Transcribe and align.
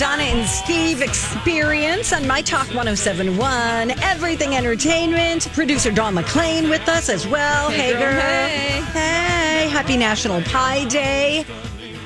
Donna 0.00 0.22
and 0.22 0.48
Steve 0.48 1.02
experience 1.02 2.14
on 2.14 2.26
My 2.26 2.40
Talk 2.40 2.66
1071, 2.68 3.90
Everything 4.00 4.54
Entertainment. 4.56 5.46
Producer 5.52 5.92
Dawn 5.92 6.14
McClain 6.14 6.70
with 6.70 6.88
us 6.88 7.10
as 7.10 7.26
well. 7.28 7.68
Hey, 7.68 7.92
girl. 7.92 8.18
Hey. 8.18 8.80
Hey. 8.94 9.68
Happy 9.68 9.98
National 9.98 10.40
Pie 10.40 10.86
Day. 10.86 11.42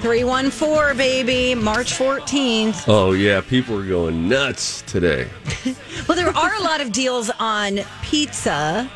314, 0.01 0.96
baby. 0.96 1.54
March 1.54 1.92
14th. 1.92 2.85
Oh 2.88 3.12
yeah, 3.12 3.40
people 3.40 3.78
are 3.78 3.87
going 3.87 4.29
nuts 4.29 4.83
today. 4.83 5.29
Well, 6.08 6.17
there 6.17 6.37
are 6.37 6.54
a 6.56 6.61
lot 6.61 6.81
of 6.83 6.90
deals 6.92 7.31
on 7.38 7.79
pizza 8.03 8.90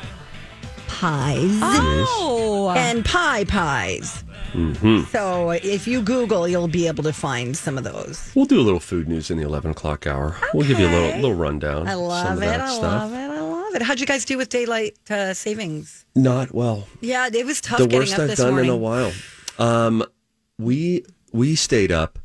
pies 0.89 1.59
Oh, 1.63 2.75
and 2.77 3.03
pie 3.05 3.45
pies. 3.45 4.25
Mm-hmm. 4.53 5.05
So 5.11 5.51
if 5.51 5.87
you 5.87 6.03
Google, 6.03 6.49
you'll 6.49 6.69
be 6.69 6.87
able 6.87 7.05
to 7.05 7.13
find 7.13 7.57
some 7.57 7.77
of 7.79 7.85
those. 7.85 8.33
We'll 8.35 8.47
do 8.47 8.61
a 8.61 8.63
little 8.63 8.81
food 8.81 9.09
news 9.09 9.31
in 9.31 9.39
the 9.39 9.45
eleven 9.45 9.71
o'clock 9.71 10.07
hour. 10.07 10.37
We'll 10.55 10.67
give 10.67 10.79
you 10.79 10.87
a 10.87 10.91
little 10.91 11.21
little 11.21 11.35
rundown. 11.35 11.87
I 11.89 11.95
love 11.95 12.43
it. 12.43 12.49
I 12.49 12.69
stuff. 12.69 12.83
love 12.83 13.13
it. 13.13 13.17
I 13.17 13.41
love 13.41 13.75
it. 13.75 13.83
How'd 13.83 14.01
you 14.01 14.07
guys 14.07 14.25
do 14.25 14.37
with 14.39 14.49
daylight 14.49 14.99
uh, 15.11 15.35
savings? 15.35 16.05
Not 16.15 16.53
well. 16.53 16.87
Yeah, 17.01 17.29
it 17.33 17.45
was 17.47 17.61
tough 17.61 17.79
the 17.79 17.87
getting 17.87 18.01
worst 18.01 18.15
up 18.15 18.21
I've 18.21 18.29
this 18.29 18.39
done 18.39 18.51
morning. 18.53 18.71
in 18.71 18.75
a 18.75 18.77
while. 18.77 19.13
Um, 19.59 20.05
we 20.59 21.05
we 21.33 21.55
stayed 21.55 21.93
up 21.93 22.19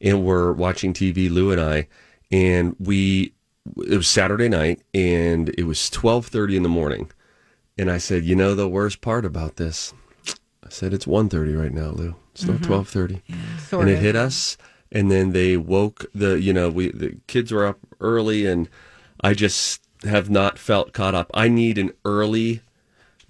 and 0.00 0.24
we're 0.24 0.52
watching 0.52 0.92
TV, 0.92 1.30
Lou 1.30 1.50
and 1.50 1.60
I, 1.60 1.88
and 2.30 2.76
we 2.78 3.32
it 3.78 3.96
was 3.96 4.08
Saturday 4.08 4.48
night 4.48 4.82
and 4.92 5.48
it 5.58 5.64
was 5.64 5.90
twelve 5.90 6.26
thirty 6.26 6.56
in 6.56 6.62
the 6.62 6.68
morning, 6.68 7.10
and 7.76 7.90
I 7.90 7.98
said, 7.98 8.24
you 8.24 8.36
know, 8.36 8.54
the 8.54 8.68
worst 8.68 9.00
part 9.00 9.24
about 9.24 9.56
this, 9.56 9.92
said 10.74 10.92
it's 10.92 11.06
1.30 11.06 11.58
right 11.60 11.72
now, 11.72 11.90
Lou. 11.90 12.14
It's 12.32 12.44
not 12.44 12.62
twelve 12.64 12.88
thirty, 12.88 13.22
Sort 13.68 13.82
and 13.82 13.90
it 13.90 13.94
of. 13.94 14.00
hit 14.00 14.16
us, 14.16 14.56
and 14.90 15.08
then 15.10 15.30
they 15.32 15.56
woke 15.56 16.06
the 16.14 16.40
you 16.40 16.52
know 16.52 16.68
we 16.68 16.90
the 16.90 17.16
kids 17.28 17.52
were 17.52 17.64
up 17.64 17.78
early, 18.00 18.44
and 18.46 18.68
I 19.20 19.34
just 19.34 19.80
have 20.02 20.28
not 20.30 20.58
felt 20.58 20.92
caught 20.92 21.14
up. 21.14 21.30
I 21.32 21.46
need 21.46 21.78
an 21.78 21.92
early 22.04 22.60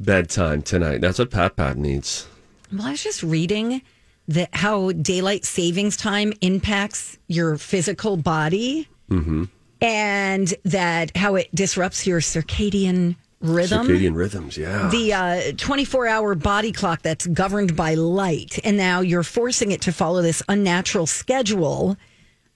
bedtime 0.01 0.62
tonight. 0.62 1.03
That's 1.03 1.19
what 1.19 1.31
Pat 1.31 1.55
Pat 1.56 1.77
needs. 1.77 2.27
Well, 2.73 2.86
I 2.86 2.92
was 2.92 3.05
just 3.05 3.23
reading 3.23 3.83
that 4.27 4.48
how 4.55 4.92
daylight 4.92 5.45
savings 5.45 5.98
time 5.98 6.33
impacts 6.41 7.19
your 7.29 7.58
physical 7.58 8.17
body, 8.17 8.89
Mm-hmm. 9.11 9.45
and 9.83 10.55
that 10.64 11.14
how 11.14 11.34
it 11.34 11.55
disrupts 11.55 12.06
your 12.06 12.20
circadian 12.20 13.17
rhythm. 13.45 13.87
Circadian 13.87 14.14
rhythms, 14.14 14.56
yeah. 14.56 14.89
the 14.89 15.12
uh, 15.12 15.53
24 15.56 16.06
hour 16.06 16.34
body 16.34 16.73
clock 16.73 17.03
that's 17.03 17.27
governed 17.27 17.77
by 17.77 17.95
light. 17.95 18.59
And 18.64 18.77
now 18.77 19.01
you're 19.01 19.23
forcing 19.23 19.70
it 19.70 19.81
to 19.83 19.92
follow 19.92 20.23
this 20.23 20.42
unnatural 20.48 21.06
schedule 21.06 21.97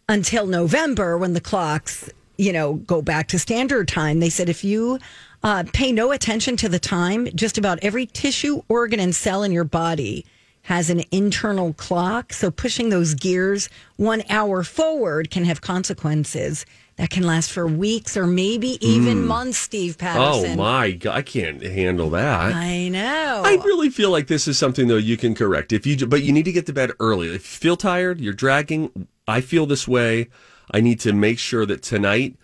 until 0.08 0.46
November 0.46 1.18
when 1.18 1.34
the 1.34 1.40
clocks, 1.40 2.10
you 2.36 2.52
know, 2.52 2.74
go 2.74 3.02
back 3.02 3.28
to 3.28 3.38
standard 3.38 3.88
time. 3.88 4.20
They 4.20 4.30
said 4.30 4.48
if 4.48 4.64
you 4.64 4.98
uh, 5.42 5.64
pay 5.72 5.92
no 5.92 6.10
attention 6.10 6.56
to 6.58 6.68
the 6.68 6.78
time, 6.78 7.28
just 7.34 7.58
about 7.58 7.78
every 7.82 8.06
tissue, 8.06 8.62
organ, 8.68 8.98
and 8.98 9.14
cell 9.14 9.42
in 9.42 9.52
your 9.52 9.64
body 9.64 10.24
has 10.68 10.90
an 10.90 11.02
internal 11.10 11.72
clock. 11.72 12.30
So 12.30 12.50
pushing 12.50 12.90
those 12.90 13.14
gears 13.14 13.70
one 13.96 14.22
hour 14.28 14.62
forward 14.62 15.30
can 15.30 15.46
have 15.46 15.62
consequences 15.62 16.66
that 16.96 17.08
can 17.08 17.22
last 17.22 17.50
for 17.50 17.66
weeks 17.66 18.18
or 18.18 18.26
maybe 18.26 18.76
even 18.86 19.16
hmm. 19.16 19.26
months, 19.28 19.56
Steve 19.56 19.96
Patterson. 19.96 20.50
oh 20.50 20.56
my 20.56 20.90
god, 20.90 21.16
I 21.16 21.22
can't 21.22 21.62
handle 21.62 22.10
that. 22.10 22.54
I 22.54 22.88
know. 22.88 23.42
I 23.46 23.54
really 23.64 23.88
feel 23.88 24.10
like 24.10 24.26
this 24.26 24.46
is 24.46 24.58
something 24.58 24.88
though 24.88 24.96
you 24.96 25.16
can 25.16 25.34
correct 25.34 25.72
if 25.72 25.86
you, 25.86 26.06
but 26.06 26.22
you 26.22 26.34
need 26.34 26.44
to 26.44 26.52
get 26.52 26.66
to 26.66 26.74
bed 26.74 26.92
early. 27.00 27.28
If 27.28 27.32
you 27.34 27.38
feel 27.38 27.76
tired, 27.78 28.20
you're 28.20 28.34
dragging. 28.34 29.08
I 29.26 29.40
feel 29.40 29.64
this 29.64 29.88
way. 29.88 30.28
I 30.70 30.82
need 30.82 31.00
to 31.00 31.14
make 31.14 31.38
sure 31.38 31.64
that 31.64 31.82
tonight, 31.82 32.36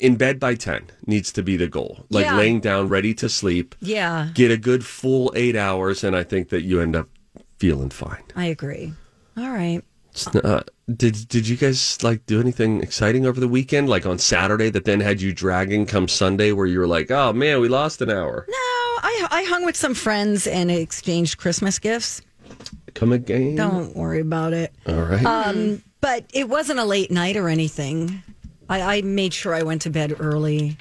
in 0.00 0.16
bed 0.16 0.40
by 0.40 0.54
ten, 0.54 0.86
needs 1.06 1.30
to 1.32 1.42
be 1.42 1.58
the 1.58 1.68
goal. 1.68 2.06
Like 2.08 2.24
Yeah. 2.24 2.38
laying 2.38 2.60
down, 2.60 2.88
ready 2.88 3.12
to 3.14 3.28
sleep. 3.28 3.74
Yeah, 3.82 4.28
Get 4.32 4.50
a 4.50 4.56
good 4.56 4.86
full 4.86 5.30
eight 5.36 5.56
hours, 5.56 6.02
and 6.02 6.16
I 6.16 6.22
think 6.22 6.48
that 6.48 6.62
you 6.62 6.80
end 6.80 6.96
up 6.96 7.10
feeling 7.58 7.90
fine. 7.90 8.22
I 8.36 8.46
agree. 8.46 8.92
All 9.36 9.50
right. 9.50 9.82
Not- 10.34 10.70
did 10.96 11.28
did 11.28 11.46
you 11.46 11.56
guys 11.56 12.02
like 12.02 12.24
do 12.26 12.40
anything 12.40 12.82
exciting 12.82 13.26
over 13.26 13.38
the 13.38 13.46
weekend, 13.46 13.88
like 13.88 14.06
on 14.06 14.18
Saturday, 14.18 14.70
that 14.70 14.84
then 14.84 15.00
had 15.00 15.20
you 15.20 15.32
dragging 15.32 15.86
come 15.86 16.08
Sunday, 16.08 16.50
where 16.52 16.66
you 16.66 16.78
were 16.80 16.86
like, 16.86 17.10
"Oh 17.10 17.32
man, 17.32 17.60
we 17.60 17.68
lost 17.68 18.00
an 18.02 18.10
hour." 18.10 18.46
No, 18.48 18.54
I 18.56 19.28
I 19.30 19.42
hung 19.44 19.64
with 19.64 19.76
some 19.76 19.94
friends 19.94 20.46
and 20.46 20.70
exchanged 20.70 21.38
Christmas 21.38 21.78
gifts. 21.78 22.22
Come 22.94 23.12
again? 23.12 23.54
Don't 23.54 23.94
worry 23.94 24.20
about 24.20 24.54
it. 24.54 24.74
All 24.86 25.02
right. 25.02 25.24
Um, 25.24 25.82
but 26.00 26.24
it 26.32 26.48
wasn't 26.48 26.78
a 26.80 26.84
late 26.84 27.10
night 27.10 27.36
or 27.36 27.48
anything. 27.48 28.22
I, 28.68 28.96
I 28.96 29.02
made 29.02 29.32
sure 29.34 29.54
I 29.54 29.62
went 29.62 29.82
to 29.82 29.90
bed 29.90 30.16
early. 30.18 30.76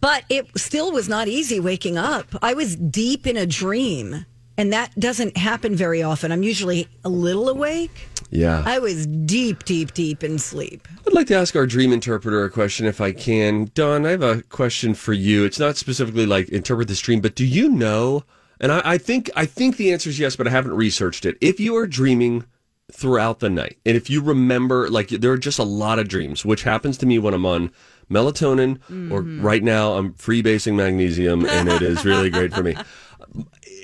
But 0.00 0.24
it 0.28 0.46
still 0.56 0.92
was 0.92 1.08
not 1.08 1.26
easy 1.28 1.58
waking 1.58 1.98
up. 1.98 2.26
I 2.40 2.54
was 2.54 2.76
deep 2.76 3.26
in 3.26 3.36
a 3.36 3.46
dream, 3.46 4.24
and 4.56 4.72
that 4.72 4.98
doesn't 4.98 5.36
happen 5.36 5.74
very 5.74 6.02
often. 6.02 6.32
I'm 6.32 6.42
usually 6.42 6.88
a 7.04 7.08
little 7.08 7.48
awake. 7.48 8.08
yeah. 8.30 8.62
I 8.64 8.78
was 8.78 9.06
deep, 9.06 9.64
deep, 9.64 9.94
deep 9.94 10.22
in 10.22 10.38
sleep. 10.38 10.86
I'd 11.06 11.12
like 11.12 11.26
to 11.28 11.34
ask 11.34 11.56
our 11.56 11.66
dream 11.66 11.92
interpreter 11.92 12.44
a 12.44 12.50
question 12.50 12.86
if 12.86 13.00
I 13.00 13.12
can. 13.12 13.70
Don, 13.74 14.06
I 14.06 14.10
have 14.10 14.22
a 14.22 14.42
question 14.42 14.94
for 14.94 15.12
you. 15.12 15.44
It's 15.44 15.58
not 15.58 15.76
specifically 15.76 16.26
like 16.26 16.48
interpret 16.48 16.88
this 16.88 17.00
dream, 17.00 17.20
but 17.20 17.34
do 17.34 17.44
you 17.44 17.68
know? 17.68 18.24
And 18.60 18.70
I, 18.70 18.82
I 18.84 18.98
think 18.98 19.30
I 19.34 19.46
think 19.46 19.76
the 19.76 19.92
answer 19.92 20.08
is 20.10 20.18
yes, 20.18 20.36
but 20.36 20.46
I 20.46 20.50
haven't 20.50 20.74
researched 20.74 21.26
it. 21.26 21.36
If 21.40 21.58
you 21.58 21.76
are 21.76 21.86
dreaming 21.86 22.44
throughout 22.92 23.40
the 23.40 23.50
night, 23.50 23.78
and 23.84 23.96
if 23.96 24.08
you 24.08 24.22
remember, 24.22 24.88
like 24.88 25.08
there 25.08 25.32
are 25.32 25.38
just 25.38 25.58
a 25.58 25.64
lot 25.64 25.98
of 25.98 26.08
dreams, 26.08 26.44
which 26.44 26.62
happens 26.62 26.96
to 26.98 27.06
me 27.06 27.18
when 27.18 27.34
I'm 27.34 27.46
on 27.46 27.72
melatonin, 28.10 28.76
or 29.10 29.22
mm-hmm. 29.22 29.42
right 29.44 29.62
now 29.62 29.94
I'm 29.94 30.12
freebasing 30.14 30.74
magnesium, 30.74 31.44
and 31.44 31.68
it 31.68 31.82
is 31.82 32.04
really 32.04 32.30
great 32.30 32.52
for 32.54 32.62
me. 32.62 32.76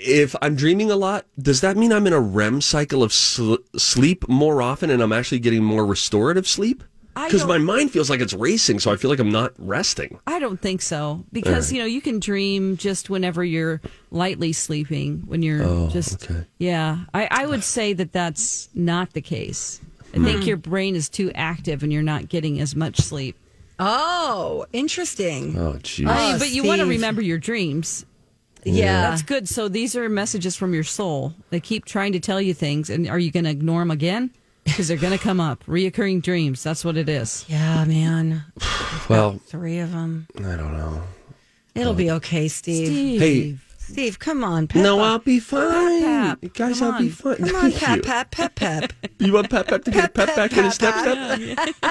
If 0.01 0.37
I'm 0.41 0.55
dreaming 0.55 0.91
a 0.91 0.97
lot, 0.97 1.27
does 1.39 1.61
that 1.63 1.77
mean 1.77 1.93
I'm 1.93 2.07
in 2.07 2.13
a 2.13 2.21
REM 2.21 2.61
cycle 2.61 3.03
of 3.03 3.13
sl- 3.13 3.57
sleep 3.77 4.29
more 4.29 4.63
often, 4.63 4.91
and 4.91 5.03
I'm 5.03 5.13
actually 5.13 5.41
getting 5.41 5.65
more 5.65 5.85
restorative 5.85 6.47
sleep? 6.47 6.85
Because 7.27 7.45
my 7.47 7.59
mind 7.59 7.91
feels 7.91 8.09
like 8.09 8.21
it's 8.21 8.33
racing, 8.33 8.79
so 8.79 8.93
I 8.93 8.97
feel 8.97 9.11
like 9.11 9.19
I'm 9.19 9.31
not 9.31 9.53
resting. 9.59 10.21
I 10.27 10.39
don't 10.39 10.61
think 10.61 10.83
so 10.83 11.25
because 11.33 11.73
you 11.73 11.81
know 11.81 11.87
you 11.87 12.01
can 12.01 12.21
dream 12.21 12.77
just 12.77 13.11
whenever 13.11 13.43
you're 13.43 13.81
lightly 14.11 14.53
sleeping 14.53 15.23
when 15.27 15.43
you're 15.43 15.65
oh, 15.65 15.89
just 15.89 16.31
okay. 16.31 16.45
yeah. 16.59 17.07
I, 17.13 17.27
I 17.31 17.47
would 17.47 17.65
say 17.65 17.93
that 17.95 18.13
that's 18.13 18.69
not 18.73 19.15
the 19.15 19.21
case. 19.21 19.81
I 20.15 20.19
hmm. 20.19 20.25
think 20.25 20.47
your 20.47 20.57
brain 20.57 20.95
is 20.95 21.09
too 21.09 21.33
active 21.35 21.83
and 21.83 21.93
you're 21.93 22.03
not 22.03 22.29
getting 22.29 22.61
as 22.61 22.77
much 22.77 22.99
sleep. 22.99 23.37
Oh, 23.81 24.67
interesting. 24.73 25.59
Oh, 25.59 25.75
jeez. 25.75 26.07
Oh, 26.09 26.39
but 26.39 26.51
you 26.51 26.65
want 26.65 26.81
to 26.81 26.87
remember 26.87 27.23
your 27.23 27.39
dreams. 27.39 28.05
Yeah. 28.75 29.03
That's 29.11 29.23
good. 29.23 29.49
So 29.49 29.69
these 29.69 29.97
are 29.97 30.09
messages 30.09 30.57
from 30.57 30.75
your 30.75 30.85
soul. 30.85 31.35
They 31.51 31.61
keep 31.61 31.85
trying 31.85 32.13
to 32.13 32.21
tell 32.21 32.41
you 32.41 32.55
things, 32.55 32.91
and 32.91 33.09
are 33.09 33.19
you 33.19 33.31
going 33.31 33.45
to 33.45 33.51
ignore 33.51 33.81
them 33.81 33.91
again? 33.91 34.31
Because 34.65 34.89
they're 34.89 34.97
going 34.99 35.17
to 35.17 35.23
come 35.23 35.41
up. 35.41 35.65
Reoccurring 35.65 36.23
dreams. 36.23 36.63
That's 36.63 36.85
what 36.85 36.97
it 36.97 37.09
is. 37.09 37.45
Yeah, 37.49 37.85
man. 37.87 38.45
well, 39.09 39.41
Three 39.47 39.79
of 39.79 39.93
them. 39.93 40.27
I 40.37 40.43
don't 40.57 40.77
know. 40.77 41.03
It'll 41.75 41.95
be 41.95 42.11
okay, 42.11 42.49
Steve. 42.49 42.87
Steve. 42.89 43.21
Hey, 43.21 43.57
Steve, 43.79 44.19
come 44.19 44.45
on, 44.45 44.67
Pep. 44.67 44.83
no, 44.83 45.01
I'll 45.01 45.19
be 45.21 45.41
fine. 45.41 46.37
Pep, 46.37 46.53
Guys, 46.53 46.83
I'll 46.83 46.99
be 46.99 47.09
fine. 47.09 47.37
Come 47.37 47.55
on, 47.57 47.71
Thank 47.71 47.77
Pep, 47.77 47.97
you. 47.97 48.03
Pep, 48.03 48.31
Pep, 48.31 48.55
Pep. 48.57 48.93
You 49.21 49.33
want 49.33 49.49
Pep 49.51 49.67
Pep 49.69 49.83
to 49.85 49.91
get 49.91 50.13
Pep, 50.13 50.15
Pep, 50.15 50.27
Pep, 50.29 50.37
back 50.37 50.59
in 50.59 50.65
his 50.65 50.77
Pep, 50.79 50.95
step 50.95 51.05
Pep. 51.05 51.41
step? 51.41 51.85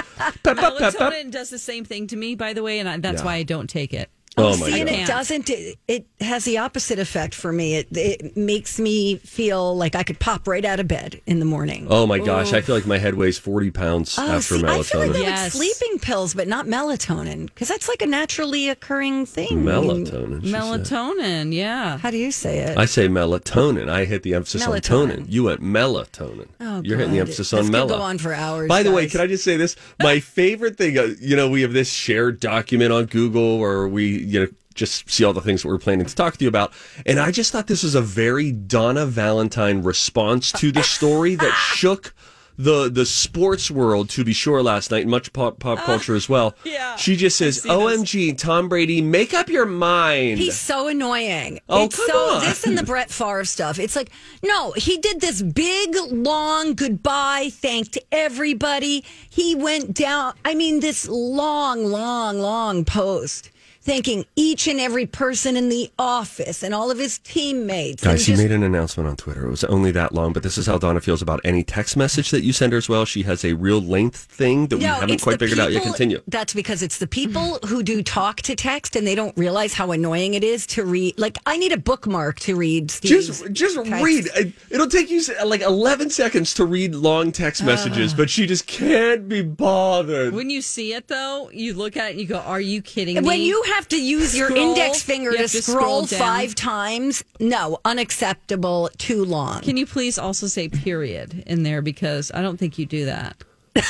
Pep 0.44 0.56
Pep 0.56 0.78
Pep 0.78 0.94
Pep. 0.98 1.30
Does 1.30 1.50
the 1.50 1.58
same 1.58 1.84
thing 1.84 2.06
to 2.06 2.16
me, 2.16 2.36
by 2.36 2.52
the 2.52 2.62
way, 2.62 2.78
and 2.78 2.88
I, 2.88 2.96
that's 2.98 3.20
Yeah. 3.22 3.26
why 3.26 3.34
I 3.34 3.42
don't 3.42 3.68
take 3.68 3.92
it. 3.92 4.08
Oh 4.38 4.56
my 4.56 4.70
See, 4.70 4.80
and 4.80 4.88
it 4.88 5.06
doesn't. 5.06 5.50
It, 5.50 5.78
it 5.88 6.06
has 6.20 6.44
the 6.44 6.58
opposite 6.58 6.98
effect 6.98 7.34
for 7.34 7.52
me. 7.52 7.76
It 7.76 7.88
it 7.92 8.36
makes 8.36 8.78
me 8.78 9.16
feel 9.16 9.76
like 9.76 9.94
I 9.94 10.02
could 10.02 10.18
pop 10.18 10.46
right 10.46 10.64
out 10.64 10.80
of 10.80 10.88
bed 10.88 11.20
in 11.26 11.38
the 11.38 11.44
morning. 11.44 11.86
Oh 11.90 12.06
my 12.06 12.18
gosh, 12.18 12.52
I 12.52 12.60
feel 12.60 12.74
like 12.74 12.86
my 12.86 12.98
head 12.98 13.14
weighs 13.14 13.38
40 13.38 13.70
pounds 13.70 14.18
Oh, 14.18 14.22
after 14.36 14.58
see, 14.58 14.64
I 14.64 14.82
feel 14.82 15.00
like 15.00 15.10
melatonin. 15.10 15.12
that 15.14 15.18
Yes. 15.20 15.44
with 15.44 15.52
sleeping 15.76 15.98
pills, 15.98 16.34
but 16.34 16.48
not 16.48 16.66
melatonin, 16.66 17.46
because 17.46 17.68
that's 17.68 17.88
like 17.88 18.02
a 18.02 18.06
naturally 18.06 18.68
occurring 18.68 19.26
thing. 19.26 19.64
melatonin. 19.64 20.42
she 20.42 20.50
said. 20.50 20.60
Melatonin, 20.62 21.54
yeah. 21.54 21.98
How 21.98 22.10
do 22.10 22.16
you 22.16 22.30
say 22.32 22.58
it? 22.58 22.76
I 22.78 22.84
say 22.84 23.08
melatonin. 23.08 23.88
I 23.88 24.04
hit 24.04 24.22
the 24.22 24.34
emphasis 24.34 24.66
on 24.66 24.74
Melatonin. 24.74 25.18
tonin. 25.20 25.26
You 25.28 25.44
went 25.44 25.62
melatonin. 25.62 26.48
Oh, 26.60 26.82
You're 26.84 26.98
hitting 26.98 27.12
the 27.12 27.20
emphasis 27.20 27.50
This 27.50 27.58
on 27.58 27.64
could 27.66 27.72
mellow. 27.72 27.96
go 27.96 28.02
on 28.02 28.18
for 28.18 28.32
hours, 28.32 28.68
By 28.68 28.82
the 28.82 28.92
way, 28.92 29.06
can 29.08 29.20
I 29.20 29.26
just 29.26 29.44
say 29.44 29.56
this? 29.56 29.76
My 30.00 30.20
favorite 30.20 30.76
thing, 30.76 30.98
uh, 30.98 31.08
you 31.20 31.36
know, 31.36 31.48
we 31.48 31.62
have 31.62 31.72
this 31.72 31.90
shared 31.92 32.40
document 32.40 32.92
on 32.92 33.06
Google 33.06 33.58
where 33.58 33.86
we, 33.88 34.18
you 34.28 34.40
know, 34.40 34.48
just 34.74 35.10
see 35.10 35.24
all 35.24 35.32
the 35.32 35.40
things 35.40 35.62
that 35.62 35.68
we're 35.68 35.78
planning 35.78 36.06
to 36.06 36.14
talk 36.14 36.36
to 36.36 36.44
you 36.44 36.48
about. 36.48 36.72
And 37.04 37.18
I 37.18 37.30
just 37.30 37.52
thought 37.52 37.66
this 37.66 37.82
was 37.82 37.94
a 37.94 38.00
very 38.00 38.52
Donna 38.52 39.06
Valentine 39.06 39.82
response 39.82 40.52
to 40.52 40.70
the 40.70 40.82
story 40.82 41.34
that 41.34 41.52
shook 41.74 42.14
the 42.58 42.90
the 42.90 43.06
sports 43.06 43.70
world 43.70 44.10
to 44.10 44.24
be 44.24 44.32
sure 44.32 44.62
last 44.62 44.90
night, 44.90 45.06
much 45.06 45.32
pop, 45.32 45.60
pop 45.60 45.78
uh, 45.78 45.84
culture 45.84 46.16
as 46.16 46.28
well. 46.28 46.56
yeah. 46.64 46.96
She 46.96 47.14
just 47.14 47.38
says, 47.38 47.64
"OMG, 47.64 48.36
Tom 48.36 48.68
Brady, 48.68 49.00
make 49.00 49.32
up 49.32 49.48
your 49.48 49.64
mind." 49.64 50.38
He's 50.38 50.58
so 50.58 50.88
annoying. 50.88 51.60
Oh, 51.68 51.84
it's 51.84 51.96
come 51.96 52.06
so 52.08 52.18
on. 52.34 52.40
this 52.40 52.64
and 52.64 52.76
the 52.76 52.82
Brett 52.82 53.10
Favre 53.10 53.44
stuff. 53.44 53.78
It's 53.78 53.94
like, 53.94 54.10
no, 54.42 54.72
he 54.72 54.98
did 54.98 55.20
this 55.20 55.40
big 55.40 55.94
long 56.10 56.74
goodbye, 56.74 57.50
thanked 57.52 57.96
everybody. 58.10 59.04
He 59.30 59.54
went 59.54 59.94
down. 59.94 60.34
I 60.44 60.56
mean, 60.56 60.80
this 60.80 61.08
long, 61.08 61.84
long, 61.84 62.40
long 62.40 62.84
post 62.84 63.50
thanking 63.88 64.24
each 64.36 64.68
and 64.68 64.78
every 64.78 65.06
person 65.06 65.56
in 65.56 65.68
the 65.68 65.90
office 65.98 66.62
and 66.62 66.74
all 66.74 66.90
of 66.90 66.98
his 66.98 67.18
teammates. 67.18 68.02
and 68.02 68.12
Guys, 68.12 68.26
he 68.26 68.32
just- 68.32 68.42
made 68.42 68.52
an 68.52 68.62
announcement 68.62 69.08
on 69.08 69.16
Twitter. 69.16 69.46
It 69.46 69.50
was 69.50 69.64
only 69.64 69.90
that 69.92 70.14
long, 70.14 70.32
but 70.32 70.42
this 70.42 70.58
is 70.58 70.66
how 70.66 70.78
Donna 70.78 71.00
feels 71.00 71.22
about 71.22 71.40
any 71.44 71.64
text 71.64 71.96
message 71.96 72.30
that 72.30 72.42
you 72.42 72.52
send 72.52 72.72
her 72.72 72.78
as 72.78 72.88
well. 72.88 73.04
She 73.04 73.22
has 73.22 73.44
a 73.44 73.54
real 73.54 73.80
length 73.80 74.26
thing 74.30 74.66
that 74.68 74.76
we 74.76 74.84
haven't 74.84 75.22
quite 75.22 75.38
the 75.38 75.46
figured 75.46 75.58
out 75.60 75.72
yet. 75.72 75.82
Continue. 75.82 76.20
That's 76.28 76.52
because 76.54 76.82
it's 76.82 76.98
the 76.98 77.06
people 77.06 77.58
who 77.66 77.82
do 77.82 78.02
talk 78.02 78.42
to 78.42 78.54
text 78.54 78.94
and 78.94 79.06
they 79.06 79.14
don't 79.14 79.36
realize 79.38 79.72
how 79.74 79.90
annoying 79.92 80.34
it 80.34 80.44
is 80.44 80.66
to 80.68 80.84
read. 80.84 81.18
Like, 81.18 81.38
I 81.46 81.56
need 81.56 81.72
a 81.72 81.78
bookmark 81.78 82.40
to 82.40 82.56
read 82.56 82.90
Steve's 82.90 83.26
Just, 83.42 83.52
just 83.52 83.76
text. 83.76 84.04
read. 84.04 84.28
It- 84.36 84.52
It'll 84.70 84.86
take 84.88 85.10
you 85.10 85.22
uh, 85.40 85.46
like 85.46 85.62
eleven 85.62 86.10
seconds 86.10 86.52
to 86.54 86.64
read 86.64 86.94
long 86.94 87.32
text 87.32 87.62
messages, 87.64 88.12
but 88.14 88.28
she 88.30 88.46
just 88.46 88.66
can't 88.66 89.28
be 89.28 89.40
bothered. 89.42 90.34
When 90.34 90.50
you 90.50 90.60
see 90.62 90.92
it 90.92 91.08
though, 91.08 91.50
you 91.52 91.74
look 91.74 91.96
at 91.96 92.08
it 92.08 92.10
and 92.12 92.20
you 92.20 92.26
go, 92.26 92.38
"Are 92.38 92.60
you 92.60 92.82
kidding 92.82 93.14
me?" 93.16 93.20
When 93.22 93.40
you 93.40 93.62
have 93.74 93.77
to 93.88 94.02
use 94.02 94.36
your 94.36 94.48
Scroll. 94.48 94.70
index 94.70 95.00
finger 95.02 95.30
You 95.30 95.36
to 95.36 95.42
to 95.48 95.62
scroll, 95.62 96.06
scroll 96.06 96.18
five 96.20 96.56
times, 96.56 97.22
no, 97.38 97.78
unacceptable, 97.84 98.90
too 98.98 99.24
long. 99.24 99.60
Can 99.60 99.76
you 99.76 99.86
please 99.86 100.18
also 100.18 100.48
say 100.48 100.68
period 100.68 101.44
in 101.46 101.62
there 101.62 101.80
because 101.82 102.32
I 102.34 102.42
don't 102.42 102.56
think 102.56 102.78
you 102.78 102.86
do 102.86 103.04
that. 103.04 103.36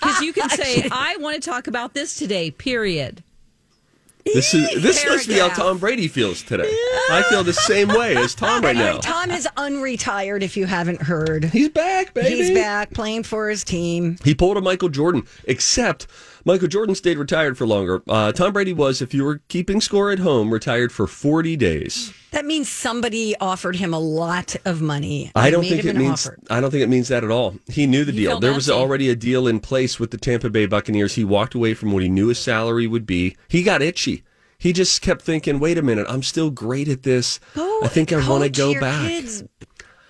Because 0.00 0.22
you 0.22 0.32
can 0.32 0.48
say, 0.48 0.88
"I 0.92 1.16
want 1.18 1.42
to 1.42 1.50
talk 1.50 1.66
about 1.66 1.92
this 1.92 2.16
today." 2.16 2.50
Period. 2.52 3.22
This 4.24 4.54
is 4.54 4.82
this 4.82 5.04
must 5.04 5.26
be 5.28 5.34
how 5.38 5.48
Tom 5.48 5.78
Brady 5.78 6.06
feels 6.06 6.42
today. 6.42 6.68
I 7.10 7.24
feel 7.28 7.42
the 7.42 7.52
same 7.52 7.88
way 7.88 8.16
as 8.16 8.34
Tom 8.34 8.62
right 8.62 8.76
now. 8.76 8.98
Tom 8.98 9.30
is 9.30 9.48
unretired. 9.56 10.42
If 10.42 10.56
you 10.56 10.66
haven't 10.66 11.02
heard, 11.02 11.44
He's 11.46 11.68
back, 11.68 12.14
baby. 12.14 12.36
he's 12.36 12.50
back 12.52 12.92
playing 12.92 13.24
for 13.24 13.48
his 13.48 13.64
team. 13.64 14.18
He 14.22 14.34
pulled 14.34 14.56
a 14.56 14.60
Michael 14.60 14.88
Jordan, 14.88 15.24
except 15.44 16.06
Michael 16.48 16.68
Jordan 16.68 16.94
stayed 16.94 17.18
retired 17.18 17.58
for 17.58 17.66
longer. 17.66 18.02
Uh, 18.08 18.32
Tom 18.32 18.54
Brady 18.54 18.72
was, 18.72 19.02
if 19.02 19.12
you 19.12 19.22
were 19.22 19.42
keeping 19.48 19.82
score 19.82 20.10
at 20.10 20.18
home, 20.18 20.50
retired 20.50 20.90
for 20.90 21.06
40 21.06 21.56
days. 21.56 22.10
That 22.30 22.46
means 22.46 22.70
somebody 22.70 23.36
offered 23.36 23.76
him 23.76 23.92
a 23.92 23.98
lot 23.98 24.56
of 24.64 24.80
money. 24.80 25.30
I 25.34 25.50
don't 25.50 25.62
think 25.62 25.84
it 25.84 25.94
means. 25.94 26.26
offer. 26.26 26.38
I 26.48 26.62
don't 26.62 26.70
think 26.70 26.82
it 26.82 26.88
means 26.88 27.08
that 27.08 27.22
at 27.22 27.30
all. 27.30 27.56
He 27.68 27.86
knew 27.86 28.02
the 28.02 28.12
He 28.12 28.20
deal. 28.20 28.40
There 28.40 28.54
was 28.54 28.70
already 28.70 29.10
a 29.10 29.14
deal 29.14 29.46
in 29.46 29.60
place 29.60 30.00
with 30.00 30.10
the 30.10 30.16
Tampa 30.16 30.48
Bay 30.48 30.64
Buccaneers. 30.64 31.16
He 31.16 31.22
walked 31.22 31.54
away 31.54 31.74
from 31.74 31.92
what 31.92 32.02
he 32.02 32.08
knew 32.08 32.28
his 32.28 32.38
salary 32.38 32.86
would 32.86 33.04
be. 33.04 33.36
He 33.48 33.62
got 33.62 33.82
itchy. 33.82 34.24
He 34.56 34.72
just 34.72 35.02
kept 35.02 35.20
thinking, 35.20 35.58
"Wait 35.58 35.76
a 35.76 35.82
minute, 35.82 36.06
I'm 36.08 36.22
still 36.22 36.50
great 36.50 36.88
at 36.88 37.02
this. 37.02 37.40
Go 37.54 37.80
I 37.82 37.88
think 37.88 38.10
I 38.10 38.26
want 38.26 38.44
to 38.44 38.48
go 38.50 38.72
back." 38.80 39.06
Kids' 39.06 39.44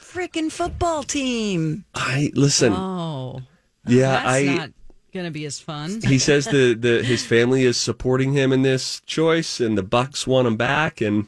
freaking 0.00 0.52
football 0.52 1.02
team. 1.02 1.85
I 1.96 2.31
listen. 2.35 2.75
Oh, 2.75 3.43
yeah, 3.88 4.12
that's 4.12 4.29
I. 4.29 4.73
going 5.12 5.25
to 5.25 5.31
be 5.31 5.44
as 5.44 5.58
fun. 5.58 6.00
he 6.02 6.19
says 6.19 6.46
the, 6.46 6.75
the 6.75 7.02
his 7.02 7.25
family 7.25 7.64
is 7.64 7.76
supporting 7.76 8.32
him 8.32 8.52
in 8.52 8.62
this 8.62 9.00
choice, 9.06 9.60
and 9.60 9.76
the 9.76 9.82
Bucks 9.82 10.26
want 10.26 10.46
him 10.46 10.56
back, 10.56 11.00
and 11.00 11.26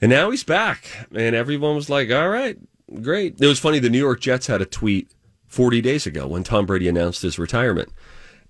and 0.00 0.10
now 0.10 0.30
he's 0.30 0.44
back, 0.44 1.08
and 1.14 1.34
everyone 1.34 1.74
was 1.74 1.90
like, 1.90 2.10
"All 2.10 2.28
right, 2.28 2.58
great." 3.02 3.40
It 3.40 3.46
was 3.46 3.58
funny. 3.58 3.78
The 3.78 3.90
New 3.90 3.98
York 3.98 4.20
Jets 4.20 4.46
had 4.46 4.62
a 4.62 4.66
tweet 4.66 5.10
40 5.46 5.80
days 5.80 6.06
ago 6.06 6.26
when 6.26 6.44
Tom 6.44 6.66
Brady 6.66 6.88
announced 6.88 7.22
his 7.22 7.38
retirement, 7.38 7.90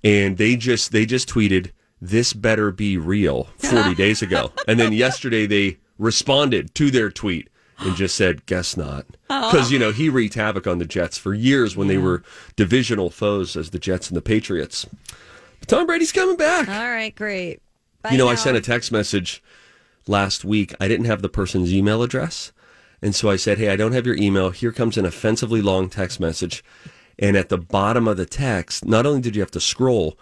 and 0.03 0.37
they 0.37 0.56
just 0.56 0.93
they 0.93 1.06
just 1.06 1.29
tweeted, 1.29 1.71
"This 2.00 2.32
better 2.32 2.71
be 2.71 2.97
real." 2.97 3.44
40 3.59 3.94
days 3.97 4.23
ago, 4.23 4.53
and 4.67 4.79
then 4.79 4.93
yesterday 4.93 5.47
they 5.47 5.79
responded 5.99 6.75
to 6.75 6.91
their 6.91 7.11
tweet 7.11 7.49
and 7.81 7.97
just 7.97 8.17
said, 8.17 8.47
"Guess 8.47 8.77
not," 8.77 9.07
because 9.29 9.71
you 9.71 9.79
know 9.79 9.93
he 9.93 10.09
wreaked 10.09 10.35
havoc 10.35 10.67
on 10.67 10.79
the 10.79 10.85
Jets 10.85 11.19
for 11.19 11.35
years 11.35 11.77
when 11.77 11.89
they 11.89 11.99
were 11.99 12.23
divisional 12.57 13.11
foes 13.11 13.57
as 13.57 13.71
the 13.71 13.79
Jets 13.79 14.09
and 14.09 14.17
the 14.17 14.23
Patriots. 14.23 14.87
But 15.61 15.69
Tom 15.69 15.87
Brady's 15.87 16.13
coming 16.13 16.37
back. 16.37 16.69
All 16.69 16.91
right, 16.91 17.15
great. 17.15 17.61
Bye 18.03 18.11
you 18.11 18.19
know, 18.19 18.29
I 18.29 18.35
sent 18.35 18.57
a 18.57 18.61
text 18.61 18.93
message 18.93 19.43
last 20.07 20.45
week. 20.45 20.75
I 20.81 20.89
didn't 20.89 21.07
have 21.07 21.23
the 21.23 21.29
person's 21.29 21.73
email 21.73 22.03
address, 22.03 22.53
and 23.03 23.15
so 23.15 23.31
I 23.31 23.37
said, 23.37 23.59
"Hey, 23.59 23.69
I 23.69 23.77
don't 23.77 23.93
have 23.93 24.07
your 24.07 24.17
email. 24.17 24.51
Here 24.51 24.73
comes 24.73 24.97
an 24.97 25.07
offensively 25.07 25.63
long 25.63 25.89
text 25.89 26.21
message." 26.21 26.65
And 27.21 27.37
at 27.37 27.49
the 27.49 27.59
bottom 27.59 28.07
of 28.07 28.17
the 28.17 28.27
text, 28.27 28.85
not 28.85 29.05
only 29.05 29.21
did 29.21 29.35
you 29.35 29.43
have 29.43 29.51
to 29.51 29.61
scroll, 29.61 30.17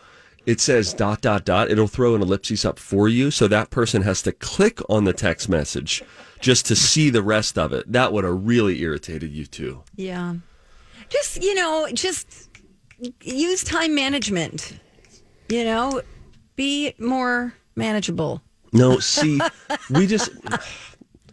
it 0.46 0.60
says 0.60 0.94
dot 0.94 1.20
dot 1.20 1.44
dot. 1.44 1.70
It'll 1.70 1.88
throw 1.88 2.14
an 2.14 2.22
ellipses 2.22 2.64
up 2.64 2.78
for 2.78 3.08
you, 3.08 3.30
so 3.30 3.48
that 3.48 3.70
person 3.70 4.02
has 4.02 4.22
to 4.22 4.32
click 4.32 4.80
on 4.88 5.04
the 5.04 5.12
text 5.12 5.48
message 5.48 6.02
just 6.46 6.64
to 6.66 6.76
see 6.76 7.10
the 7.10 7.24
rest 7.24 7.58
of 7.58 7.72
it. 7.72 7.90
That 7.90 8.12
would 8.12 8.22
have 8.22 8.46
really 8.46 8.80
irritated 8.80 9.32
you 9.32 9.46
too. 9.46 9.82
Yeah. 9.96 10.36
Just, 11.08 11.42
you 11.42 11.56
know, 11.56 11.88
just 11.92 12.48
use 13.20 13.64
time 13.64 13.96
management. 13.96 14.78
You 15.48 15.64
know, 15.64 16.02
be 16.54 16.94
more 17.00 17.52
manageable. 17.74 18.42
No, 18.72 19.00
see, 19.00 19.40
we 19.90 20.06
just. 20.06 20.30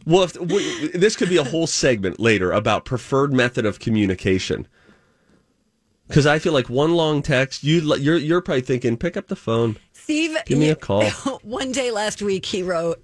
Well, 0.07 0.24
if, 0.24 0.36
we, 0.36 0.88
this 0.89 1.16
could 1.16 1.30
be 1.30 1.38
a 1.38 1.44
whole 1.44 1.68
segment 1.68 2.19
later 2.19 2.51
about 2.51 2.83
preferred 2.83 3.33
method 3.33 3.68
of 3.68 3.80
communication. 3.80 4.68
Because 6.07 6.25
I 6.25 6.39
feel 6.39 6.54
like 6.54 6.69
one 6.69 6.94
long 6.95 7.21
text, 7.21 7.63
you 7.63 7.95
you're 7.98 8.18
you're 8.18 8.42
probably 8.42 8.62
thinking, 8.62 8.98
pick 8.98 9.16
up 9.16 9.27
the 9.27 9.36
phone. 9.36 9.77
Steve, 9.94 10.36
Give 10.45 10.57
me 10.57 10.69
a 10.69 10.75
call. 10.75 11.04
One 11.44 11.71
day 11.71 11.92
last 11.92 12.21
week, 12.21 12.45
he 12.45 12.62
wrote, 12.62 13.01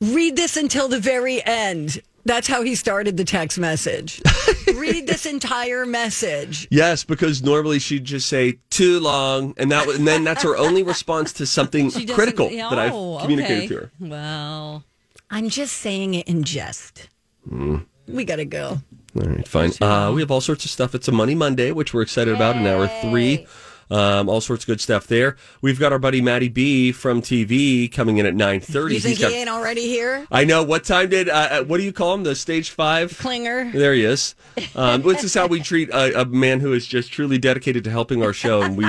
read 0.00 0.36
this 0.36 0.56
until 0.56 0.88
the 0.88 1.00
very 1.00 1.44
end. 1.44 2.00
That's 2.24 2.48
how 2.48 2.62
he 2.62 2.74
started 2.74 3.16
the 3.16 3.24
text 3.24 3.56
message. 3.56 4.20
read 4.74 5.06
this 5.06 5.26
entire 5.26 5.86
message. 5.86 6.66
Yes, 6.72 7.04
because 7.04 7.42
normally 7.42 7.78
she'd 7.78 8.04
just 8.04 8.28
say 8.28 8.58
too 8.68 8.98
long, 8.98 9.54
and 9.56 9.70
that 9.70 9.86
was- 9.86 9.98
and 9.98 10.08
then 10.08 10.24
that's 10.24 10.42
her 10.42 10.56
only 10.56 10.82
response 10.82 11.32
to 11.34 11.46
something 11.46 11.90
critical 12.08 12.46
oh, 12.46 12.70
that 12.70 12.78
I've 12.78 13.20
communicated 13.22 13.58
okay. 13.58 13.68
to 13.68 13.74
her. 13.76 13.90
Well, 14.00 14.84
I'm 15.30 15.48
just 15.48 15.76
saying 15.76 16.14
it 16.14 16.26
in 16.26 16.42
jest. 16.42 17.08
Hmm. 17.48 17.78
We 18.08 18.24
got 18.24 18.36
to 18.36 18.44
go. 18.44 18.78
All 19.16 19.22
right, 19.22 19.46
fine. 19.46 19.72
Uh, 19.80 20.12
we 20.12 20.20
have 20.20 20.30
all 20.30 20.40
sorts 20.40 20.64
of 20.64 20.70
stuff. 20.70 20.94
It's 20.94 21.08
a 21.08 21.12
Money 21.12 21.34
Monday, 21.34 21.72
which 21.72 21.94
we're 21.94 22.02
excited 22.02 22.34
about 22.34 22.56
in 22.56 22.66
hour 22.66 22.88
three. 23.02 23.46
Um, 23.90 24.28
all 24.28 24.40
sorts 24.40 24.64
of 24.64 24.66
good 24.66 24.80
stuff 24.80 25.06
there. 25.06 25.36
We've 25.60 25.78
got 25.78 25.92
our 25.92 25.98
buddy 25.98 26.20
Matty 26.20 26.48
B 26.48 26.90
from 26.90 27.22
TV 27.22 27.90
coming 27.90 28.18
in 28.18 28.26
at 28.26 28.34
nine 28.34 28.60
thirty. 28.60 28.94
You 28.94 29.00
think 29.00 29.18
he 29.18 29.24
ain't 29.26 29.48
already 29.48 29.86
here? 29.86 30.26
I 30.30 30.44
know. 30.44 30.64
What 30.64 30.84
time 30.84 31.08
did? 31.08 31.28
Uh, 31.28 31.48
uh, 31.50 31.64
what 31.64 31.76
do 31.78 31.84
you 31.84 31.92
call 31.92 32.14
him? 32.14 32.24
The 32.24 32.34
stage 32.34 32.70
five 32.70 33.16
Klinger. 33.18 33.70
There 33.70 33.94
he 33.94 34.04
is. 34.04 34.34
Um, 34.74 35.02
this 35.02 35.22
is 35.22 35.34
how 35.34 35.46
we 35.46 35.60
treat 35.60 35.90
a, 35.90 36.22
a 36.22 36.24
man 36.24 36.60
who 36.60 36.72
is 36.72 36.86
just 36.86 37.12
truly 37.12 37.38
dedicated 37.38 37.84
to 37.84 37.90
helping 37.90 38.22
our 38.22 38.32
show. 38.32 38.62
And 38.62 38.76
we, 38.76 38.86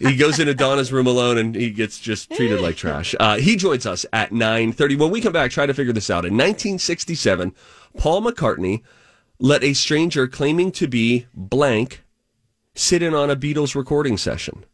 he 0.00 0.16
goes 0.16 0.38
into 0.38 0.54
Donna's 0.54 0.92
room 0.92 1.06
alone, 1.06 1.38
and 1.38 1.54
he 1.54 1.70
gets 1.70 2.00
just 2.00 2.30
treated 2.30 2.60
like 2.60 2.76
trash. 2.76 3.14
Uh, 3.20 3.36
he 3.36 3.54
joins 3.56 3.86
us 3.86 4.04
at 4.12 4.32
nine 4.32 4.72
thirty. 4.72 4.96
When 4.96 5.10
we 5.10 5.20
come 5.20 5.32
back, 5.32 5.50
try 5.50 5.66
to 5.66 5.74
figure 5.74 5.92
this 5.92 6.10
out. 6.10 6.24
In 6.24 6.34
1967, 6.34 7.54
Paul 7.96 8.22
McCartney 8.22 8.82
let 9.38 9.62
a 9.62 9.72
stranger 9.72 10.26
claiming 10.26 10.72
to 10.72 10.86
be 10.86 11.26
blank 11.34 12.02
sit 12.74 13.02
in 13.02 13.14
on 13.14 13.30
a 13.30 13.36
Beatles 13.36 13.74
recording 13.74 14.16
session. 14.16 14.64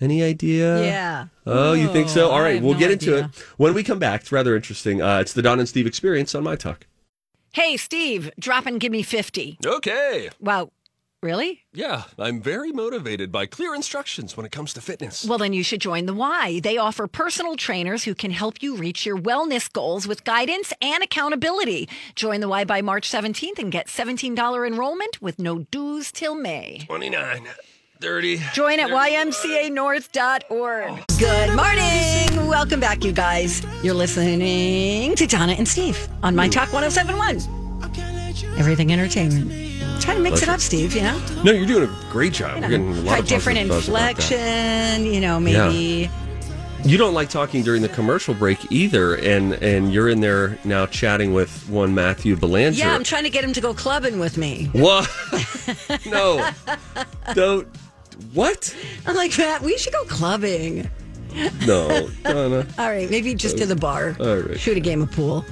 Any 0.00 0.22
idea? 0.22 0.82
Yeah. 0.82 1.26
Oh, 1.46 1.74
you 1.74 1.92
think 1.92 2.08
so? 2.08 2.30
All 2.30 2.38
I 2.38 2.42
right, 2.42 2.54
have 2.54 2.64
we'll 2.64 2.72
no 2.74 2.78
get 2.80 2.90
into 2.90 3.14
idea. 3.16 3.24
it 3.26 3.38
when 3.58 3.74
we 3.74 3.82
come 3.84 3.98
back. 3.98 4.22
It's 4.22 4.32
rather 4.32 4.56
interesting. 4.56 5.02
Uh, 5.02 5.18
it's 5.20 5.32
the 5.34 5.42
Don 5.42 5.58
and 5.58 5.68
Steve 5.68 5.86
experience 5.86 6.34
on 6.34 6.42
my 6.42 6.56
talk. 6.56 6.86
Hey, 7.52 7.76
Steve, 7.76 8.30
drop 8.38 8.64
and 8.66 8.80
give 8.80 8.92
me 8.92 9.02
50. 9.02 9.58
Okay. 9.64 10.30
Wow. 10.40 10.70
Really? 11.22 11.64
Yeah, 11.74 12.04
I'm 12.18 12.40
very 12.40 12.72
motivated 12.72 13.30
by 13.30 13.44
clear 13.44 13.74
instructions 13.74 14.38
when 14.38 14.46
it 14.46 14.52
comes 14.52 14.72
to 14.72 14.80
fitness. 14.80 15.26
Well, 15.26 15.36
then 15.36 15.52
you 15.52 15.62
should 15.62 15.82
join 15.82 16.06
the 16.06 16.14
Y. 16.14 16.60
They 16.62 16.78
offer 16.78 17.06
personal 17.06 17.56
trainers 17.56 18.04
who 18.04 18.14
can 18.14 18.30
help 18.30 18.62
you 18.62 18.74
reach 18.74 19.04
your 19.04 19.18
wellness 19.18 19.70
goals 19.70 20.08
with 20.08 20.24
guidance 20.24 20.72
and 20.80 21.04
accountability. 21.04 21.90
Join 22.14 22.40
the 22.40 22.48
Y 22.48 22.64
by 22.64 22.80
March 22.80 23.10
17th 23.10 23.58
and 23.58 23.70
get 23.70 23.88
$17 23.88 24.66
enrollment 24.66 25.20
with 25.20 25.38
no 25.38 25.58
dues 25.58 26.10
till 26.10 26.34
May. 26.34 26.84
29, 26.86 27.48
30. 28.00 28.40
Join 28.54 28.80
at 28.80 28.88
ymcanorth.org. 28.88 31.04
Good 31.18 31.54
morning. 31.54 32.48
Welcome 32.48 32.80
back, 32.80 33.04
you 33.04 33.12
guys. 33.12 33.62
You're 33.82 33.92
listening 33.92 35.14
to 35.16 35.26
Donna 35.26 35.52
and 35.52 35.68
Steve 35.68 36.08
on 36.22 36.34
My 36.34 36.48
Talk 36.48 36.72
1071. 36.72 38.56
Everything 38.58 38.90
entertainment. 38.90 39.79
Try 40.00 40.14
to 40.14 40.20
mix 40.20 40.42
it 40.42 40.48
up, 40.48 40.60
Steve, 40.60 40.94
you 40.94 41.02
know? 41.02 41.20
No, 41.44 41.52
you're 41.52 41.66
doing 41.66 41.88
a 41.88 42.10
great 42.10 42.32
job. 42.32 42.60
We're 42.62 42.68
getting 42.70 42.88
a 42.92 43.00
lot 43.00 43.08
Try 43.10 43.18
of 43.18 43.28
different 43.28 43.58
positive 43.58 43.68
buzz 43.68 43.88
about 43.88 44.10
inflection, 44.10 45.04
you 45.06 45.20
know, 45.20 45.38
maybe 45.38 46.10
You 46.84 46.96
don't 46.96 47.12
like 47.14 47.28
talking 47.28 47.62
during 47.62 47.82
the 47.82 47.88
commercial 47.90 48.32
break 48.34 48.72
either, 48.72 49.14
and 49.16 49.52
and 49.54 49.92
you're 49.92 50.08
in 50.08 50.20
there 50.20 50.58
now 50.64 50.86
chatting 50.86 51.34
with 51.34 51.68
one 51.68 51.94
Matthew 51.94 52.34
Belanger. 52.36 52.78
Yeah, 52.78 52.94
I'm 52.94 53.04
trying 53.04 53.24
to 53.24 53.30
get 53.30 53.44
him 53.44 53.52
to 53.52 53.60
go 53.60 53.74
clubbing 53.74 54.18
with 54.18 54.38
me. 54.38 54.70
What? 54.72 55.06
no, 56.06 56.50
don't. 57.34 57.68
What? 58.32 58.74
I'm 59.06 59.14
like, 59.16 59.36
Matt, 59.36 59.60
we 59.62 59.76
should 59.76 59.92
go 59.92 60.04
clubbing. 60.04 60.88
No, 61.66 62.08
Donna. 62.24 62.66
All 62.78 62.88
right, 62.88 63.10
maybe 63.10 63.34
just 63.34 63.58
to 63.58 63.66
the 63.66 63.76
bar. 63.76 64.16
All 64.18 64.38
right. 64.38 64.58
Shoot 64.58 64.76
a 64.78 64.80
game 64.80 65.02
of 65.02 65.10
pool. 65.12 65.44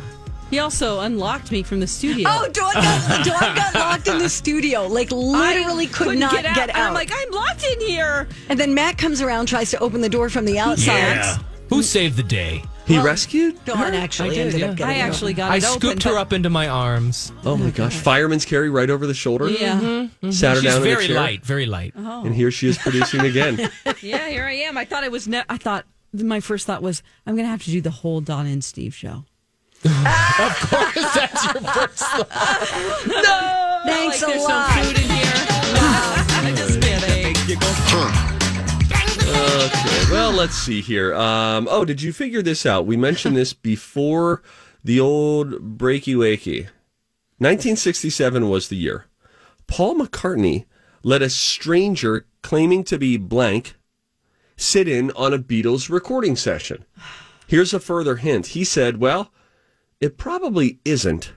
He 0.50 0.59
also 0.59 1.00
unlocked 1.00 1.50
me 1.52 1.62
from 1.62 1.81
the 1.81 1.87
studio. 1.87 2.28
Oh, 2.31 2.49
Dawn 2.49 2.73
got, 2.75 3.25
Dawn 3.26 3.55
got 3.55 3.75
locked 3.75 4.09
in 4.09 4.19
the 4.19 4.28
studio. 4.31 4.87
Like, 4.87 5.11
literally 5.11 5.85
I 5.85 5.87
could 5.88 5.95
couldn't 6.09 6.21
get 6.31 6.47
out. 6.47 6.71
out. 6.71 6.76
I'm 6.76 6.95
like, 6.95 7.11
I'm 7.12 7.31
locked 7.33 7.64
in 7.64 7.81
here. 7.81 8.28
and 8.49 8.59
then 8.59 8.75
Matt 8.75 8.97
comes 8.99 9.21
around, 9.21 9.47
tries 9.47 9.71
to 9.73 9.78
open 9.81 10.00
the 10.00 10.09
door 10.09 10.31
from 10.31 10.45
the 10.47 10.59
outside. 10.59 10.87
Yeah. 11.17 11.38
Who 11.69 11.83
saved 11.83 12.17
the 12.17 12.23
day? 12.23 12.62
He 12.87 12.99
rescued. 12.99 13.62
Dawn 13.67 13.93
actually 13.93 14.31
I 14.31 14.35
did, 14.35 14.47
ended 14.47 14.61
yeah. 14.61 14.71
up 14.71 14.76
getting 14.76 14.97
I 14.97 14.99
actually 15.00 15.35
got 15.35 15.50
I 15.52 15.57
it 15.57 15.64
open. 15.64 15.81
scooped 15.81 16.02
her 16.05 16.12
but- 16.12 16.21
up 16.21 16.33
into 16.33 16.49
my 16.49 16.69
arms. 16.69 17.31
Oh 17.45 17.55
my 17.59 17.67
oh 17.67 17.71
gosh! 17.71 17.95
Fireman's 17.95 18.47
carry 18.47 18.71
right 18.71 18.88
over 18.88 19.07
the 19.07 19.12
shoulder. 19.12 19.47
Yeah, 19.50 19.75
mm-hmm. 19.76 19.85
Mm-hmm. 19.85 20.26
Mm-hmm. 20.26 20.31
Sat 20.31 20.57
her 20.57 20.62
She's 20.62 20.71
down 20.73 20.78
in 20.78 20.83
very 20.85 21.05
a 21.05 21.09
chair, 21.09 21.17
light, 21.17 21.45
very 21.45 21.67
light. 21.67 21.93
Oh. 21.99 22.25
and 22.25 22.35
here 22.35 22.50
she 22.50 22.67
is 22.67 22.78
producing 22.78 23.21
again. 23.21 23.59
yeah. 24.00 24.26
Here 24.31 24.47
I 24.47 24.55
am. 24.55 24.78
I 24.78 24.87
thought 24.87 25.05
I 25.05 25.09
was. 25.09 25.28
Ne- 25.28 25.45
I 25.50 25.59
thought 25.59 25.85
my 26.14 26.40
first 26.40 26.67
thought 26.67 26.81
was 26.83 27.02
I'm 27.26 27.35
going 27.35 27.45
to 27.45 27.50
have 27.50 27.62
to 27.64 27.71
do 27.71 27.83
the 27.83 27.90
whole 27.90 28.23
Don 28.23 28.47
and 28.47 28.64
Steve 28.64 28.95
show. 28.95 29.26
of 29.85 30.70
course, 30.70 31.14
that's 31.14 31.44
your 31.44 31.62
first 31.62 31.99
thought. 31.99 33.04
No, 33.06 33.82
Thanks 33.85 34.23
like, 34.23 34.28
a 34.28 34.32
there's 34.32 34.44
lot. 34.49 34.70
some 34.70 34.85
food 34.85 34.99
in 34.99 35.11
here. 35.11 35.23
Just 36.56 36.80
kidding. 36.80 37.28
Okay, 39.30 40.04
well, 40.11 40.32
let's 40.32 40.54
see 40.54 40.80
here. 40.80 41.14
Um, 41.14 41.68
oh, 41.70 41.85
did 41.85 42.02
you 42.02 42.12
figure 42.12 42.42
this 42.42 42.66
out? 42.66 42.87
We 42.87 42.97
mentioned 42.97 43.37
this 43.37 43.52
before 43.52 44.42
the 44.82 44.99
old 44.99 45.78
breaky 45.78 46.14
wakey. 46.16 46.62
1967 47.38 48.49
was 48.49 48.68
the 48.68 48.76
year. 48.76 49.06
Paul 49.68 49.97
McCartney 49.97 50.64
let 51.02 51.23
a 51.23 51.30
stranger 51.30 52.26
claiming 52.42 52.82
to 52.85 52.99
be 52.99 53.16
blank 53.16 53.76
sit 54.56 54.88
in 54.88 55.12
on 55.12 55.32
a 55.32 55.38
Beatles 55.38 55.88
recording 55.88 56.35
session. 56.35 56.85
Here's 57.47 57.73
a 57.73 57.80
further 57.80 58.16
hint. 58.16 58.49
He 58.49 58.64
said, 58.64 58.99
Well, 58.99 59.30
it 60.00 60.17
probably 60.17 60.81
isn't, 60.85 61.33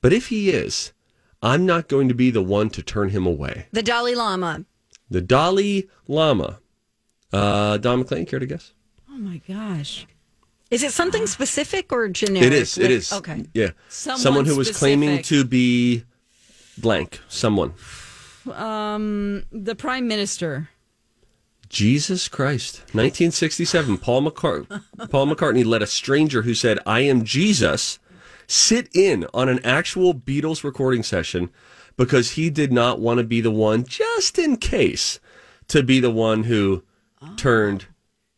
but 0.00 0.12
if 0.12 0.28
he 0.28 0.50
is, 0.50 0.92
I'm 1.42 1.66
not 1.66 1.88
going 1.88 2.08
to 2.08 2.14
be 2.14 2.30
the 2.30 2.42
one 2.42 2.70
to 2.70 2.82
turn 2.82 3.10
him 3.10 3.26
away. 3.26 3.66
The 3.72 3.82
Dalai 3.82 4.14
Lama. 4.14 4.64
The 5.10 5.20
Dalai 5.20 5.88
Lama. 6.08 6.60
Uh, 7.32 7.76
Dawn 7.78 8.04
McClain, 8.04 8.26
care 8.28 8.38
to 8.38 8.46
guess? 8.46 8.72
Oh 9.10 9.18
my 9.18 9.40
gosh. 9.48 10.06
Is 10.70 10.82
it 10.82 10.92
something 10.92 11.26
specific 11.26 11.92
or 11.92 12.08
generic? 12.08 12.46
It 12.46 12.52
is. 12.52 12.78
It 12.78 12.90
is. 12.90 13.12
Okay. 13.12 13.44
Yeah. 13.54 13.70
Someone 13.88 14.20
Someone 14.20 14.44
who 14.46 14.56
was 14.56 14.76
claiming 14.76 15.22
to 15.24 15.44
be 15.44 16.04
blank. 16.78 17.20
Someone. 17.28 17.74
Um, 18.50 19.44
the 19.52 19.74
prime 19.74 20.08
minister. 20.08 20.70
Jesus 21.74 22.28
Christ. 22.28 22.76
1967. 22.92 23.98
Paul, 23.98 24.22
McCart- 24.30 24.68
Paul 25.10 25.26
McCartney 25.26 25.64
let 25.64 25.82
a 25.82 25.88
stranger 25.88 26.42
who 26.42 26.54
said, 26.54 26.78
I 26.86 27.00
am 27.00 27.24
Jesus, 27.24 27.98
sit 28.46 28.88
in 28.94 29.26
on 29.34 29.48
an 29.48 29.58
actual 29.64 30.14
Beatles 30.14 30.62
recording 30.62 31.02
session 31.02 31.50
because 31.96 32.32
he 32.32 32.48
did 32.48 32.72
not 32.72 33.00
want 33.00 33.18
to 33.18 33.24
be 33.24 33.40
the 33.40 33.50
one, 33.50 33.84
just 33.84 34.38
in 34.38 34.56
case, 34.56 35.18
to 35.66 35.82
be 35.82 35.98
the 35.98 36.12
one 36.12 36.44
who 36.44 36.84
turned 37.36 37.86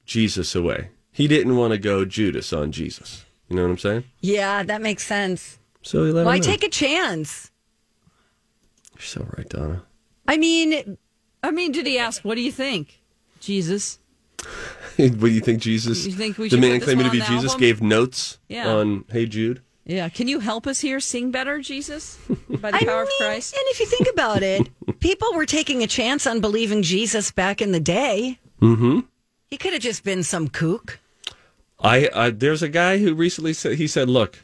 Jesus 0.07 0.55
away. 0.55 0.88
He 1.12 1.28
didn't 1.28 1.57
want 1.57 1.73
to 1.73 1.78
go 1.78 2.07
Judas 2.07 2.55
on 2.55 2.73
Jesus. 2.73 3.26
You 3.50 3.57
know 3.57 3.64
what 3.64 3.71
I'm 3.73 3.78
saying? 3.78 4.05
Yeah, 4.23 4.62
that 4.62 4.81
makes 4.81 5.05
sense. 5.05 5.59
So 5.83 6.05
he 6.07 6.11
let 6.12 6.25
Why 6.25 6.38
take 6.38 6.64
a 6.64 6.69
chance? 6.71 7.50
You're 8.95 9.02
so 9.02 9.28
right, 9.37 9.49
Donna. 9.49 9.83
I 10.26 10.38
mean, 10.38 10.97
I 11.43 11.50
mean, 11.50 11.71
did 11.73 11.87
he 11.87 11.99
ask, 11.99 12.25
"What 12.25 12.35
do 12.37 12.40
you 12.40 12.50
think, 12.50 13.00
Jesus"? 13.40 13.99
what 14.97 15.21
do 15.21 15.28
you 15.28 15.40
think 15.40 15.61
Jesus? 15.61 16.07
You 16.07 16.12
think 16.12 16.38
we 16.38 16.49
the 16.49 16.57
man 16.57 16.81
claiming 16.81 17.05
to 17.07 17.11
be 17.11 17.21
Jesus 17.21 17.52
album? 17.52 17.61
gave 17.61 17.83
notes 17.83 18.38
Yeah. 18.49 18.69
on 18.69 19.05
Hey 19.11 19.26
Jude. 19.26 19.62
Yeah. 19.85 20.09
Can 20.09 20.26
you 20.28 20.40
help 20.40 20.66
us 20.66 20.81
here 20.81 20.99
sing 21.00 21.31
better, 21.31 21.61
Jesus, 21.61 22.19
by 22.49 22.71
the 22.73 22.76
I 22.78 22.85
power 22.85 23.02
mean, 23.05 23.07
of 23.07 23.09
Christ? 23.19 23.55
and 23.55 23.62
if 23.69 23.81
you 23.81 23.87
think 23.87 24.09
about 24.12 24.43
it, 24.43 24.69
people 25.00 25.33
were 25.35 25.47
taking 25.47 25.83
a 25.83 25.87
chance 25.87 26.26
on 26.26 26.40
believing 26.40 26.83
Jesus 26.83 27.31
back 27.31 27.62
in 27.62 27.73
the 27.73 27.81
day. 27.81 28.38
Mm-hmm. 28.61 29.00
He 29.49 29.57
could 29.57 29.73
have 29.73 29.83
just 29.83 30.02
been 30.05 30.23
some 30.23 30.49
kook. 30.49 30.99
I, 31.78 32.09
I 32.14 32.31
there's 32.31 32.62
a 32.62 32.69
guy 32.69 32.99
who 32.99 33.14
recently 33.14 33.52
said 33.52 33.76
he 33.76 33.87
said, 33.87 34.09
"Look, 34.11 34.38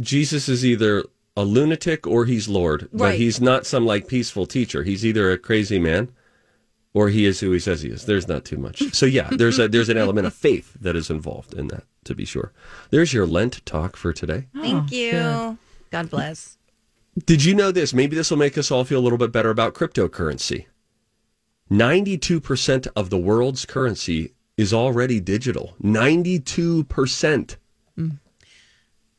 Jesus 0.00 0.48
is 0.48 0.64
either 0.64 1.04
a 1.36 1.44
lunatic 1.44 2.06
or 2.06 2.24
he's 2.24 2.48
Lord, 2.48 2.88
but 2.92 3.14
he's 3.16 3.40
not 3.40 3.66
some 3.66 3.84
like 3.86 4.08
peaceful 4.08 4.46
teacher. 4.46 4.82
He's 4.82 5.04
either 5.04 5.30
a 5.30 5.38
crazy 5.38 5.78
man." 5.78 6.10
Or 6.92 7.08
he 7.08 7.24
is 7.24 7.38
who 7.38 7.52
he 7.52 7.60
says 7.60 7.82
he 7.82 7.88
is. 7.88 8.06
There's 8.06 8.26
not 8.26 8.44
too 8.44 8.56
much. 8.56 8.82
So 8.94 9.06
yeah, 9.06 9.28
there's 9.30 9.58
a 9.60 9.68
there's 9.68 9.88
an 9.88 9.96
element 9.96 10.26
of 10.26 10.34
faith 10.34 10.76
that 10.80 10.96
is 10.96 11.08
involved 11.08 11.54
in 11.54 11.68
that, 11.68 11.84
to 12.04 12.14
be 12.14 12.24
sure. 12.24 12.52
There's 12.90 13.12
your 13.12 13.26
Lent 13.26 13.64
talk 13.64 13.96
for 13.96 14.12
today. 14.12 14.48
Oh, 14.56 14.60
Thank 14.60 14.90
you. 14.90 15.58
God 15.90 16.10
bless. 16.10 16.58
Did 17.26 17.44
you 17.44 17.54
know 17.54 17.70
this? 17.70 17.94
Maybe 17.94 18.16
this 18.16 18.30
will 18.30 18.38
make 18.38 18.58
us 18.58 18.70
all 18.70 18.84
feel 18.84 18.98
a 18.98 19.02
little 19.02 19.18
bit 19.18 19.32
better 19.32 19.50
about 19.50 19.74
cryptocurrency. 19.74 20.66
92% 21.70 22.88
of 22.96 23.10
the 23.10 23.18
world's 23.18 23.64
currency 23.64 24.34
is 24.56 24.74
already 24.74 25.20
digital. 25.20 25.74
92%. 25.82 27.56
Mm. 27.96 28.18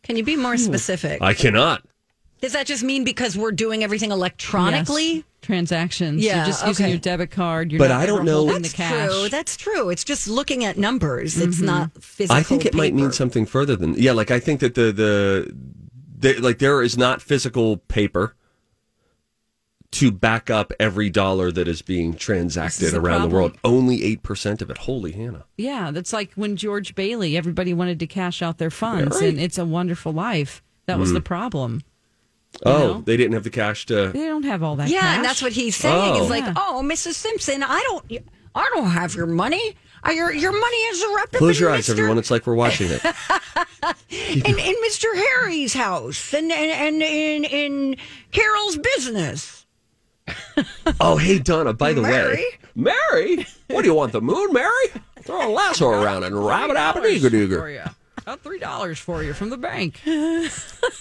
Can 0.04 0.16
you 0.16 0.24
be 0.24 0.36
more 0.36 0.58
specific? 0.58 1.22
I 1.22 1.34
cannot. 1.34 1.84
Does 2.42 2.54
that 2.54 2.66
just 2.66 2.84
mean 2.84 3.04
because 3.04 3.38
we're 3.38 3.52
doing 3.52 3.84
everything 3.84 4.12
electronically? 4.12 5.14
Yes. 5.14 5.24
Transactions. 5.42 6.24
Yeah, 6.24 6.38
You're 6.38 6.46
just 6.46 6.68
using 6.68 6.90
your 6.90 6.98
debit 7.00 7.32
card. 7.32 7.72
You're 7.72 7.80
But 7.80 7.88
not 7.90 8.02
I 8.02 8.06
don't 8.06 8.26
know- 8.26 8.46
That's 8.46 8.72
the 8.72 8.78
cash. 8.78 9.10
true. 9.10 9.30
That's 9.30 9.58
true. 9.58 9.90
It's 9.90 10.04
just 10.04 10.28
looking 10.28 10.64
at 10.64 10.78
numbers. 10.78 11.38
It's 11.40 11.58
Mm-hmm. 11.58 11.66
not 11.66 12.04
physical. 12.04 12.36
I 12.38 12.44
think 12.44 12.66
it 12.66 12.74
might 12.76 12.94
mean 12.94 13.12
something 13.12 13.46
further 13.46 13.76
than 13.76 13.96
yeah. 13.96 14.12
Like 14.12 14.30
I 14.32 14.40
think 14.40 14.60
that 14.60 14.76
the 14.76 14.92
the, 14.92 15.52
the 16.18 16.40
like 16.40 16.60
there 16.60 16.84
is 16.84 16.98
not 16.98 17.22
physical 17.24 17.78
paper 17.78 18.36
to 19.94 20.10
back 20.12 20.50
up 20.50 20.72
every 20.80 21.10
dollar 21.10 21.52
that 21.52 21.68
is 21.68 21.82
being 21.82 22.14
transacted 22.14 22.92
the 22.94 23.00
around 23.00 23.24
the 23.24 23.36
world. 23.36 23.58
Only 23.64 24.04
eight 24.04 24.24
percent 24.24 24.62
of 24.62 24.70
it. 24.70 24.78
Holy 24.78 25.12
Hannah! 25.12 25.46
Yeah, 25.58 25.92
that's 25.92 26.14
like 26.14 26.32
when 26.36 26.56
George 26.56 26.96
Bailey, 26.96 27.36
everybody 27.36 27.74
wanted 27.74 28.00
to 28.00 28.08
cash 28.08 28.42
out 28.42 28.58
their 28.58 28.70
funds, 28.70 29.20
right. 29.20 29.30
and 29.30 29.40
it's 29.40 29.58
a 29.58 29.66
wonderful 29.66 30.14
life. 30.14 30.62
That 30.86 30.98
was 31.00 31.12
the 31.14 31.22
problem. 31.22 31.82
Oh, 32.66 32.78
know? 32.96 33.02
they 33.02 33.18
didn't 33.18 33.34
have 33.34 33.44
the 33.44 33.50
cash 33.50 33.86
to. 33.88 34.10
They 34.10 34.26
don't 34.26 34.44
have 34.44 34.62
all 34.64 34.76
that. 34.76 34.90
Yeah, 34.90 35.00
cash. 35.02 35.16
and 35.18 35.26
that's 35.26 35.42
what 35.42 35.52
he's 35.54 35.76
saying. 35.76 36.14
Oh. 36.16 36.24
Is 36.24 36.30
like, 36.30 36.44
Yeah. 36.44 36.54
oh, 36.56 36.82
Mrs. 36.84 37.14
Simpson, 37.14 37.64
I 37.64 37.82
don't, 37.88 38.24
I 38.54 38.70
don't 38.74 38.90
have 38.90 39.16
your 39.16 39.28
money. 39.28 39.76
Uh, 40.06 40.10
Your 40.12 40.34
your 40.34 40.52
money 40.52 40.78
is 40.78 41.06
wrapped 41.16 41.36
up 41.36 41.40
Close 41.40 41.58
in 41.60 41.62
your 41.66 41.72
eyes, 41.72 41.88
everyone. 41.88 42.18
It's 42.18 42.32
like 42.32 42.48
we're 42.48 42.56
watching 42.56 42.88
it. 42.90 43.06
in, 44.10 44.60
in 44.60 44.76
Mr. 44.84 45.14
Harry's 45.16 45.76
house 45.76 46.34
and 46.34 46.52
and, 46.52 46.72
and 46.72 47.02
in 47.04 47.44
in 47.46 47.96
Carol's 48.32 48.78
business. 48.78 49.66
Oh, 51.00 51.18
hey 51.18 51.40
Donna. 51.40 51.74
By 51.74 51.94
the 51.94 52.02
Mary? 52.02 52.36
way, 52.36 52.46
Mary, 52.76 53.46
what 53.68 53.82
do 53.84 53.88
you 53.88 53.94
want? 53.94 54.12
The 54.12 54.22
moon, 54.22 54.52
Mary? 54.54 54.88
Throw 55.22 55.48
a 55.48 55.50
lasso 55.50 55.90
around 56.04 56.24
and 56.24 56.36
rabbit 56.46 56.78
abba 56.78 57.02
for 57.02 57.08
dooga 57.30 57.74
you. 57.74 57.92
About 58.22 58.42
three 58.42 58.60
dollars 58.60 59.00
for 59.00 59.24
you 59.24 59.34
from 59.34 59.50
the 59.50 59.58
bank. 59.58 60.02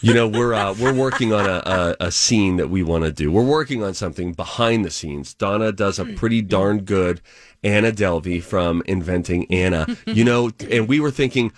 You 0.03 0.15
know, 0.15 0.27
we're 0.27 0.55
uh, 0.55 0.73
we're 0.81 0.95
working 0.95 1.35
on 1.35 1.45
a, 1.45 1.62
a, 1.67 2.07
a 2.07 2.11
scene 2.11 2.57
that 2.57 2.71
we 2.71 2.83
want 2.83 3.05
to 3.05 3.12
do. 3.12 3.31
We're 3.31 3.45
working 3.45 3.83
on 3.83 3.93
something 3.93 4.33
behind 4.33 4.83
the 4.83 4.91
scenes. 4.91 5.35
Donna 5.35 5.73
does 5.73 5.99
a 5.99 6.07
pretty 6.07 6.41
darn 6.41 6.81
good 6.85 7.21
Anna 7.62 7.93
Delvey 7.93 8.43
from 8.43 8.83
Inventing 8.87 9.53
Anna. 9.53 9.87
You 10.07 10.25
know, 10.25 10.50
and 10.71 10.89
we 10.89 11.00
were 11.00 11.11
thinking 11.11 11.53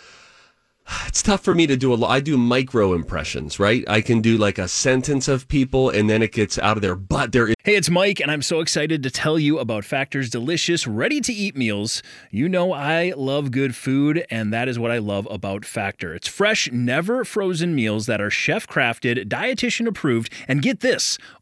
it's 1.07 1.23
tough 1.23 1.43
for 1.43 1.55
me 1.55 1.67
to 1.67 1.77
do 1.77 1.93
a 1.93 1.97
lot. 1.97 2.11
I 2.11 2.21
do 2.21 2.37
micro 2.37 2.95
impressions, 2.95 3.59
right? 3.59 3.85
I 3.89 4.01
can 4.01 4.21
do 4.21 4.37
like 4.37 4.59
a 4.59 4.69
sentence 4.69 5.29
of 5.29 5.49
people, 5.49 5.91
and 5.91 6.09
then 6.09 6.23
it 6.23 6.33
gets 6.33 6.59
out 6.59 6.77
of 6.77 6.83
their 6.83 6.97
butt. 6.97 7.33
There 7.33 7.49
Hey, 7.65 7.77
it's 7.77 7.91
Mike, 7.91 8.21
and 8.21 8.31
I'm 8.31 8.43
so 8.43 8.61
excited 8.61 9.03
to 9.03 9.11
tell 9.11 9.39
you 9.39 9.59
about 9.59 9.85
Factor's 9.85 10.31
delicious, 10.31 10.87
ready 10.87 11.21
to 11.21 11.33
eat 11.33 11.57
meals. 11.57 12.03
You 12.31 12.49
know, 12.49 12.73
I 12.73 13.13
love 13.17 13.51
good 13.51 13.77
food, 13.77 14.27
and 14.31 14.53
that 14.53 14.69
is 14.69 14.79
what 14.79 14.91
I 14.91 14.99
love 14.99 15.29
about 15.31 15.65
Factor. 15.65 16.15
It's 16.15 16.29
fresh, 16.29 16.71
never 16.73 17.25
frozen 17.25 17.75
meals 17.75 18.07
that 18.07 18.21
are 18.21 18.31
chef 18.31 18.67
crafted, 18.67 19.29
dietitian 19.29 19.87
approved, 19.87 20.33
and 20.49 20.63
get 20.63 20.81
this 20.81 21.19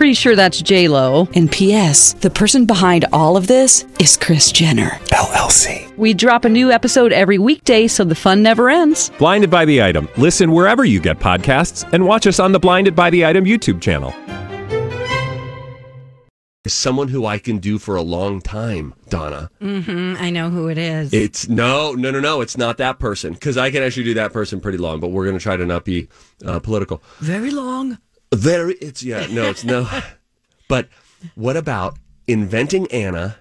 Pretty 0.00 0.14
sure 0.14 0.34
that's 0.34 0.62
J 0.62 0.88
Lo. 0.88 1.28
And 1.34 1.52
P.S. 1.52 2.14
The 2.14 2.30
person 2.30 2.64
behind 2.64 3.04
all 3.12 3.36
of 3.36 3.48
this 3.48 3.84
is 3.98 4.16
Kris 4.16 4.50
Jenner. 4.50 4.92
LLC. 5.12 5.94
We 5.98 6.14
drop 6.14 6.46
a 6.46 6.48
new 6.48 6.70
episode 6.70 7.12
every 7.12 7.36
weekday, 7.36 7.86
so 7.86 8.04
the 8.04 8.14
fun 8.14 8.42
never 8.42 8.70
ends. 8.70 9.10
Blinded 9.18 9.50
by 9.50 9.66
the 9.66 9.82
item. 9.82 10.08
Listen 10.16 10.52
wherever 10.52 10.86
you 10.86 11.00
get 11.00 11.18
podcasts, 11.18 11.86
and 11.92 12.06
watch 12.06 12.26
us 12.26 12.40
on 12.40 12.52
the 12.52 12.58
Blinded 12.58 12.96
by 12.96 13.10
the 13.10 13.26
Item 13.26 13.44
YouTube 13.44 13.82
channel. 13.82 14.14
Is 16.64 16.72
someone 16.72 17.08
who 17.08 17.26
I 17.26 17.36
can 17.36 17.58
do 17.58 17.78
for 17.78 17.96
a 17.96 18.02
long 18.02 18.40
time, 18.40 18.94
Donna. 19.10 19.50
Mm, 19.60 20.18
I 20.18 20.30
know 20.30 20.48
who 20.48 20.68
it 20.68 20.78
is. 20.78 21.12
It's 21.12 21.46
no, 21.46 21.92
no, 21.92 22.10
no, 22.10 22.20
no. 22.20 22.40
It's 22.40 22.56
not 22.56 22.78
that 22.78 22.98
person 23.00 23.34
because 23.34 23.58
I 23.58 23.70
can 23.70 23.82
actually 23.82 24.04
do 24.04 24.14
that 24.14 24.32
person 24.32 24.62
pretty 24.62 24.78
long. 24.78 24.98
But 24.98 25.08
we're 25.08 25.26
going 25.26 25.36
to 25.36 25.42
try 25.42 25.58
to 25.58 25.66
not 25.66 25.84
be 25.84 26.08
uh, 26.42 26.58
political. 26.58 27.02
Very 27.18 27.50
long. 27.50 27.98
Very. 28.34 28.74
It's 28.74 29.02
yeah. 29.02 29.26
No, 29.30 29.44
it's 29.50 29.64
no. 29.64 29.88
but 30.68 30.88
what 31.34 31.56
about 31.56 31.98
inventing 32.26 32.86
Anna 32.92 33.36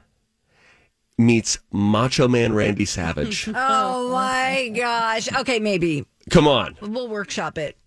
meets 1.17 1.59
Macho 1.71 2.27
Man 2.27 2.53
Randy 2.53 2.85
Savage? 2.85 3.47
Oh 3.55 4.11
my 4.11 4.71
gosh. 4.75 5.31
Okay, 5.33 5.59
maybe 5.59 6.05
Come 6.29 6.47
on. 6.47 6.75
we'll 6.81 7.07
workshop 7.07 7.57
it. 7.57 7.77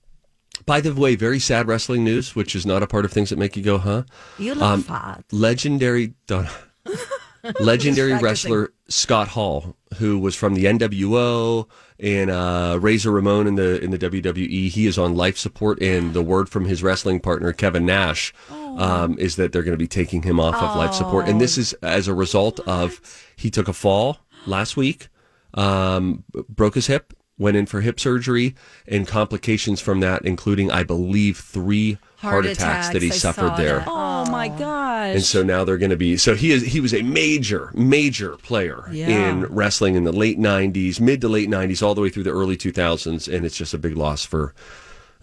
By 0.64 0.80
the 0.80 0.94
way, 0.94 1.16
very 1.16 1.40
sad 1.40 1.66
wrestling 1.66 2.04
news, 2.04 2.36
which 2.36 2.54
is 2.54 2.64
not 2.64 2.82
a 2.82 2.86
part 2.86 3.04
of 3.04 3.10
things 3.12 3.30
that 3.30 3.38
make 3.38 3.56
you 3.56 3.62
go, 3.64 3.78
huh? 3.78 4.04
You 4.38 4.54
look 4.54 4.62
Um, 4.62 4.82
fat. 4.82 5.24
legendary 5.32 6.14
Donna, 6.28 6.50
legendary 7.60 8.14
wrestler 8.14 8.72
Scott 8.88 9.28
Hall, 9.28 9.76
who 9.96 10.18
was 10.20 10.36
from 10.36 10.54
the 10.54 10.66
NWO 10.66 11.66
and 12.02 12.30
uh, 12.30 12.78
Razor 12.80 13.12
Ramon 13.12 13.46
in 13.46 13.54
the 13.54 13.80
in 13.82 13.92
the 13.92 13.98
WWE. 13.98 14.68
He 14.68 14.86
is 14.86 14.98
on 14.98 15.14
life 15.14 15.38
support, 15.38 15.80
and 15.80 16.12
the 16.12 16.22
word 16.22 16.48
from 16.48 16.64
his 16.64 16.82
wrestling 16.82 17.20
partner 17.20 17.52
Kevin 17.52 17.86
Nash 17.86 18.34
um, 18.50 19.16
is 19.18 19.36
that 19.36 19.52
they're 19.52 19.62
going 19.62 19.72
to 19.76 19.78
be 19.78 19.86
taking 19.86 20.22
him 20.22 20.40
off 20.40 20.56
of 20.56 20.76
life 20.76 20.92
support, 20.94 21.28
and 21.28 21.40
this 21.40 21.56
is 21.56 21.72
as 21.74 22.08
a 22.08 22.14
result 22.14 22.60
of 22.60 23.00
he 23.36 23.50
took 23.50 23.68
a 23.68 23.72
fall 23.72 24.18
last 24.46 24.76
week, 24.76 25.08
um, 25.54 26.24
broke 26.48 26.74
his 26.74 26.88
hip. 26.88 27.14
Went 27.38 27.56
in 27.56 27.66
for 27.66 27.80
hip 27.80 27.98
surgery 27.98 28.54
and 28.86 29.08
complications 29.08 29.80
from 29.80 29.98
that, 30.00 30.24
including, 30.24 30.70
I 30.70 30.84
believe, 30.84 31.38
three 31.38 31.94
heart, 32.18 32.44
Heart 32.44 32.46
attacks, 32.46 32.90
that 32.90 33.02
he 33.02 33.08
I 33.08 33.12
suffered 33.12 33.56
there. 33.56 33.78
that. 33.78 33.88
Oh 33.88 34.11
my 34.26 34.48
gosh. 34.48 35.14
And 35.14 35.22
so 35.22 35.42
now 35.42 35.64
they're 35.64 35.78
going 35.78 35.90
to 35.90 35.96
be. 35.96 36.16
So 36.16 36.34
he 36.34 36.50
is. 36.52 36.62
He 36.62 36.80
was 36.80 36.92
a 36.94 37.02
major, 37.02 37.70
major 37.74 38.36
player 38.38 38.88
Yeah. 38.90 39.30
in 39.30 39.42
wrestling 39.46 39.94
in 39.94 40.04
the 40.04 40.12
late 40.12 40.38
'90s, 40.38 41.00
mid 41.00 41.20
to 41.22 41.28
late 41.28 41.48
'90s, 41.48 41.82
all 41.82 41.94
the 41.94 42.00
way 42.00 42.08
through 42.10 42.24
the 42.24 42.30
early 42.32 42.56
2000s, 42.56 43.26
and 43.32 43.44
it's 43.46 43.56
just 43.56 43.74
a 43.74 43.78
big 43.78 43.96
loss 43.96 44.24
for 44.24 44.54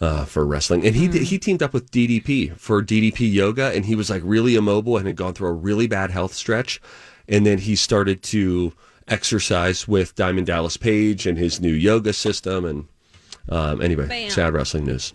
uh, 0.01 0.25
for 0.25 0.45
wrestling. 0.45 0.85
And 0.85 0.95
he 0.95 1.07
Hmm. 1.07 1.23
he 1.23 1.37
teamed 1.37 1.61
up 1.61 1.73
with 1.73 1.91
DDP 1.91 2.53
for 2.57 2.81
DDP 2.81 3.31
yoga, 3.31 3.71
and 3.75 3.85
he 3.85 3.95
was 3.95 4.09
like 4.09 4.21
really 4.25 4.55
immobile 4.55 4.97
and 4.97 5.07
had 5.07 5.15
gone 5.15 5.33
through 5.33 5.49
a 5.49 5.53
really 5.53 5.87
bad 5.87 6.11
health 6.11 6.33
stretch, 6.33 6.81
and 7.27 7.45
then 7.45 7.57
he 7.59 7.75
started 7.75 8.23
to 8.23 8.73
exercise 9.07 9.87
with 9.87 10.15
Diamond 10.15 10.47
Dallas 10.47 10.77
Page 10.77 11.25
and 11.25 11.37
his 11.37 11.59
new 11.59 11.73
yoga 11.73 12.13
system. 12.13 12.63
And 12.63 12.85
um, 13.49 13.81
anyway, 13.81 14.07
Bam. 14.07 14.29
sad 14.29 14.53
wrestling 14.53 14.85
news. 14.85 15.13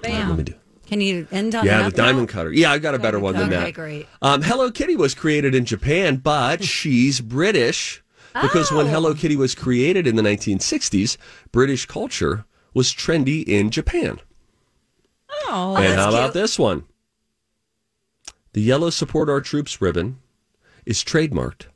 Bam. 0.00 0.28
Let 0.28 0.38
me 0.38 0.44
do. 0.44 0.54
Can 0.86 1.00
you 1.00 1.26
end 1.32 1.54
on 1.54 1.64
that? 1.66 1.70
Yeah, 1.80 1.88
the 1.88 1.96
diamond 1.96 2.18
note? 2.22 2.28
cutter. 2.30 2.52
Yeah, 2.52 2.70
I 2.72 2.78
got 2.78 2.94
a 2.94 2.98
better 2.98 3.18
one 3.18 3.34
than 3.34 3.52
Okay, 3.52 3.64
that. 3.66 3.74
great. 3.74 4.06
Um, 4.22 4.42
Hello 4.42 4.70
Kitty 4.70 4.96
was 4.96 5.14
created 5.14 5.54
in 5.54 5.64
Japan, 5.64 6.16
but 6.16 6.62
she's 6.76 7.20
British 7.20 8.02
because 8.40 8.70
when 8.70 8.86
Oh. 8.86 8.90
Hello 8.90 9.14
Kitty 9.14 9.36
was 9.36 9.54
created 9.54 10.06
in 10.06 10.16
the 10.16 10.22
1960s, 10.22 11.16
British 11.52 11.86
culture 11.86 12.44
was 12.74 12.92
trendy 12.94 13.42
in 13.44 13.70
Japan. 13.70 14.20
oh, 15.48 15.76
and 15.76 15.94
how 15.98 16.08
about 16.10 16.32
cute. 16.32 16.34
this 16.34 16.58
one? 16.58 16.84
The 18.52 18.60
yellow 18.62 18.90
Support 18.90 19.28
Our 19.28 19.40
Troops 19.40 19.80
ribbon 19.80 20.18
is 20.84 21.02
trademarked 21.04 21.66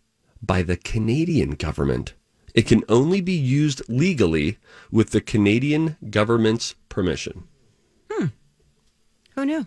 by 0.42 0.62
the 0.62 0.76
Canadian 0.76 1.50
government. 1.52 2.14
It 2.54 2.66
can 2.66 2.82
only 2.88 3.20
be 3.20 3.34
used 3.34 3.82
legally 3.88 4.58
with 4.90 5.10
the 5.10 5.20
Canadian 5.20 5.96
government's 6.10 6.74
permission. 6.88 7.44
Oh, 9.40 9.42
Who 9.42 9.46
knew? 9.46 9.66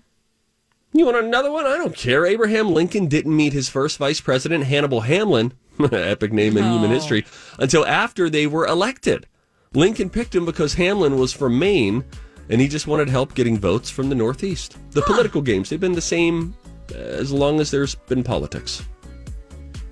You 0.94 1.06
want 1.06 1.18
another 1.18 1.52
one? 1.52 1.66
I 1.66 1.78
don't 1.78 1.96
care. 1.96 2.28
Abraham 2.28 2.72
Lincoln 2.72 3.08
didn't 3.08 3.36
meet 3.36 3.54
his 3.54 3.70
first 3.70 3.98
vice 3.98 4.22
president, 4.22 4.66
Hannibal 4.66 5.02
Hamlin, 5.02 5.54
epic 5.92 6.32
name 6.32 6.58
in 6.58 6.64
human 6.64 6.92
history, 6.92 7.26
until 7.58 7.84
after 7.88 8.30
they 8.30 8.46
were 8.46 8.68
elected. 8.68 9.26
Lincoln 9.74 10.12
picked 10.12 10.36
him 10.36 10.46
because 10.46 10.76
Hamlin 10.76 11.18
was 11.18 11.34
from 11.34 11.58
Maine 11.58 12.04
and 12.50 12.62
he 12.62 12.68
just 12.68 12.86
wanted 12.86 13.10
help 13.10 13.34
getting 13.34 13.58
votes 13.58 13.90
from 13.90 14.10
the 14.10 14.16
Northeast. 14.16 14.78
The 14.92 15.02
political 15.02 15.42
games, 15.42 15.70
they've 15.70 15.80
been 15.80 15.94
the 15.94 16.02
same 16.02 16.54
as 16.94 17.32
long 17.32 17.60
as 17.60 17.72
there's 17.72 17.96
been 17.96 18.24
politics. 18.24 18.84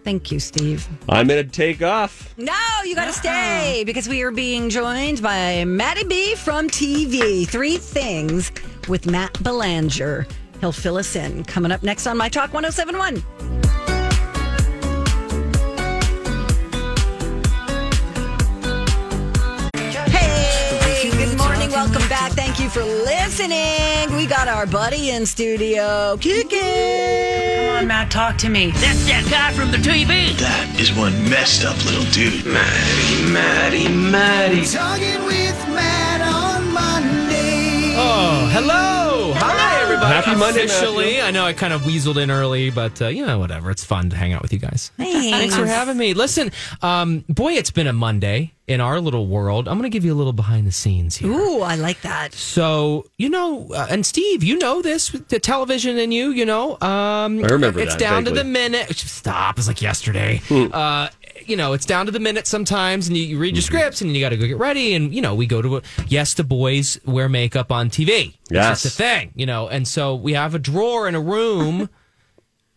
Thank 0.04 0.32
you, 0.32 0.40
Steve. 0.40 0.88
I'm 1.10 1.28
going 1.28 1.46
to 1.46 1.52
take 1.52 1.82
off. 1.84 2.34
No, 2.38 2.54
you 2.84 2.96
got 2.96 3.04
to 3.04 3.10
uh-uh. 3.10 3.14
stay 3.14 3.84
because 3.86 4.10
we 4.10 4.24
are 4.24 4.32
being 4.32 4.70
joined 4.70 5.22
by 5.22 5.64
Maddie 5.66 6.06
B 6.06 6.36
from 6.36 6.68
TV. 6.70 7.48
Three 7.48 7.78
things 7.78 8.52
with 8.88 9.06
Matt 9.06 9.42
Belanger. 9.44 10.26
He'll 10.60 10.72
fill 10.72 10.98
us 10.98 11.16
in. 11.16 11.44
Coming 11.44 11.72
up 11.72 11.84
next 11.84 12.08
on 12.08 12.18
My 12.18 12.30
Talk 12.30 12.54
1071. 12.54 13.81
For 22.72 22.84
listening. 22.86 24.16
We 24.16 24.26
got 24.26 24.48
our 24.48 24.66
buddy 24.66 25.10
in 25.10 25.26
studio, 25.26 26.16
Kiki. 26.22 26.58
Come 26.58 27.78
on, 27.80 27.88
Matt, 27.88 28.10
talk 28.10 28.38
to 28.38 28.50
me. 28.50 28.72
That's 28.72 29.06
that 29.08 29.28
guy 29.30 29.52
from 29.52 29.72
the 29.72 29.78
TV. 29.78 30.38
That 30.40 30.80
is 30.80 30.94
one 30.94 31.12
messed 31.30 31.66
up 31.66 31.76
little 31.84 32.06
dude. 32.12 32.46
Maddie, 32.46 33.32
Maddie, 33.32 33.90
Maddie. 33.90 34.66
Talking 34.66 35.26
with 35.26 35.60
Matt 35.68 36.22
on 36.22 36.72
Monday. 36.72 37.94
Oh, 37.98 38.50
hello. 38.54 39.34
Hi, 39.36 39.61
everybody. 39.92 40.14
Happy 40.14 40.40
Monday, 40.40 40.66
Officially, 40.66 41.22
I 41.22 41.32
know 41.32 41.46
I 41.46 41.54
kind 41.54 41.74
of 41.74 41.82
weaseled 41.82 42.22
in 42.22 42.32
early, 42.32 42.70
but 42.70 43.02
uh, 43.02 43.08
you 43.08 43.26
know, 43.26 43.40
whatever. 43.40 43.72
It's 43.72 43.84
fun 43.84 44.10
to 44.10 44.16
hang 44.16 44.34
out 44.34 44.42
with 44.42 44.54
you 44.54 44.60
guys. 44.60 44.92
Thanks 44.98 45.30
Thanks 45.30 45.56
for 45.56 45.66
having 45.66 45.98
me. 45.98 46.14
Listen, 46.14 46.52
um, 46.82 47.26
boy, 47.28 47.54
it's 47.54 47.72
been 47.72 47.88
a 47.88 47.94
Monday 47.94 48.54
in 48.68 48.80
our 48.80 49.02
little 49.02 49.28
world. 49.28 49.68
I'm 49.68 49.78
going 49.78 49.90
to 49.90 49.94
give 49.94 50.06
you 50.06 50.14
a 50.14 50.16
little 50.16 50.34
behind 50.34 50.66
the 50.66 50.72
scenes 50.72 51.18
here. 51.18 51.30
Ooh, 51.30 51.62
I 51.62 51.76
like 51.76 52.02
that. 52.02 52.34
So 52.34 53.06
you 53.18 53.30
know, 53.30 53.68
uh, 53.74 53.88
and 53.90 54.06
Steve, 54.06 54.44
you 54.44 54.58
know 54.58 54.82
this 54.82 55.10
the 55.10 55.40
television 55.40 55.98
and 55.98 56.14
you, 56.14 56.32
you 56.32 56.46
know, 56.46 56.74
um, 56.82 57.44
I 57.44 57.50
remember 57.50 57.80
it's 57.80 57.94
that, 57.94 58.00
down 58.00 58.26
to 58.26 58.32
the 58.32 58.44
minute. 58.44 58.96
Stop! 58.96 59.58
It's 59.58 59.68
like 59.68 59.82
yesterday. 59.82 60.42
Hmm. 60.46 60.68
uh, 60.72 61.10
you 61.48 61.56
know, 61.56 61.74
it's 61.74 61.86
down 61.86 62.06
to 62.06 62.12
the 62.12 62.20
minute 62.20 62.48
sometimes, 62.48 63.08
and 63.08 63.18
you, 63.18 63.24
you 63.24 63.38
read 63.38 63.56
your 63.56 63.62
Mm-hmm. 63.64 63.76
scripts, 63.78 64.02
and 64.02 64.16
you 64.16 64.22
got 64.22 64.30
to 64.30 64.38
go 64.38 64.48
get 64.48 64.58
ready, 64.58 64.94
and 64.94 65.14
you 65.14 65.22
know, 65.22 65.36
we 65.36 65.46
go 65.46 65.62
to 65.62 65.78
a, 65.78 65.82
yes, 66.08 66.34
the 66.34 66.44
boys 66.44 67.00
wear 67.06 67.28
makeup 67.30 67.72
on 67.72 67.90
TV. 67.90 68.36
Yes. 68.50 68.72
it's 68.74 68.84
just 68.84 69.00
a 69.00 69.04
thing, 69.04 69.32
you 69.36 69.46
know, 69.46 69.68
and 69.68 69.88
so 69.88 70.16
we 70.16 70.34
have 70.34 70.56
a 70.56 70.60
drawer 70.60 71.08
in 71.08 71.16
a 71.16 71.22
room. 71.22 71.90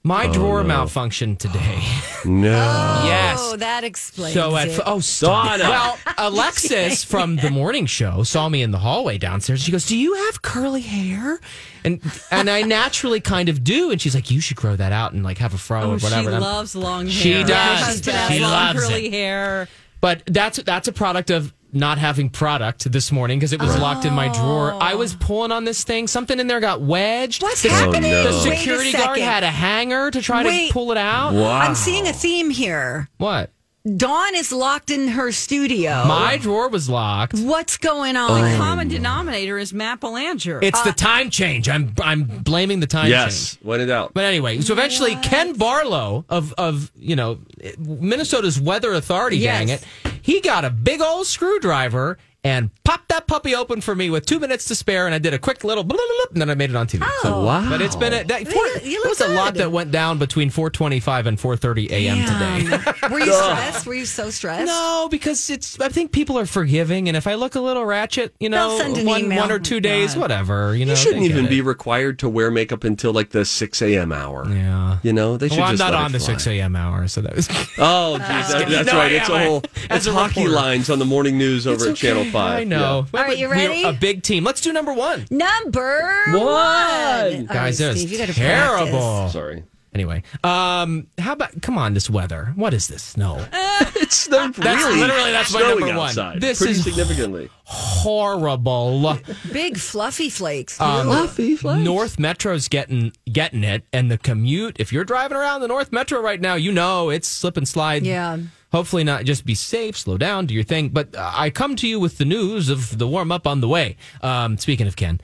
My 0.06 0.26
Oh, 0.26 0.32
drawer 0.34 0.62
no. 0.62 0.84
malfunctioned 0.84 1.38
today. 1.38 1.82
No. 2.26 2.50
yes. 3.04 3.38
Oh, 3.38 3.56
that 3.58 3.84
explains 3.84 4.32
So 4.32 4.56
at 4.56 4.68
it. 4.68 4.80
oh 4.86 5.00
stop. 5.00 5.58
Donna. 5.58 5.64
Well, 5.68 5.98
Alexis 6.16 7.04
from 7.12 7.36
the 7.36 7.50
morning 7.50 7.84
show 7.84 8.22
saw 8.22 8.48
me 8.48 8.62
in 8.62 8.70
the 8.70 8.78
hallway 8.78 9.18
downstairs. 9.18 9.60
She 9.62 9.70
goes, 9.70 9.84
"Do 9.86 9.94
you 9.94 10.14
have 10.14 10.40
curly 10.40 10.80
hair?" 10.80 11.38
And 11.84 12.00
and 12.30 12.48
I 12.48 12.62
naturally 12.62 13.20
kind 13.20 13.50
of 13.50 13.62
do. 13.62 13.90
And 13.90 14.00
she's 14.00 14.14
like, 14.14 14.30
"You 14.30 14.40
should 14.40 14.56
grow 14.56 14.74
that 14.74 14.90
out 14.90 15.12
and 15.12 15.22
like 15.22 15.36
have 15.36 15.52
a 15.52 15.58
fro 15.58 15.82
Oh, 15.82 15.90
or 15.92 15.98
she 15.98 16.04
whatever." 16.06 16.28
And 16.28 16.36
I'm- 16.36 16.42
loves 16.42 16.74
long 16.74 17.04
hair. 17.08 17.12
She 17.12 17.32
does. 17.44 17.80
husband 17.80 18.16
has 18.16 18.32
She 18.32 18.40
long 18.40 18.50
loves 18.52 18.80
curly 18.80 19.06
it. 19.08 19.12
hair. 19.12 19.68
But 20.00 20.22
that's 20.26 20.62
that's 20.62 20.88
a 20.88 20.92
product 20.92 21.28
of 21.30 21.52
not 21.74 21.98
having 21.98 22.30
product 22.30 22.90
this 22.90 23.10
morning 23.10 23.38
because 23.38 23.52
it 23.52 23.60
was 23.60 23.76
locked 23.78 24.04
in 24.04 24.14
my 24.14 24.28
drawer. 24.28 24.74
I 24.80 24.94
oh. 24.94 24.98
was 24.98 25.14
pulling 25.14 25.52
on 25.52 25.64
this 25.64 25.84
thing. 25.84 26.06
Something 26.06 26.38
in 26.38 26.46
there 26.46 26.60
got 26.60 26.80
wedged. 26.80 27.42
What's 27.42 27.62
the, 27.62 27.70
happening? 27.70 28.12
Oh, 28.12 28.24
no. 28.24 28.32
The 28.32 28.40
security 28.40 28.92
guard 28.92 29.18
had 29.18 29.42
a 29.42 29.50
hanger 29.50 30.10
to 30.10 30.22
try 30.22 30.44
Wait. 30.44 30.68
to 30.68 30.72
pull 30.72 30.92
it 30.92 30.98
out. 30.98 31.34
Wow. 31.34 31.58
I'm 31.58 31.74
seeing 31.74 32.06
a 32.06 32.12
theme 32.12 32.50
here. 32.50 33.08
What? 33.18 33.50
Dawn 33.96 34.34
is 34.34 34.50
locked 34.50 34.88
in 34.88 35.08
her 35.08 35.30
studio. 35.30 36.06
My 36.06 36.38
drawer 36.38 36.70
was 36.70 36.88
locked. 36.88 37.38
What's 37.38 37.76
going 37.76 38.16
on? 38.16 38.30
Oh. 38.30 38.56
Common 38.56 38.88
denominator 38.88 39.58
is 39.58 39.74
Matt 39.74 40.00
Belanger. 40.00 40.58
It's 40.62 40.80
the 40.84 40.90
uh, 40.90 40.94
time 40.94 41.28
change. 41.28 41.68
I'm 41.68 41.92
I'm 42.00 42.24
blaming 42.24 42.80
the 42.80 42.86
time 42.86 43.02
change. 43.02 43.10
Yes. 43.10 43.58
When 43.60 43.82
in 43.82 43.88
doubt. 43.88 44.12
But 44.14 44.24
anyway, 44.24 44.62
so 44.62 44.72
eventually 44.72 45.16
Ken 45.16 45.52
Barlow 45.52 46.24
of 46.30 46.54
of 46.54 46.90
you 46.96 47.14
know 47.14 47.40
Minnesota's 47.76 48.58
Weather 48.58 48.94
Authority, 48.94 49.42
dang 49.42 49.68
it, 49.68 49.84
he 50.24 50.40
got 50.40 50.64
a 50.64 50.70
big 50.70 51.02
old 51.02 51.26
screwdriver 51.26 52.16
and 52.44 52.70
popped 52.84 53.08
that 53.08 53.26
puppy 53.26 53.54
open 53.54 53.80
for 53.80 53.94
me 53.94 54.10
with 54.10 54.26
two 54.26 54.38
minutes 54.38 54.66
to 54.66 54.74
spare, 54.74 55.06
and 55.06 55.14
I 55.14 55.18
did 55.18 55.32
a 55.34 55.38
quick 55.38 55.64
little 55.64 55.82
blip, 55.82 55.98
blip, 55.98 56.08
blip, 56.18 56.30
and 56.32 56.40
then 56.42 56.50
I 56.50 56.54
made 56.54 56.70
it 56.70 56.76
on 56.76 56.86
TV. 56.86 57.02
Oh. 57.02 57.20
So, 57.22 57.44
Wow. 57.44 57.68
But 57.70 57.80
it's 57.82 57.96
been 57.96 58.12
a, 58.12 58.22
that, 58.24 58.46
four, 58.48 58.66
you 58.66 59.02
there 59.02 59.10
look 59.10 59.18
was 59.18 59.20
a 59.22 59.28
lot 59.28 59.54
that 59.54 59.72
went 59.72 59.90
down 59.90 60.18
between 60.18 60.50
4:25 60.50 61.26
and 61.26 61.38
4:30 61.38 61.90
a.m. 61.90 62.18
today. 62.18 63.08
Were 63.10 63.18
you 63.20 63.32
stressed? 63.32 63.86
Were 63.86 63.94
you 63.94 64.04
so 64.06 64.30
stressed? 64.30 64.66
No, 64.66 65.08
because 65.10 65.48
it's. 65.50 65.80
I 65.80 65.88
think 65.88 66.12
people 66.12 66.38
are 66.38 66.46
forgiving, 66.46 67.08
and 67.08 67.16
if 67.16 67.26
I 67.26 67.34
look 67.34 67.54
a 67.54 67.60
little 67.60 67.84
ratchet, 67.84 68.34
you 68.40 68.48
know, 68.48 68.76
send 68.78 68.98
an 68.98 69.06
one 69.06 69.24
email. 69.24 69.40
one 69.40 69.50
or 69.52 69.58
two 69.58 69.80
days, 69.80 70.14
God. 70.14 70.20
whatever. 70.20 70.74
You 70.76 70.84
know, 70.84 70.92
You 70.92 70.96
shouldn't 70.96 71.22
even 71.24 71.46
it. 71.46 71.50
be 71.50 71.60
required 71.62 72.18
to 72.20 72.28
wear 72.28 72.50
makeup 72.50 72.84
until 72.84 73.12
like 73.12 73.30
the 73.30 73.44
6 73.44 73.82
a.m. 73.82 74.12
hour. 74.12 74.46
Yeah. 74.48 74.98
You 75.02 75.12
know, 75.12 75.36
they 75.36 75.48
should 75.48 75.58
Well, 75.58 75.66
I'm 75.68 75.72
just 75.76 75.80
not 75.80 75.92
let 75.92 76.00
it 76.00 76.04
on 76.04 76.12
the 76.12 76.20
6 76.20 76.46
a.m. 76.46 76.76
hour, 76.76 77.08
so 77.08 77.20
that 77.22 77.34
was. 77.34 77.48
Oh, 77.78 78.18
geez, 78.18 78.26
that- 78.28 78.68
that's 78.68 78.92
No, 78.92 78.98
right. 78.98 79.12
It's 79.12 79.28
a 79.28 79.38
whole 79.38 79.62
it's 79.90 80.06
hockey 80.06 80.40
reporter. 80.44 80.50
lines 80.56 80.90
on 80.90 80.98
the 80.98 81.04
morning 81.04 81.38
news 81.38 81.66
over 81.66 81.84
at 81.84 81.90
It's 81.92 82.04
okay. 82.04 82.08
Channel 82.14 82.32
5. 82.34 82.58
I 82.60 82.64
know. 82.64 83.06
All 83.14 83.20
right, 83.20 83.38
you 83.38 83.48
ready? 83.50 83.82
A 83.84 83.92
big 83.92 84.22
team. 84.22 84.44
Let's 84.44 84.60
do 84.60 84.72
number 84.72 84.92
one. 84.92 85.26
Number 85.30 86.24
One. 86.32 86.44
one. 86.44 87.46
Guys, 87.46 87.80
right, 87.82 87.96
Steve, 87.96 88.10
you 88.12 88.18
terrible. 88.26 88.90
practice. 88.90 89.32
Sorry. 89.32 89.64
Anyway, 89.94 90.24
um, 90.42 91.06
how 91.18 91.34
about 91.34 91.62
come 91.62 91.78
on, 91.78 91.94
this 91.94 92.10
weather? 92.10 92.52
What 92.56 92.74
is 92.74 92.88
this 92.88 93.02
snow? 93.02 93.44
It's 93.96 94.16
snowed 94.16 94.54
That's 94.54 94.82
really 94.84 95.00
literally- 95.00 95.30
that's 95.32 95.52
my 95.52 95.60
snowing 95.60 95.80
number 95.80 95.96
one. 95.96 96.08
outside, 96.10 96.40
This 96.40 96.60
is- 96.62 96.82
significantly. 96.84 97.48
Horrible. 97.64 99.18
Big 99.52 99.78
fluffy 99.78 100.28
flakes. 100.30 100.80
Um, 100.80 101.06
Fluffy 101.06 101.56
flakes. 101.56 101.80
North 101.84 102.18
Metro's 102.18 102.68
getting 102.68 103.12
getting 103.30 103.64
it, 103.64 103.84
and 103.92 104.10
the 104.10 104.18
commute. 104.18 104.76
If 104.78 104.92
you're 104.92 105.04
driving 105.04 105.36
around 105.36 105.60
the 105.62 105.68
North 105.68 105.90
Metro 105.92 106.20
right 106.20 106.40
now, 106.40 106.54
you 106.54 106.70
know 106.72 107.10
it's 107.10 107.28
slip 107.28 107.56
and 107.56 107.66
slide. 107.68 108.04
Yeah. 108.04 108.38
Hopefully 108.74 109.04
not. 109.04 109.24
Just 109.24 109.46
be 109.46 109.54
safe, 109.54 109.96
slow 109.96 110.18
down, 110.18 110.46
do 110.46 110.54
your 110.54 110.64
thing. 110.64 110.88
But 110.88 111.14
uh, 111.14 111.30
I 111.32 111.50
come 111.50 111.76
to 111.76 111.86
you 111.86 112.00
with 112.00 112.18
the 112.18 112.24
news 112.24 112.68
of 112.68 112.98
the 112.98 113.06
warm 113.06 113.30
up 113.30 113.46
on 113.46 113.60
the 113.60 113.68
way. 113.68 113.96
Um, 114.20 114.58
speaking 114.58 114.88
of 114.88 114.96
Ken, 114.96 115.20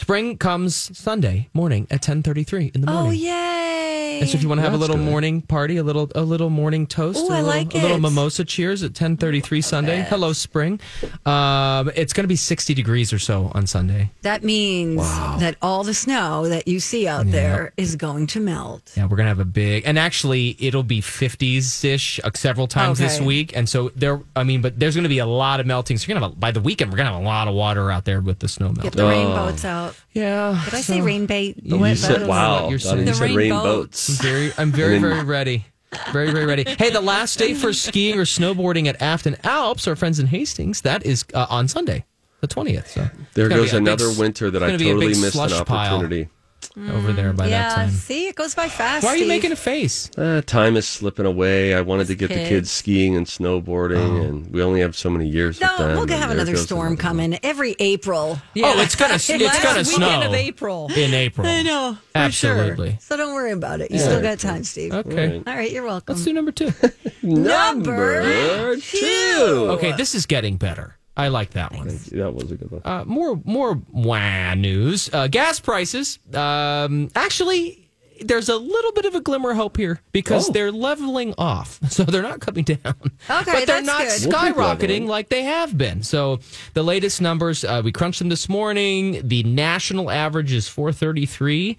spring 0.00 0.36
comes 0.38 0.96
Sunday 0.96 1.48
morning 1.54 1.86
at 1.90 2.02
ten 2.02 2.22
thirty 2.22 2.44
three 2.44 2.70
in 2.74 2.80
the 2.80 2.86
morning. 2.90 3.08
Oh 3.08 3.12
yay! 3.12 4.20
And 4.20 4.28
so 4.28 4.36
if 4.36 4.42
you 4.42 4.48
want 4.48 4.58
to 4.60 4.62
have 4.62 4.72
a 4.72 4.78
little 4.78 4.96
good. 4.96 5.04
morning 5.04 5.42
party, 5.42 5.76
a 5.76 5.82
little 5.82 6.10
a 6.14 6.22
little 6.22 6.48
morning 6.48 6.86
toast, 6.86 7.18
Ooh, 7.18 7.28
a 7.28 7.32
I 7.32 7.42
little, 7.42 7.46
like 7.46 7.74
a 7.74 7.78
little 7.78 7.96
it. 7.98 8.00
mimosa 8.00 8.44
cheers 8.44 8.82
at 8.82 8.94
ten 8.94 9.16
thirty 9.16 9.40
three 9.40 9.60
Sunday. 9.60 10.02
Hello, 10.08 10.32
spring. 10.32 10.80
Um, 11.26 11.90
it's 11.94 12.12
going 12.12 12.24
to 12.24 12.28
be 12.28 12.36
sixty 12.36 12.72
degrees 12.74 13.12
or 13.12 13.18
so 13.18 13.50
on 13.54 13.66
Sunday. 13.66 14.10
that 14.22 14.42
means 14.42 14.96
that 15.40 15.56
all 15.60 15.84
the 15.84 15.92
snow 15.94 16.48
that 16.48 16.66
you 16.68 16.80
see 16.80 17.06
out 17.06 17.26
there 17.30 17.72
is 17.76 17.96
going 17.96 18.26
to 18.28 18.40
melt. 18.40 18.92
Yeah, 18.96 19.06
we're 19.06 19.16
gonna 19.16 19.28
have 19.28 19.40
a 19.40 19.44
big, 19.44 19.82
and 19.86 19.98
actually, 19.98 20.56
it'll 20.60 20.82
be 20.82 21.00
fifties 21.00 21.84
ish 21.84 22.18
uh, 22.24 22.30
several 22.34 22.66
times 22.68 22.98
this 22.98 23.16
Okay. 23.16 23.24
week, 23.26 23.56
and 23.56 23.68
so 23.68 23.90
there. 23.94 24.20
I 24.34 24.44
mean, 24.44 24.62
but 24.62 24.78
there's 24.78 24.96
gonna 24.96 25.08
be 25.10 25.18
a 25.18 25.26
lot 25.26 25.60
of 25.60 25.66
melting. 25.66 25.98
So 25.98 26.06
you're 26.08 26.14
gonna 26.14 26.26
have 26.28 26.36
a, 26.36 26.40
by 26.40 26.52
the 26.52 26.60
weekend, 26.60 26.90
we're 26.90 26.96
gonna 26.96 27.12
have 27.12 27.20
a 27.20 27.24
lot 27.24 27.48
of 27.48 27.54
water 27.54 27.90
out 27.90 28.04
there 28.06 28.20
with 28.22 28.38
the 28.38 28.48
snow 28.48 28.66
melt. 28.68 28.82
Get 28.82 28.96
melt. 28.96 28.96
the 28.96 29.02
Oh. 29.04 29.08
rainboats 29.10 29.64
out. 29.64 29.85
Yeah, 30.12 30.60
Did 30.64 30.74
I 30.74 30.80
say 30.80 31.00
rain 31.00 31.26
bait? 31.26 31.56
You 31.62 31.78
Wet 31.78 31.90
You 31.90 31.96
said, 31.96 32.16
boats? 32.18 32.28
wow. 32.28 32.68
you're 32.68 32.78
saying. 32.78 32.98
you 33.00 33.04
The 33.06 33.14
said 33.14 33.24
rain 33.24 33.36
rain 33.36 33.50
boats. 33.50 34.08
boats. 34.08 34.20
I'm 34.20 34.24
very, 34.26 34.52
I'm 34.58 34.72
very, 34.72 34.92
then- 34.98 35.00
very 35.02 35.24
ready. 35.24 35.66
Very, 36.12 36.30
very 36.30 36.44
ready. 36.46 36.64
Hey, 36.78 36.90
the 36.90 37.00
last 37.00 37.38
day 37.38 37.54
for 37.54 37.72
skiing 37.72 38.18
or 38.18 38.24
snowboarding 38.24 38.86
at 38.86 39.00
Afton 39.00 39.36
Alps, 39.44 39.86
our 39.88 39.96
friends 39.96 40.18
in 40.18 40.26
Hastings, 40.26 40.80
that 40.82 41.06
is 41.06 41.24
uh, 41.32 41.46
on 41.48 41.68
Sunday, 41.68 42.04
the 42.40 42.46
twentieth. 42.48 42.90
So 42.90 43.08
There 43.34 43.48
goes 43.48 43.70
be 43.70 43.76
a 43.76 43.80
big 43.80 43.88
another 43.88 44.10
winter 44.12 44.50
that 44.50 44.62
I 44.62 44.66
gonna 44.66 44.78
be 44.78 44.90
a 44.90 44.94
totally 44.94 45.06
missed 45.20 45.34
an 45.36 45.52
opportunity. 45.52 46.24
pile 46.24 46.30
opportunity. 46.64 46.96
over 46.96 47.12
there 47.12 47.32
by 47.32 47.46
yeah, 47.46 47.68
that 47.68 47.74
time. 47.76 47.90
see, 47.90 48.28
it 48.28 48.34
goes 48.34 48.54
by 48.54 48.68
fast. 48.68 49.04
Why 49.04 49.10
are 49.10 49.16
you 49.16 49.20
Steve. 49.24 49.28
making 49.28 49.52
a 49.52 49.56
face? 49.56 50.10
Uh, 50.16 50.42
time 50.44 50.76
is 50.76 50.86
slipping 50.86 51.26
away. 51.26 51.74
I 51.74 51.80
wanted 51.80 52.06
to 52.08 52.14
get 52.14 52.28
the 52.28 52.34
kids. 52.34 52.48
kids 52.48 52.70
skiing 52.70 53.16
and 53.16 53.26
snowboarding, 53.26 54.26
and 54.28 54.52
we 54.52 54.62
only 54.62 54.80
have 54.80 54.96
so 54.96 55.10
many 55.10 55.28
years 55.28 55.60
No, 55.60 55.68
with 55.70 55.78
them. 55.78 55.96
we'll 55.96 56.18
have 56.18 56.30
another 56.30 56.56
storm 56.56 56.80
another 56.80 56.90
one. 56.90 56.96
coming 56.96 57.38
every 57.42 57.76
April. 57.78 58.38
Yeah. 58.54 58.72
Oh, 58.76 58.80
it's 58.80 58.94
gonna, 58.96 59.14
it's 59.14 59.28
Last 59.28 59.62
gonna 59.62 59.78
weekend 59.78 59.86
snow 59.86 60.22
of 60.28 60.34
April. 60.34 60.90
in 60.96 61.14
April. 61.14 61.46
I 61.46 61.62
know. 61.62 61.94
for 62.12 62.18
Absolutely. 62.18 62.90
Sure. 62.90 62.98
So 63.00 63.16
don't 63.16 63.34
worry 63.34 63.52
about 63.52 63.80
it. 63.80 63.90
You 63.90 63.98
still 63.98 64.22
got 64.22 64.38
time, 64.38 64.64
Steve. 64.64 64.92
Okay. 64.92 65.42
All 65.46 65.54
right, 65.54 65.70
you're 65.70 65.84
welcome. 65.84 66.14
Let's 66.14 66.24
do 66.24 66.32
number 66.32 66.52
two. 66.52 66.72
Number 67.22 68.76
two. 68.76 69.66
Okay, 69.70 69.92
this 69.92 70.14
is 70.14 70.26
getting 70.26 70.56
better. 70.56 70.96
I 71.16 71.28
like 71.28 71.50
that 71.50 71.72
one. 71.72 71.88
That 72.12 72.34
was 72.34 72.52
a 72.52 72.56
good 72.56 72.70
one. 72.70 72.82
Uh, 72.84 73.04
more 73.06 73.40
more 73.44 73.80
wah 73.90 74.54
news. 74.54 75.08
Uh, 75.12 75.28
gas 75.28 75.58
prices. 75.60 76.18
Um, 76.34 77.08
actually, 77.16 77.88
there's 78.20 78.48
a 78.48 78.56
little 78.56 78.92
bit 78.92 79.04
of 79.06 79.14
a 79.14 79.20
glimmer 79.20 79.50
of 79.52 79.56
hope 79.56 79.76
here 79.76 80.00
because 80.12 80.48
Oh. 80.48 80.52
they're 80.52 80.72
leveling 80.72 81.34
off, 81.38 81.80
so 81.90 82.02
they're 82.04 82.22
not 82.22 82.40
coming 82.40 82.64
down. 82.64 82.78
Okay, 82.84 83.04
but 83.28 83.44
they're 83.44 83.66
that's 83.66 83.86
not 83.86 84.02
good. 84.06 84.26
We'll 84.26 84.54
skyrocketing 84.54 85.06
like 85.06 85.28
they 85.30 85.42
have 85.44 85.76
been. 85.76 86.02
So 86.02 86.40
the 86.74 86.82
latest 86.82 87.20
numbers 87.20 87.64
uh, 87.64 87.80
we 87.84 87.92
crunched 87.92 88.18
them 88.18 88.28
this 88.28 88.48
morning. 88.48 89.26
The 89.26 89.42
national 89.42 90.10
average 90.10 90.52
is 90.52 90.68
433. 90.68 91.76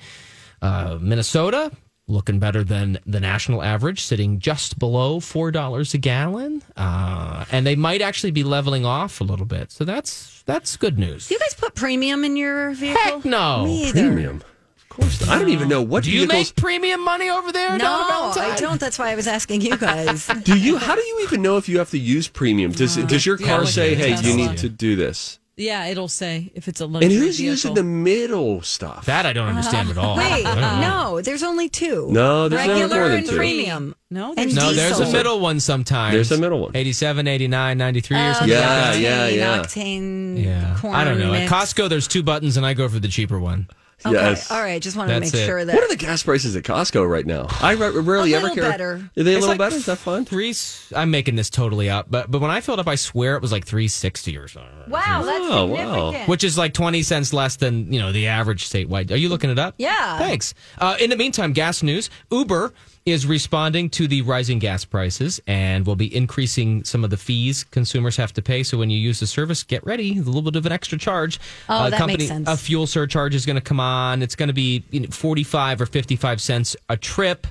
Uh, 0.61 0.97
Minnesota 0.99 1.71
looking 2.07 2.39
better 2.39 2.63
than 2.63 2.99
the 3.05 3.19
national 3.19 3.61
average, 3.61 4.01
sitting 4.01 4.39
just 4.39 4.79
below 4.79 5.19
four 5.19 5.51
dollars 5.51 5.93
a 5.93 5.97
gallon, 5.97 6.63
uh, 6.75 7.45
and 7.51 7.65
they 7.67 7.75
might 7.75 8.01
actually 8.01 8.31
be 8.31 8.43
leveling 8.43 8.85
off 8.85 9.19
a 9.21 9.23
little 9.23 9.45
bit. 9.45 9.71
So 9.71 9.83
that's 9.85 10.43
that's 10.45 10.77
good 10.77 10.97
news. 10.97 11.27
Do 11.27 11.33
you 11.35 11.39
guys 11.39 11.53
put 11.53 11.75
premium 11.75 12.23
in 12.23 12.37
your 12.37 12.71
vehicle? 12.71 13.01
Heck 13.01 13.25
no. 13.25 13.65
Me 13.65 13.89
either. 13.89 14.07
Premium. 14.07 14.43
Of 14.77 14.89
course. 14.89 15.21
not. 15.25 15.29
I 15.35 15.39
don't 15.39 15.49
even 15.49 15.67
know 15.69 15.81
what 15.81 16.05
Do 16.05 16.11
you 16.11 16.21
vehicles. 16.21 16.49
make 16.49 16.55
premium 16.55 17.03
money 17.03 17.29
over 17.29 17.51
there? 17.51 17.77
No, 17.77 18.31
I 18.35 18.55
don't. 18.57 18.79
That's 18.79 18.97
why 18.97 19.11
I 19.11 19.15
was 19.15 19.27
asking 19.27 19.61
you 19.61 19.77
guys. 19.77 20.27
do 20.43 20.57
you? 20.57 20.77
How 20.77 20.95
do 20.95 21.01
you 21.01 21.19
even 21.23 21.41
know 21.41 21.57
if 21.57 21.67
you 21.69 21.77
have 21.79 21.91
to 21.91 21.99
use 21.99 22.27
premium? 22.27 22.71
Does 22.71 22.95
Does 22.95 23.25
your 23.25 23.37
car 23.37 23.65
say, 23.65 23.93
a 23.93 23.95
"Hey, 23.95 24.21
you 24.21 24.35
need 24.35 24.57
to 24.59 24.69
do 24.69 24.95
this"? 24.95 25.39
Yeah, 25.59 25.87
it'll 25.87 26.07
say 26.07 26.51
if 26.53 26.67
it's 26.67 26.81
a 26.81 26.85
luxury. 26.85 27.11
And 27.15 27.23
who's 27.23 27.37
vehicle. 27.37 27.51
using 27.51 27.73
the 27.73 27.83
middle 27.83 28.61
stuff? 28.61 29.05
That 29.07 29.25
I 29.25 29.33
don't 29.33 29.47
understand 29.47 29.89
at 29.89 29.97
all. 29.97 30.15
Wait, 30.15 30.45
I 30.45 30.79
no, 30.81 31.19
there's 31.19 31.41
only 31.41 31.67
two. 31.67 32.07
No, 32.11 32.47
there's 32.47 32.67
never 32.67 32.79
regular 32.81 32.99
more 32.99 33.07
than 33.09 33.17
and 33.17 33.27
two. 33.27 33.35
premium. 33.35 33.95
No, 34.11 34.29
and 34.29 34.37
there's 34.37 34.55
No, 34.55 34.71
there's 34.71 34.99
a 34.99 35.11
middle 35.11 35.39
one 35.39 35.59
sometimes. 35.59 36.13
There's 36.13 36.31
a 36.31 36.37
middle 36.37 36.59
one. 36.59 36.75
87, 36.75 37.27
89, 37.27 37.77
93 37.77 38.17
or 38.17 38.19
Oh, 38.19 38.33
something. 38.33 38.47
the 38.49 38.53
Yeah, 38.53 38.93
yeah, 38.93 39.27
octane, 39.27 39.35
yeah. 39.35 39.57
Octane. 39.63 40.43
Yeah. 40.43 40.77
Corn 40.79 40.93
I 40.95 41.03
don't 41.03 41.19
know. 41.19 41.31
mix. 41.31 41.51
At 41.51 41.57
Costco, 41.57 41.89
there's 41.89 42.07
two 42.07 42.21
buttons, 42.21 42.55
and 42.57 42.65
I 42.65 42.75
go 42.75 42.87
for 42.87 42.99
the 42.99 43.07
cheaper 43.07 43.39
one. 43.39 43.67
Okay. 44.07 44.15
Yes. 44.15 44.51
All 44.51 44.61
right. 44.61 44.81
Just 44.81 44.95
wanted 44.97 45.13
to 45.13 45.19
make 45.19 45.33
it. 45.33 45.45
sure 45.45 45.63
that. 45.63 45.73
What 45.73 45.83
are 45.83 45.87
the 45.89 45.95
gas 45.95 46.23
prices 46.23 46.55
at 46.55 46.63
Costco 46.63 47.09
right 47.09 47.25
now? 47.25 47.47
I 47.61 47.73
rarely 47.75 48.33
ever 48.35 48.49
care. 48.51 48.63
better. 48.69 49.09
Are 49.17 49.23
they 49.23 49.33
a 49.33 49.37
It's 49.37 49.41
little 49.45 49.49
like 49.49 49.57
better? 49.57 49.75
Is 49.75 49.85
that 49.87 49.97
fun? 49.97 50.25
Three. 50.25 50.53
I'm 50.95 51.11
making 51.11 51.35
this 51.35 51.49
totally 51.49 51.89
up, 51.89 52.07
but 52.09 52.29
but 52.31 52.39
when 52.41 52.51
I 52.51 52.61
filled 52.61 52.79
up, 52.79 52.87
I 52.87 52.95
swear 52.95 53.35
it 53.35 53.41
was 53.41 53.51
like 53.51 53.65
360 53.65 54.37
or 54.37 54.47
something. 54.47 54.71
wow, 54.89 55.23
that's 55.23 55.45
Oh, 55.49 55.65
wow. 55.65 55.77
significant. 56.07 56.29
which 56.29 56.43
is 56.43 56.57
like 56.57 56.73
20 56.73 57.01
cents 57.03 57.33
less 57.33 57.55
than 57.57 57.91
you 57.91 57.99
know 57.99 58.11
the 58.11 58.27
average 58.27 58.69
statewide 58.69 59.11
are 59.11 59.15
you 59.15 59.29
looking 59.29 59.49
it 59.49 59.59
up 59.59 59.75
Yeah. 59.77 60.17
thanks 60.17 60.53
uh, 60.79 60.95
in 60.99 61.09
the 61.09 61.15
meantime 61.17 61.53
gas 61.53 61.83
news 61.83 62.09
uber 62.31 62.73
is 63.07 63.25
responding 63.25 63.89
to 63.89 64.05
the 64.05 64.21
rising 64.21 64.59
gas 64.59 64.83
prices 64.83 65.39
and 65.47 65.87
will 65.87 65.95
be 65.95 66.13
increasing 66.13 66.83
some 66.83 67.05
of 67.05 67.09
the 67.09 67.15
fees 67.15 67.63
consumers 67.63 68.17
have 68.17 68.33
to 68.33 68.41
pay. 68.41 68.63
So 68.63 68.77
when 68.77 68.89
you 68.89 68.99
use 68.99 69.21
the 69.21 69.27
service 69.27 69.63
get 69.63 69.85
ready 69.85 70.19
a 70.19 70.21
little 70.21 70.41
bit 70.41 70.57
of 70.57 70.65
an 70.65 70.73
extra 70.73 70.97
charge. 70.97 71.39
Oh, 71.69 71.75
uh, 71.75 71.89
that 71.89 71.99
company 71.99 72.17
makes 72.17 72.27
sense. 72.27 72.49
a 72.49 72.57
fuel 72.57 72.85
surcharge 72.85 73.33
is 73.33 73.45
going 73.45 73.55
to 73.55 73.61
come 73.61 73.79
on. 73.79 74.21
It's 74.21 74.35
going 74.35 74.47
to 74.47 74.53
be 74.53 74.83
you 74.91 74.99
know, 74.99 75.07
45 75.09 75.81
or 75.81 75.85
55 75.85 76.41
cents 76.41 76.75
a 76.89 76.97
trip 76.97 77.47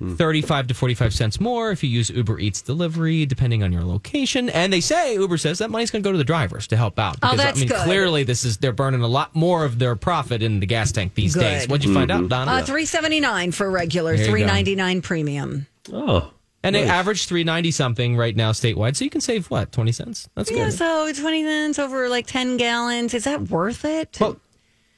35 0.00 0.68
to 0.68 0.74
45 0.74 1.12
cents 1.14 1.40
more 1.40 1.70
if 1.70 1.84
you 1.84 1.90
use 1.90 2.10
Uber 2.10 2.38
Eats 2.38 2.62
delivery, 2.62 3.26
depending 3.26 3.62
on 3.62 3.72
your 3.72 3.82
location. 3.84 4.48
And 4.50 4.72
they 4.72 4.80
say, 4.80 5.14
Uber 5.14 5.36
says 5.36 5.58
that 5.58 5.70
money's 5.70 5.90
going 5.90 6.02
to 6.02 6.06
go 6.06 6.12
to 6.12 6.18
the 6.18 6.24
drivers 6.24 6.66
to 6.68 6.76
help 6.76 6.98
out. 6.98 7.16
Oh, 7.22 7.30
Because, 7.32 7.36
that's 7.38 7.58
I 7.58 7.60
mean, 7.60 7.68
good. 7.68 7.78
clearly 7.84 8.22
this 8.24 8.44
is, 8.44 8.56
they're 8.58 8.72
burning 8.72 9.02
a 9.02 9.08
lot 9.08 9.34
more 9.34 9.64
of 9.64 9.78
their 9.78 9.96
profit 9.96 10.42
in 10.42 10.60
the 10.60 10.66
gas 10.66 10.90
tank 10.92 11.14
these 11.14 11.34
Good. 11.34 11.40
days. 11.42 11.68
What'd 11.68 11.84
you 11.84 11.92
find 11.94 12.10
Mm-hmm. 12.10 12.24
out, 12.24 12.28
Donna? 12.30 12.50
Uh, 12.52 12.64
three 12.64 12.86
seventy 12.86 13.20
nine 13.20 13.52
for 13.52 13.70
regular, 13.70 14.12
There 14.16 14.20
you 14.20 14.26
go. 14.26 14.32
three 14.32 14.44
ninety 14.46 14.74
nine 14.74 15.02
premium. 15.02 15.66
Oh. 15.92 16.30
and 16.62 16.74
they 16.74 16.84
average 16.84 17.26
390 17.26 17.70
something 17.70 18.16
right 18.16 18.36
now 18.36 18.52
statewide. 18.52 18.96
So 18.96 19.04
you 19.04 19.10
can 19.10 19.20
save 19.20 19.46
what, 19.50 19.72
20 19.72 19.92
cents? 19.92 20.28
That's 20.34 20.50
Yeah, 20.50 20.64
good. 20.66 20.72
so 20.74 21.12
twenty 21.12 21.42
cents 21.42 21.78
over 21.78 22.08
like 22.08 22.26
ten 22.26 22.56
gallons. 22.56 23.14
Is 23.14 23.24
that 23.24 23.48
worth 23.48 23.84
it? 23.84 24.18
Well, 24.20 24.36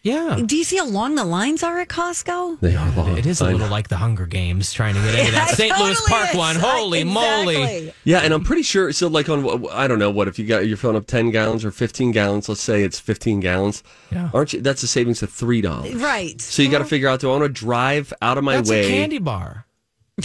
yeah. 0.02 0.40
Do 0.44 0.56
you 0.56 0.64
see 0.64 0.76
how 0.78 0.86
long 0.86 1.14
the 1.14 1.24
lines 1.24 1.62
are 1.62 1.78
at 1.78 1.88
Costco? 1.88 2.58
They 2.60 2.74
are 2.74 2.90
long. 2.96 3.16
It 3.16 3.24
is 3.26 3.40
a 3.40 3.44
little 3.44 3.68
like 3.68 3.88
the 3.88 3.96
Hunger 3.96 4.26
Games 4.26 4.72
trying 4.72 4.94
to 4.94 5.00
get 5.00 5.14
into 5.18 5.32
that 5.32 5.46
Yeah, 5.46 5.52
it 5.52 5.56
St. 5.56 5.78
Louis 5.78 6.00
Park 6.08 6.30
is. 6.30 6.36
one. 6.36 6.56
Holy 6.56 7.04
moly. 7.04 7.56
Exactly. 7.56 7.94
Yeah, 8.04 8.18
and 8.18 8.34
I'm 8.34 8.42
pretty 8.44 8.62
sure. 8.62 8.92
So, 8.92 9.06
like 9.08 9.28
on, 9.28 9.66
I 9.70 9.86
don't 9.86 9.98
know 9.98 10.10
what 10.10 10.26
if 10.28 10.38
you 10.38 10.46
got 10.46 10.66
you're 10.66 10.76
filling 10.76 10.96
up 10.96 11.06
ten 11.06 11.30
gallons 11.30 11.64
or 11.64 11.70
fifteen 11.70 12.10
gallons. 12.10 12.48
Let's 12.48 12.60
say 12.60 12.82
it's 12.82 12.98
fifteen 12.98 13.40
gallons. 13.40 13.82
Yeah. 14.10 14.30
aren't 14.34 14.52
you? 14.52 14.60
That's 14.60 14.82
a 14.82 14.88
savings 14.88 15.22
of 15.22 15.30
three 15.30 15.60
dollars. 15.60 15.94
Right. 15.94 16.40
So 16.40 16.62
you 16.62 16.70
got 16.70 16.78
to 16.78 16.84
figure 16.84 17.08
out: 17.08 17.20
Do 17.20 17.28
I 17.30 17.38
want 17.38 17.44
to 17.44 17.48
drive 17.60 18.12
out 18.20 18.38
of 18.38 18.44
my 18.44 18.56
That's 18.56 18.70
way? 18.70 18.84
a 18.86 18.88
candy 18.88 19.18
bar. 19.18 19.66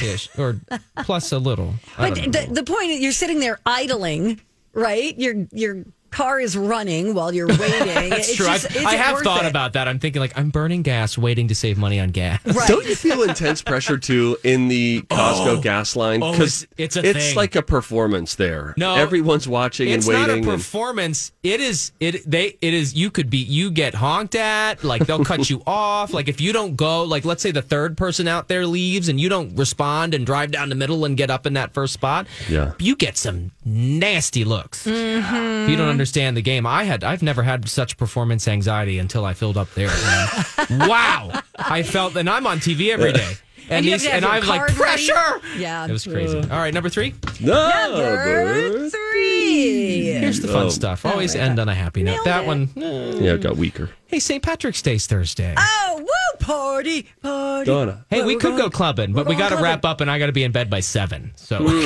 Ish, 0.01 0.29
or 0.37 0.59
plus 1.03 1.31
a 1.31 1.39
little. 1.39 1.75
I 1.97 2.09
But 2.09 2.31
the, 2.31 2.47
the 2.51 2.63
point 2.63 2.89
is, 2.89 2.99
you're 2.99 3.11
sitting 3.13 3.39
there 3.39 3.59
idling, 3.65 4.41
right? 4.73 5.17
Your 5.17 5.47
your 5.51 5.85
car 6.11 6.39
is 6.39 6.55
running 6.57 7.13
while 7.13 7.33
you're 7.33 7.47
waiting. 7.59 8.09
That's 8.09 8.29
It's 8.29 8.35
true. 8.35 8.45
just- 8.47 8.75
I've- 8.75 8.85
I 8.85 8.95
have 8.95 9.19
thought 9.19 9.45
it? 9.45 9.49
about 9.49 9.73
that. 9.73 9.87
I'm 9.87 9.99
thinking 9.99 10.19
like 10.19 10.37
I'm 10.37 10.49
burning 10.49 10.81
gas, 10.81 11.17
waiting 11.17 11.47
to 11.49 11.55
save 11.55 11.77
money 11.77 11.99
on 11.99 12.09
gas. 12.09 12.39
Right. 12.45 12.67
Don't 12.67 12.85
you 12.87 12.95
feel 12.95 13.23
intense 13.23 13.61
pressure 13.63 13.97
too 13.97 14.37
in 14.43 14.67
the 14.67 15.01
Costco 15.03 15.57
Oh. 15.57 15.61
gas 15.61 15.95
line? 15.95 16.23
Oh, 16.23 16.31
Because 16.31 16.63
it's- 16.77 16.95
it's 16.95 16.95
a 16.97 17.09
it's 17.09 17.19
thing. 17.27 17.35
like 17.35 17.55
a 17.55 17.61
performance 17.61 18.35
there. 18.35 18.73
No, 18.77 18.95
everyone's 18.95 19.47
watching 19.47 19.91
and 19.91 20.03
waiting. 20.03 20.21
It's 20.21 20.27
not 20.27 20.29
waiting. 20.29 20.45
a 20.47 20.51
and- 20.51 20.59
performance. 20.61 21.31
It 21.43 21.61
is. 21.61 21.91
It 21.99 22.29
they. 22.29 22.57
It 22.61 22.73
is. 22.73 22.93
You 22.93 23.11
could 23.11 23.29
be. 23.29 23.37
You 23.39 23.71
get 23.71 23.93
honked 23.93 24.35
at. 24.35 24.83
Like 24.83 25.05
they'll 25.05 25.23
cut 25.25 25.49
you 25.49 25.61
off. 25.67 26.13
Like 26.13 26.27
if 26.27 26.39
you 26.41 26.53
don't 26.53 26.75
go. 26.75 27.03
Like 27.03 27.25
let's 27.25 27.41
say 27.43 27.51
the 27.51 27.61
third 27.61 27.97
person 27.97 28.27
out 28.27 28.47
there 28.47 28.65
leaves 28.65 29.09
and 29.09 29.19
you 29.19 29.29
don't 29.29 29.55
respond 29.55 30.13
and 30.13 30.25
drive 30.25 30.51
down 30.51 30.69
the 30.69 30.75
middle 30.75 31.05
and 31.05 31.15
get 31.17 31.29
up 31.29 31.45
in 31.45 31.53
that 31.53 31.73
first 31.73 31.93
spot. 31.93 32.27
Yeah. 32.49 32.73
You 32.79 32.95
get 32.95 33.17
some 33.17 33.51
nasty 33.65 34.43
looks. 34.43 34.85
If 34.87 35.69
you 35.69 35.75
don't 35.75 35.89
understand 35.97 36.37
the 36.37 36.41
game, 36.41 36.65
I 36.65 36.83
had. 36.85 37.03
I've 37.03 37.23
never 37.23 37.43
had 37.43 37.67
such 37.69 37.97
performance 37.97 38.47
anxiety 38.47 38.99
until 38.99 39.25
I 39.25 39.33
filled 39.33 39.57
up 39.57 39.73
there. 39.73 39.89
wow. 40.69 41.41
I 41.57 41.83
felt, 41.83 42.15
and 42.15 42.29
I'm 42.29 42.45
on 42.47 42.59
TV 42.59 42.89
every 42.91 43.13
day. 43.13 43.33
And, 43.69 43.71
And 43.77 43.85
you 43.85 43.91
have 43.91 44.01
these, 44.01 44.09
and 44.09 44.23
I'm 44.23 44.45
like 44.47 44.59
card 44.59 44.77
ready. 44.77 45.07
pressure. 45.07 45.41
Yeah. 45.57 45.85
It 45.87 45.91
was 45.91 46.05
crazy. 46.05 46.37
All 46.39 46.57
right, 46.59 46.73
number 46.73 46.87
three. 46.89 47.13
Number 47.41 48.89
three. 48.89 50.05
Here's 50.05 50.39
the 50.39 50.47
fun 50.47 50.67
Oh. 50.67 50.69
stuff. 50.69 51.05
Always 51.05 51.35
end 51.35 51.59
on 51.59 51.67
a 51.69 51.75
happy 51.75 52.03
note. 52.03 52.13
Nailed 52.13 52.25
That 52.27 52.43
it. 52.43 52.47
one. 52.47 52.69
eh. 52.77 53.13
yeah, 53.19 53.33
it 53.33 53.41
got 53.41 53.57
weaker. 53.57 53.89
Hey, 54.09 54.19
St. 54.19 54.41
Patrick's 54.41 54.81
Day's 54.81 55.05
Thursday. 55.05 55.53
Oh, 55.57 55.95
woo! 55.99 56.37
Party, 56.39 57.07
party. 57.21 57.65
Donna. 57.65 58.05
hey, 58.09 58.23
we 58.23 58.35
could 58.35 58.41
going- 58.51 58.57
go 58.57 58.69
clubbing, 58.69 59.11
but 59.11 59.27
we're 59.27 59.37
got 59.37 59.49
to 59.49 59.57
wrap 59.57 59.83
up, 59.83 59.99
and 59.99 60.09
I 60.09 60.17
got 60.17 60.27
to 60.27 60.31
be 60.31 60.43
in 60.45 60.53
bed 60.53 60.69
by 60.69 60.79
seven. 60.79 61.33
So, 61.35 61.57
Donna, 61.65 61.81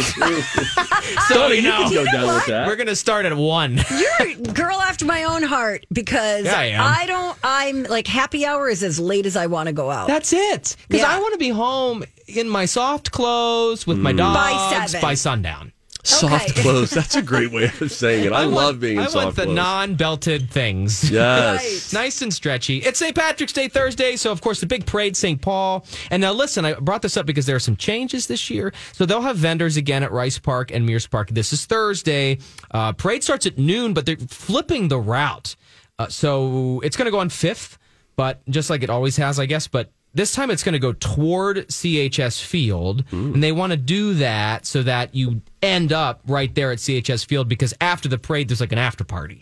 you 1.49 1.55
you 1.55 1.62
know, 1.63 1.84
can 1.89 1.93
go 1.93 2.05
down 2.05 2.27
with 2.36 2.45
that. 2.45 2.67
we're 2.67 2.75
gonna 2.75 2.95
start 2.95 3.25
at 3.25 3.36
one. 3.36 3.79
You're 3.89 4.29
a 4.29 4.36
girl 4.53 4.79
after 4.79 5.05
my 5.05 5.23
own 5.23 5.41
heart 5.41 5.86
because 5.91 6.45
Yeah, 6.45 6.60
I 6.60 6.65
am. 7.01 7.07
don't. 7.07 7.38
I'm 7.43 7.84
like 7.84 8.05
happy 8.05 8.45
hour 8.45 8.69
is 8.69 8.84
as 8.84 8.99
late 8.99 9.25
as 9.25 9.36
I 9.36 9.47
want 9.47 9.67
to 9.67 9.73
go 9.73 9.89
out. 9.89 10.07
That's 10.07 10.31
it. 10.31 10.75
Because 10.88 11.01
Yeah. 11.01 11.15
I 11.15 11.19
want 11.19 11.34
to 11.34 11.39
be 11.39 11.49
home 11.49 12.03
in 12.27 12.47
my 12.47 12.65
soft 12.65 13.12
clothes 13.12 13.88
with 13.88 13.97
my 13.97 14.13
mm. 14.13 14.17
dogs 14.17 14.38
By 14.38 14.86
seven. 14.86 15.01
by 15.01 15.13
sundown. 15.15 15.71
Soft 16.03 16.49
Okay. 16.51 16.61
clothes. 16.63 16.89
That's 16.91 17.15
a 17.15 17.21
great 17.21 17.51
way 17.51 17.65
of 17.79 17.91
saying 17.91 18.25
it. 18.25 18.31
I, 18.33 18.41
want- 18.45 18.51
love 18.55 18.79
being 18.79 18.97
in 18.97 19.03
soft 19.03 19.13
clothes. 19.13 19.23
I 19.23 19.25
soft 19.25 19.25
want 19.25 19.35
the 19.35 19.43
clothes. 19.43 19.55
non-belted 19.55 20.49
things. 20.49 21.11
yes. 21.11 21.93
Nice 21.93 22.21
and 22.21 22.33
stretchy. 22.33 22.77
It's 22.79 22.99
St. 22.99 23.15
Patrick's 23.15 23.53
Day 23.53 23.67
Thursday, 23.67 24.15
so 24.15 24.31
of 24.31 24.41
course 24.41 24.59
the 24.59 24.65
big 24.65 24.85
parade, 24.85 25.15
St. 25.15 25.41
Paul. 25.41 25.85
And 26.09 26.21
now 26.21 26.33
listen, 26.33 26.65
I 26.65 26.73
brought 26.73 27.01
this 27.01 27.17
up 27.17 27.25
because 27.25 27.45
there 27.45 27.55
are 27.55 27.59
some 27.59 27.75
changes 27.75 28.27
this 28.27 28.49
year. 28.49 28.73
So 28.93 29.05
they'll 29.05 29.21
have 29.21 29.37
vendors 29.37 29.77
again 29.77 30.03
at 30.03 30.11
Rice 30.11 30.39
Park 30.39 30.71
and 30.71 30.85
Mears 30.85 31.07
Park. 31.07 31.29
This 31.29 31.53
is 31.53 31.65
Thursday. 31.65 32.39
Uh, 32.71 32.93
parade 32.93 33.23
starts 33.23 33.45
at 33.45 33.57
noon, 33.57 33.93
but 33.93 34.05
they're 34.05 34.17
flipping 34.17 34.87
the 34.87 34.99
route. 34.99 35.55
Uh, 35.99 36.07
so 36.07 36.79
it's 36.83 36.97
going 36.97 37.05
to 37.05 37.11
go 37.11 37.19
on 37.19 37.29
Fifth, 37.29 37.77
but 38.15 38.41
just 38.49 38.69
like 38.69 38.81
it 38.81 38.89
always 38.89 39.17
has, 39.17 39.39
I 39.39 39.45
guess. 39.45 39.67
But 39.67 39.91
this 40.13 40.34
time 40.34 40.52
it's 40.52 40.63
going 40.63 40.74
to 40.74 40.80
go 40.80 40.93
toward 40.93 41.58
CHS 41.67 42.43
Field, 42.43 43.06
and 43.34 43.43
they 43.43 43.52
want 43.52 43.71
to 43.71 43.78
do 43.78 44.15
that 44.15 44.65
so 44.65 44.84
that 44.84 45.15
you 45.15 45.41
end 45.62 45.93
up 45.93 46.21
right 46.28 46.54
there 46.54 46.71
at 46.71 46.80
CHS 46.80 47.26
Field 47.26 47.47
because 47.47 47.74
after 47.80 48.10
the 48.10 48.17
parade 48.17 48.50
there's 48.50 48.62
like 48.62 48.71
an 48.71 48.78
after 48.78 49.04
party 49.04 49.41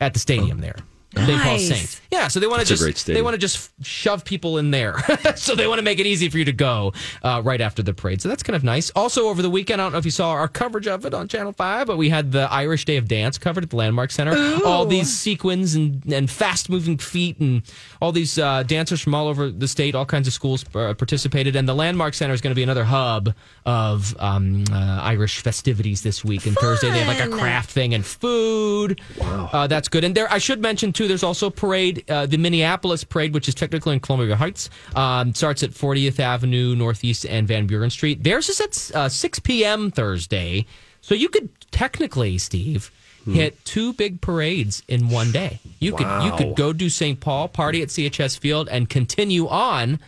at 0.00 0.12
the 0.12 0.18
stadium 0.18 0.58
oh. 0.58 0.62
there. 0.62 0.76
St. 1.16 1.26
Paul 1.42 1.52
Nice. 1.52 1.68
Saints. 1.68 2.00
Yeah, 2.10 2.28
so 2.28 2.38
they 2.40 2.46
want 2.46 2.60
to 2.60 2.68
That's 2.68 2.80
a 2.82 2.84
just 2.84 3.06
great 3.06 3.14
they 3.14 3.22
want 3.22 3.34
to 3.34 3.38
just 3.38 3.70
shove 3.84 4.24
people 4.24 4.58
in 4.58 4.70
there. 4.70 4.96
so 5.36 5.54
they 5.54 5.66
want 5.66 5.78
to 5.78 5.82
make 5.82 5.98
it 5.98 6.06
easy 6.06 6.28
for 6.28 6.38
you 6.38 6.44
to 6.44 6.52
go 6.52 6.92
uh, 7.22 7.40
right 7.44 7.60
after 7.60 7.82
the 7.82 7.94
parade. 7.94 8.20
So 8.20 8.28
that's 8.28 8.42
kind 8.42 8.56
of 8.56 8.62
nice. 8.64 8.90
Also 8.94 9.28
over 9.28 9.42
the 9.42 9.50
weekend, 9.50 9.80
I 9.80 9.84
don't 9.84 9.92
know 9.92 9.98
if 9.98 10.04
you 10.04 10.10
saw 10.10 10.30
our 10.30 10.48
coverage 10.48 10.86
of 10.86 11.04
it 11.06 11.14
on 11.14 11.28
Channel 11.28 11.52
Five, 11.52 11.86
but 11.86 11.96
we 11.96 12.08
had 12.08 12.32
the 12.32 12.50
Irish 12.52 12.84
Day 12.84 12.96
of 12.96 13.08
Dance 13.08 13.38
covered 13.38 13.64
at 13.64 13.70
the 13.70 13.76
Landmark 13.76 14.10
Center. 14.10 14.36
All 14.64 14.86
these 14.86 15.12
sequins 15.16 15.74
and 15.74 16.04
and 16.12 16.30
fast 16.30 16.68
moving 16.68 16.98
feet 16.98 17.38
and 17.40 17.62
all 18.00 18.12
these 18.12 18.38
uh, 18.38 18.62
dancers 18.64 19.00
from 19.00 19.14
all 19.14 19.28
over 19.28 19.50
the 19.50 19.68
state, 19.68 19.94
all 19.94 20.06
kinds 20.06 20.26
of 20.26 20.32
schools 20.34 20.64
uh, 20.74 20.94
participated. 20.94 21.56
And 21.56 21.68
the 21.68 21.74
Landmark 21.74 22.14
Center 22.14 22.34
is 22.34 22.40
going 22.40 22.52
to 22.52 22.56
be 22.56 22.62
another 22.62 22.84
hub 22.84 23.34
of 23.66 24.14
um, 24.20 24.64
uh, 24.72 25.00
Irish 25.02 25.40
festivities 25.40 26.02
this 26.02 26.24
week. 26.24 26.46
And 26.46 26.56
Thursday 26.56 26.90
they 26.90 27.00
have 27.00 27.08
like 27.08 27.26
a 27.26 27.30
craft 27.36 27.70
thing 27.70 27.94
and 27.94 28.04
food. 28.04 29.00
Wow, 29.18 29.50
uh, 29.52 29.66
that's 29.66 29.88
good. 29.88 30.04
And 30.04 30.14
there, 30.14 30.30
I 30.32 30.38
should 30.38 30.60
mention 30.60 30.92
too. 31.00 31.08
There's 31.08 31.22
also 31.22 31.46
a 31.46 31.50
parade, 31.50 32.04
uh, 32.10 32.26
the 32.26 32.36
Minneapolis 32.36 33.04
parade, 33.04 33.32
which 33.32 33.48
is 33.48 33.54
technically 33.54 33.94
in 33.94 34.00
Columbia 34.00 34.36
Heights. 34.36 34.68
Um, 34.94 35.34
starts 35.34 35.62
at 35.62 35.70
40th 35.70 36.20
Avenue 36.20 36.76
Northeast 36.76 37.24
and 37.24 37.48
Van 37.48 37.66
Buren 37.66 37.88
Street. 37.88 38.22
Theirs 38.22 38.50
is 38.50 38.60
at 38.60 38.96
uh, 38.96 39.08
6 39.08 39.38
p.m. 39.40 39.90
Thursday, 39.90 40.66
so 41.00 41.14
you 41.14 41.28
could 41.28 41.48
technically, 41.70 42.38
Steve. 42.38 42.90
Hit 43.26 43.62
two 43.66 43.92
big 43.92 44.22
parades 44.22 44.82
in 44.88 45.08
one 45.10 45.30
day. 45.30 45.60
You 45.78 45.92
could 45.92 46.24
you 46.24 46.32
could 46.32 46.56
go 46.56 46.72
do 46.72 46.88
St. 46.88 47.20
Paul 47.20 47.48
party 47.48 47.80
at 47.82 47.88
CHS 47.88 48.38
Field 48.38 48.68
and 48.68 48.88
continue 48.88 49.46
on 49.46 50.00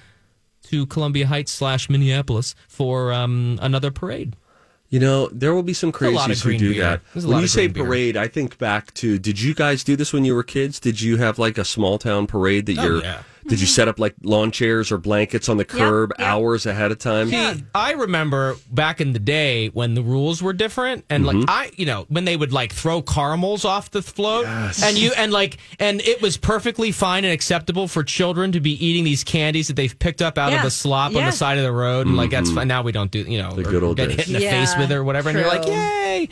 to 0.64 0.86
Columbia 0.86 1.26
Heights 1.26 1.52
slash 1.52 1.90
Minneapolis 1.90 2.56
for 2.66 3.12
um, 3.12 3.58
another 3.62 3.90
parade. 3.92 4.34
You 4.92 5.00
know, 5.00 5.28
there 5.32 5.54
will 5.54 5.62
be 5.62 5.72
some 5.72 5.88
a 5.88 6.10
lot 6.10 6.30
of 6.30 6.36
crazies 6.36 6.42
who 6.44 6.58
do 6.58 6.74
beer. 6.74 7.00
that. 7.14 7.24
When 7.24 7.40
you 7.40 7.46
say 7.46 7.66
beer. 7.66 7.82
parade, 7.84 8.14
I 8.14 8.28
think 8.28 8.58
back 8.58 8.92
to 8.94 9.18
did 9.18 9.40
you 9.40 9.54
guys 9.54 9.82
do 9.82 9.96
this 9.96 10.12
when 10.12 10.26
you 10.26 10.34
were 10.34 10.42
kids? 10.42 10.78
Did 10.78 11.00
you 11.00 11.16
have 11.16 11.38
like 11.38 11.56
a 11.56 11.64
small 11.64 11.96
town 11.98 12.26
parade 12.26 12.66
that 12.66 12.78
Oh, 12.78 12.82
you're 12.84 13.00
yeah. 13.02 13.22
Did 13.52 13.60
you 13.60 13.66
set 13.66 13.86
up 13.86 13.98
like 13.98 14.14
lawn 14.22 14.50
chairs 14.50 14.90
or 14.90 14.96
blankets 14.96 15.46
on 15.50 15.58
the 15.58 15.64
curb 15.66 16.10
yeah. 16.18 16.32
hours 16.34 16.64
ahead 16.64 16.90
of 16.90 16.98
time? 16.98 17.28
See, 17.28 17.62
I 17.74 17.92
remember 17.92 18.56
back 18.70 19.02
in 19.02 19.12
the 19.12 19.18
day 19.18 19.68
when 19.68 19.92
the 19.92 20.00
rules 20.02 20.42
were 20.42 20.54
different, 20.54 21.04
and 21.10 21.24
Mm-hmm. 21.26 21.40
like 21.40 21.48
I, 21.50 21.70
you 21.76 21.84
know, 21.84 22.06
when 22.08 22.24
they 22.24 22.34
would 22.34 22.50
like 22.50 22.72
throw 22.72 23.02
caramels 23.02 23.66
off 23.66 23.90
the 23.90 24.00
float, 24.00 24.46
and 24.46 24.96
you 24.96 25.12
and 25.18 25.30
like, 25.32 25.58
and 25.78 26.00
it 26.00 26.22
was 26.22 26.38
perfectly 26.38 26.92
fine 26.92 27.24
and 27.24 27.32
acceptable 27.34 27.88
for 27.88 28.02
children 28.02 28.52
to 28.52 28.60
be 28.60 28.72
eating 28.82 29.04
these 29.04 29.22
candies 29.22 29.68
that 29.68 29.74
they've 29.76 29.98
picked 29.98 30.22
up 30.22 30.38
out 30.38 30.50
Yeah. 30.52 30.56
of 30.58 30.62
the 30.64 30.70
slop 30.70 31.14
on 31.14 31.24
the 31.26 31.30
side 31.32 31.58
of 31.58 31.64
the 31.64 31.72
road, 31.72 32.06
and 32.06 32.16
like 32.16 32.30
that's 32.30 32.50
fine. 32.50 32.68
Now 32.68 32.80
we 32.82 32.92
don't 32.92 33.10
do, 33.10 33.18
you 33.20 33.36
know, 33.36 33.50
Mm-hmm. 33.50 33.62
The 33.62 33.70
good 33.70 33.82
old 33.84 33.96
get 33.98 34.08
days. 34.08 34.16
hit 34.16 34.26
in 34.28 34.32
the 34.32 34.40
Yeah, 34.40 34.50
face 34.64 34.74
with 34.78 34.90
it 34.90 34.94
or 34.94 35.04
whatever, 35.04 35.28
and 35.28 35.38
you're 35.38 35.46
like, 35.48 35.66
yay! 35.66 36.28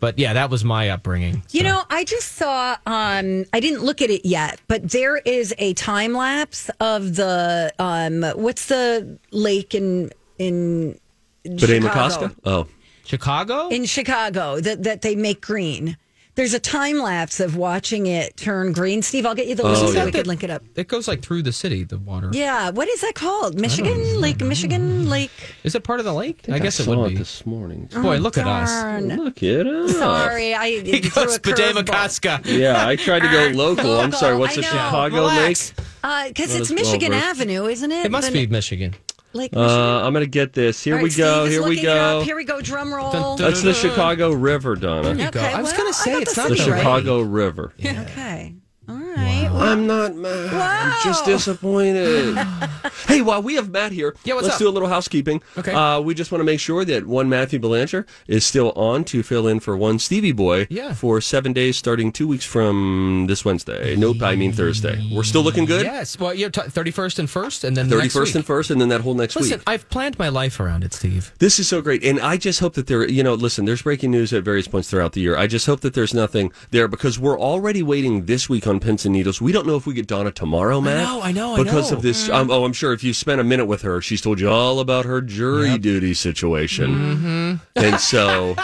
But 0.00 0.18
yeah, 0.18 0.32
that 0.34 0.50
was 0.50 0.64
my 0.64 0.90
upbringing. 0.90 1.42
You 1.50 1.60
So. 1.60 1.66
know, 1.66 1.82
I 1.90 2.04
just 2.04 2.32
saw. 2.32 2.76
Um, 2.86 3.44
I 3.52 3.60
didn't 3.60 3.82
look 3.82 4.02
at 4.02 4.10
it 4.10 4.26
yet, 4.26 4.60
but 4.68 4.90
there 4.90 5.16
is 5.18 5.54
a 5.58 5.72
time 5.74 6.12
lapse 6.12 6.68
of 6.80 7.16
the 7.16 7.72
um, 7.78 8.22
what's 8.36 8.66
the 8.66 9.18
lake 9.30 9.74
in 9.74 10.10
in 10.38 10.98
But 11.44 11.60
Chicago? 11.60 11.88
Makaska? 11.88 12.36
Oh. 12.44 12.66
Chicago. 13.06 13.68
in 13.68 13.84
Chicago 13.84 14.60
that 14.60 14.82
that 14.84 15.02
they 15.02 15.14
make 15.14 15.40
green. 15.42 15.96
There's 16.36 16.52
a 16.52 16.58
time 16.58 16.98
lapse 16.98 17.38
of 17.38 17.56
watching 17.56 18.06
it 18.06 18.36
turn 18.36 18.72
green. 18.72 19.02
Steve, 19.02 19.24
I'll 19.24 19.36
get 19.36 19.46
you 19.46 19.54
the 19.54 19.62
link 19.62 19.78
oh, 19.78 19.86
so 19.86 19.92
yeah. 19.92 20.04
we 20.04 20.10
could 20.10 20.26
link 20.26 20.42
it 20.42 20.50
up. 20.50 20.62
it 20.74 20.88
goes 20.88 21.06
like 21.06 21.22
through 21.22 21.42
the 21.42 21.52
city, 21.52 21.84
the 21.84 21.98
water. 21.98 22.30
Yeah, 22.32 22.70
what 22.70 22.88
is 22.88 23.02
that 23.02 23.14
called? 23.14 23.60
Michigan 23.60 24.20
Lake, 24.20 24.40
Michigan 24.40 25.08
Lake. 25.08 25.30
Is 25.62 25.76
it 25.76 25.84
part 25.84 26.00
of 26.00 26.04
the 26.06 26.12
lake? 26.12 26.40
I, 26.48 26.54
I 26.54 26.58
guess 26.58 26.80
it 26.80 26.84
saw 26.84 26.96
would 27.02 27.10
be. 27.10 27.16
this 27.16 27.46
morning. 27.46 27.88
Oh, 27.94 28.02
Boy, 28.02 28.16
look 28.18 28.36
at 28.36 28.48
us. 28.48 28.68
Darn. 28.68 29.08
Look 29.16 29.44
it 29.44 29.64
up. 29.66 29.90
Sorry, 29.90 30.54
I 30.54 30.70
He 30.84 31.00
threw 31.02 31.24
goes 31.24 31.36
a 31.36 31.40
Padema 31.40 32.44
Yeah, 32.46 32.84
I 32.84 32.96
tried 32.96 33.20
to 33.20 33.28
go 33.30 33.48
local. 33.54 34.00
I'm 34.00 34.10
sorry. 34.10 34.36
What's 34.36 34.54
I 34.54 34.56
the 34.56 34.62
know. 34.62 34.68
Chicago 34.68 35.16
Relax. 35.16 35.78
Lake? 35.78 35.86
Uh, 36.02 36.28
because 36.28 36.52
Not 36.52 36.60
it's 36.62 36.70
Michigan 36.72 37.12
versed. 37.12 37.24
Avenue, 37.24 37.66
isn't 37.66 37.92
it? 37.92 38.06
It 38.06 38.10
must 38.10 38.32
The- 38.32 38.46
be 38.46 38.52
Michigan. 38.52 38.94
Lake 39.34 39.52
Michigan. 39.52 39.70
Uh, 39.70 40.02
I'm 40.06 40.12
gonna 40.12 40.26
get 40.26 40.52
this. 40.52 40.82
Here 40.82 40.96
All 40.96 41.02
we 41.02 41.10
go. 41.10 41.44
Steve 41.44 41.52
Here 41.52 41.68
we 41.68 41.82
go. 41.82 42.20
up. 42.20 42.24
Here 42.24 42.36
we 42.36 42.44
go. 42.44 42.60
Drum 42.60 42.94
roll. 42.94 43.12
Dun, 43.12 43.22
dun, 43.22 43.36
That's 43.38 43.62
the 43.62 43.74
Chicago 43.74 44.32
River, 44.32 44.76
Donna. 44.76 45.10
you 45.10 45.30
go. 45.30 45.40
Okay, 45.40 45.52
I 45.52 45.60
was 45.60 45.72
well, 45.72 45.80
gonna 45.82 45.92
say 45.92 46.14
it's 46.20 46.34
the 46.34 46.40
not 46.42 46.48
The 46.50 46.56
city 46.56 46.70
the 46.70 46.72
right. 46.76 46.80
Chicago 46.80 47.20
River. 47.20 47.72
Okay. 47.84 48.54
All 48.88 48.94
right. 48.96 49.43
I'm 49.54 49.86
not 49.86 50.14
mad. 50.14 50.52
I'm 50.52 51.04
just 51.04 51.24
disappointed. 51.24 52.36
hey, 53.08 53.22
while 53.22 53.42
we 53.42 53.54
have 53.54 53.70
Matt 53.70 53.92
here, 53.92 54.14
Yeah, 54.24 54.34
what's 54.34 54.44
let's 54.44 54.56
up? 54.56 54.60
do 54.60 54.68
a 54.68 54.70
little 54.70 54.88
housekeeping. 54.88 55.42
Okay. 55.56 55.72
Uh, 55.72 56.00
we 56.00 56.14
just 56.14 56.32
want 56.32 56.40
to 56.40 56.44
make 56.44 56.60
sure 56.60 56.84
that 56.84 57.06
one 57.06 57.28
Matthew 57.28 57.58
Belanger 57.58 58.06
is 58.26 58.44
still 58.44 58.72
on 58.72 59.04
to 59.04 59.22
fill 59.22 59.46
in 59.46 59.60
for 59.60 59.76
one 59.76 59.98
Stevie 59.98 60.32
Boy 60.32 60.66
Yeah. 60.70 60.92
for 60.94 61.20
seven 61.20 61.52
days 61.52 61.76
starting 61.76 62.12
two 62.12 62.26
weeks 62.28 62.44
from 62.44 63.26
this 63.28 63.44
Wednesday. 63.44 63.96
Nope, 63.96 64.22
I 64.22 64.36
mean 64.36 64.52
Thursday. 64.52 65.00
We're 65.12 65.22
still 65.22 65.42
looking 65.42 65.64
good? 65.64 65.84
Yes. 65.84 66.18
Well, 66.18 66.34
you're 66.34 66.50
thirty 66.50 66.90
first 66.90 67.18
and 67.18 67.28
first, 67.30 67.64
and 67.64 67.76
then 67.76 67.88
the 67.88 67.96
next 67.96 68.14
31st 68.14 68.24
week. 68.24 68.34
and 68.36 68.44
1st, 68.46 68.70
and 68.70 68.80
then 68.80 68.88
that 68.88 69.00
whole 69.02 69.14
next 69.14 69.36
Listen, 69.36 69.58
week. 69.58 69.62
I've 69.66 69.88
planned 69.90 70.18
my 70.18 70.28
life 70.28 70.58
around 70.60 70.84
it, 70.84 70.92
Steve. 70.94 71.32
This 71.38 71.58
is 71.58 71.68
so 71.68 71.80
great. 71.80 72.02
And 72.04 72.20
I 72.20 72.36
just 72.36 72.60
hope 72.60 72.74
that 72.74 72.86
there, 72.86 73.08
you 73.08 73.22
know, 73.22 73.34
listen, 73.34 73.64
there's 73.64 73.82
breaking 73.82 74.10
news 74.10 74.32
at 74.32 74.42
various 74.42 74.68
points 74.68 74.90
throughout 74.90 75.12
the 75.12 75.20
year. 75.20 75.36
I 75.36 75.46
just 75.46 75.66
hope 75.66 75.80
that 75.80 75.94
there's 75.94 76.14
nothing 76.14 76.52
there 76.70 76.88
because 76.88 77.18
we're 77.18 77.38
already 77.38 77.82
waiting 77.82 78.26
this 78.26 78.48
week 78.48 78.66
on 78.66 78.80
Pins 78.80 79.04
and 79.04 79.12
Needles. 79.14 79.40
We 79.44 79.52
don't 79.52 79.66
know 79.66 79.76
if 79.76 79.84
we 79.86 79.92
get 79.92 80.06
Donna 80.06 80.30
tomorrow, 80.32 80.80
Matt. 80.80 81.04
know, 81.04 81.20
I 81.20 81.30
know, 81.30 81.52
I 81.52 81.56
know. 81.58 81.64
Because 81.64 81.90
know. 81.90 81.98
of 81.98 82.02
this. 82.02 82.30
Um, 82.30 82.50
oh, 82.50 82.64
I'm 82.64 82.72
sure 82.72 82.94
if 82.94 83.04
you 83.04 83.12
spent 83.12 83.42
a 83.42 83.44
minute 83.44 83.66
with 83.66 83.82
her, 83.82 84.00
she's 84.00 84.22
told 84.22 84.40
you 84.40 84.48
all 84.48 84.80
about 84.80 85.04
her 85.04 85.20
jury 85.20 85.76
duty 85.76 86.14
situation. 86.14 87.60
And 87.76 88.00
so 88.00 88.56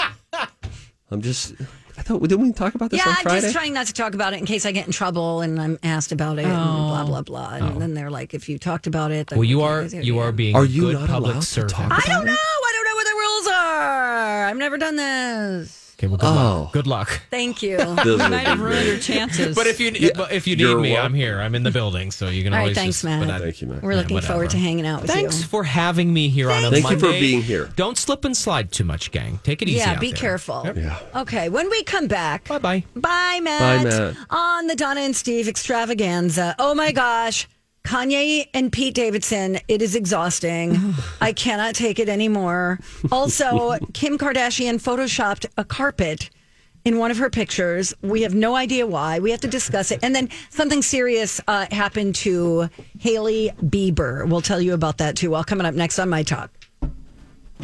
I'm 1.10 1.20
just, 1.20 1.52
I 1.98 2.02
thought, 2.02 2.22
didn't 2.22 2.40
we 2.40 2.52
talk 2.54 2.74
about 2.74 2.90
this 2.90 3.04
yeah, 3.04 3.10
on 3.10 3.16
Friday? 3.16 3.42
just 3.42 3.54
trying 3.54 3.74
not 3.74 3.88
to 3.88 3.92
talk 3.92 4.14
about 4.14 4.32
it 4.32 4.38
in 4.38 4.46
case 4.46 4.64
I 4.64 4.72
get 4.72 4.86
in 4.86 4.92
trouble 4.92 5.42
and 5.42 5.60
I'm 5.60 5.78
asked 5.82 6.12
about 6.12 6.38
it 6.38 6.46
and 6.46 6.54
blah 6.54 7.04
blah 7.04 7.20
blah. 7.20 7.56
And 7.56 7.78
then 7.82 7.92
they're 7.92 8.10
like, 8.10 8.32
if 8.32 8.48
you 8.48 8.58
talked 8.58 8.86
about 8.86 9.10
it, 9.10 9.26
then 9.26 9.38
Well, 9.38 9.44
you 9.46 9.60
are 9.60 9.82
you 9.84 10.18
are 10.20 10.32
being 10.32 10.56
Are 10.56 10.62
a 10.62 10.66
you 10.66 10.80
good 10.80 10.94
not 10.94 11.08
public 11.10 11.32
allowed 11.32 11.40
to 11.42 11.46
servant. 11.46 11.72
talk 11.72 11.92
I 11.92 12.08
don't 12.08 12.24
know. 12.24 12.32
I 12.32 12.72
don't 12.74 12.84
know 12.86 12.94
what 12.94 13.04
the 13.04 13.12
rules 13.12 13.46
are. 13.48 14.44
I've 14.46 14.56
never 14.56 14.78
done 14.78 14.96
this. 14.96 15.79
Okay, 16.00 16.06
well, 16.06 16.16
good 16.16 16.26
Oh. 16.28 16.32
luck. 16.62 16.72
Good 16.72 16.86
luck. 16.86 17.20
Thank 17.30 17.62
you. 17.62 17.76
Those 17.76 18.04
You 18.06 18.12
would 18.12 18.18
might 18.30 18.44
be 18.44 18.50
have 18.50 18.60
ruined 18.60 18.86
your 18.86 18.96
chances. 18.96 19.54
But 19.54 19.66
if 19.66 19.78
you 19.78 19.90
Yeah, 19.90 20.28
if 20.30 20.46
you 20.46 20.56
need 20.56 20.74
me, 20.78 20.92
welcome. 20.92 21.04
I'm 21.12 21.14
here. 21.14 21.38
I'm 21.38 21.54
in 21.54 21.62
the 21.62 21.70
building, 21.70 22.10
so 22.10 22.28
you 22.30 22.42
can 22.42 22.54
All 22.54 22.58
right, 22.58 22.62
always. 22.62 22.76
thanks, 22.78 22.96
just, 22.96 23.04
Matt. 23.04 23.28
I- 23.28 23.38
Thank 23.38 23.60
you, 23.60 23.68
Matt. 23.68 23.82
We're 23.82 23.92
Yeah, 23.92 23.98
looking 23.98 24.14
whatever. 24.14 24.32
forward 24.32 24.50
to 24.50 24.56
hanging 24.56 24.86
out 24.86 25.02
with 25.02 25.10
Thanks 25.10 25.22
you. 25.34 25.40
Thanks 25.40 25.44
for 25.50 25.64
having 25.64 26.10
me 26.14 26.30
here 26.30 26.50
on 26.50 26.64
a 26.64 26.70
Thank 26.70 26.88
you 26.88 26.98
for 26.98 27.10
being 27.12 27.42
here. 27.42 27.68
Don't 27.76 27.98
slip 27.98 28.24
and 28.24 28.34
slide 28.34 28.72
too 28.72 28.84
much, 28.84 29.10
gang. 29.10 29.40
Take 29.44 29.60
it 29.60 29.68
easy. 29.68 29.76
Yeah, 29.80 29.90
out 29.92 30.00
be 30.00 30.12
there. 30.12 30.16
careful. 30.20 30.62
Yep. 30.64 30.76
Yeah. 30.78 30.98
Okay, 31.16 31.50
when 31.50 31.68
we 31.68 31.82
come 31.82 32.06
back, 32.06 32.48
Bye 32.48 32.58
bye. 32.58 32.84
Bye, 32.96 33.40
Matt. 33.42 33.84
Bye, 33.84 33.90
Matt. 33.90 34.16
On 34.30 34.68
the 34.68 34.74
Donna 34.76 35.02
and 35.02 35.14
Steve 35.14 35.48
extravaganza. 35.48 36.54
Oh 36.58 36.74
my 36.74 36.92
gosh. 36.92 37.46
Kanye 37.84 38.48
and 38.54 38.70
Pete 38.72 38.94
Davidson, 38.94 39.58
it 39.68 39.82
is 39.82 39.94
exhausting. 39.94 40.94
I 41.20 41.32
cannot 41.32 41.74
take 41.74 41.98
it 41.98 42.08
anymore. 42.08 42.78
Also, 43.10 43.78
Kim 43.92 44.18
Kardashian 44.18 44.80
photoshopped 44.80 45.46
a 45.56 45.64
carpet 45.64 46.30
in 46.84 46.98
one 46.98 47.10
of 47.10 47.18
her 47.18 47.30
pictures. 47.30 47.92
We 48.02 48.22
have 48.22 48.34
no 48.34 48.54
idea 48.56 48.86
why. 48.86 49.18
We 49.18 49.30
have 49.30 49.40
to 49.40 49.48
discuss 49.48 49.90
it. 49.90 50.00
And 50.02 50.14
then 50.14 50.30
something 50.50 50.82
serious 50.82 51.40
uh, 51.46 51.66
happened 51.70 52.14
to 52.16 52.68
Hailey 52.98 53.50
Bieber. 53.62 54.28
We'll 54.28 54.40
tell 54.40 54.60
you 54.60 54.74
about 54.74 54.98
that 54.98 55.16
too. 55.16 55.34
All 55.34 55.44
coming 55.44 55.66
up 55.66 55.74
next 55.74 55.98
on 55.98 56.08
My 56.08 56.22
Talk. 56.22 56.50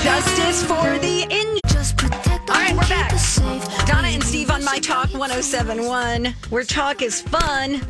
Justice 0.00 0.62
for 0.64 0.98
the 0.98 1.26
in. 1.30 1.58
All 2.50 2.54
right, 2.54 2.72
we're 2.74 2.80
back. 2.88 3.12
Dawn 3.86 4.04
and 4.04 4.22
Steve 4.24 4.50
on 4.50 4.64
My 4.64 4.78
Talk 4.78 5.10
1071, 5.12 6.34
where 6.50 6.64
talk 6.64 7.02
is 7.02 7.20
fun. 7.20 7.80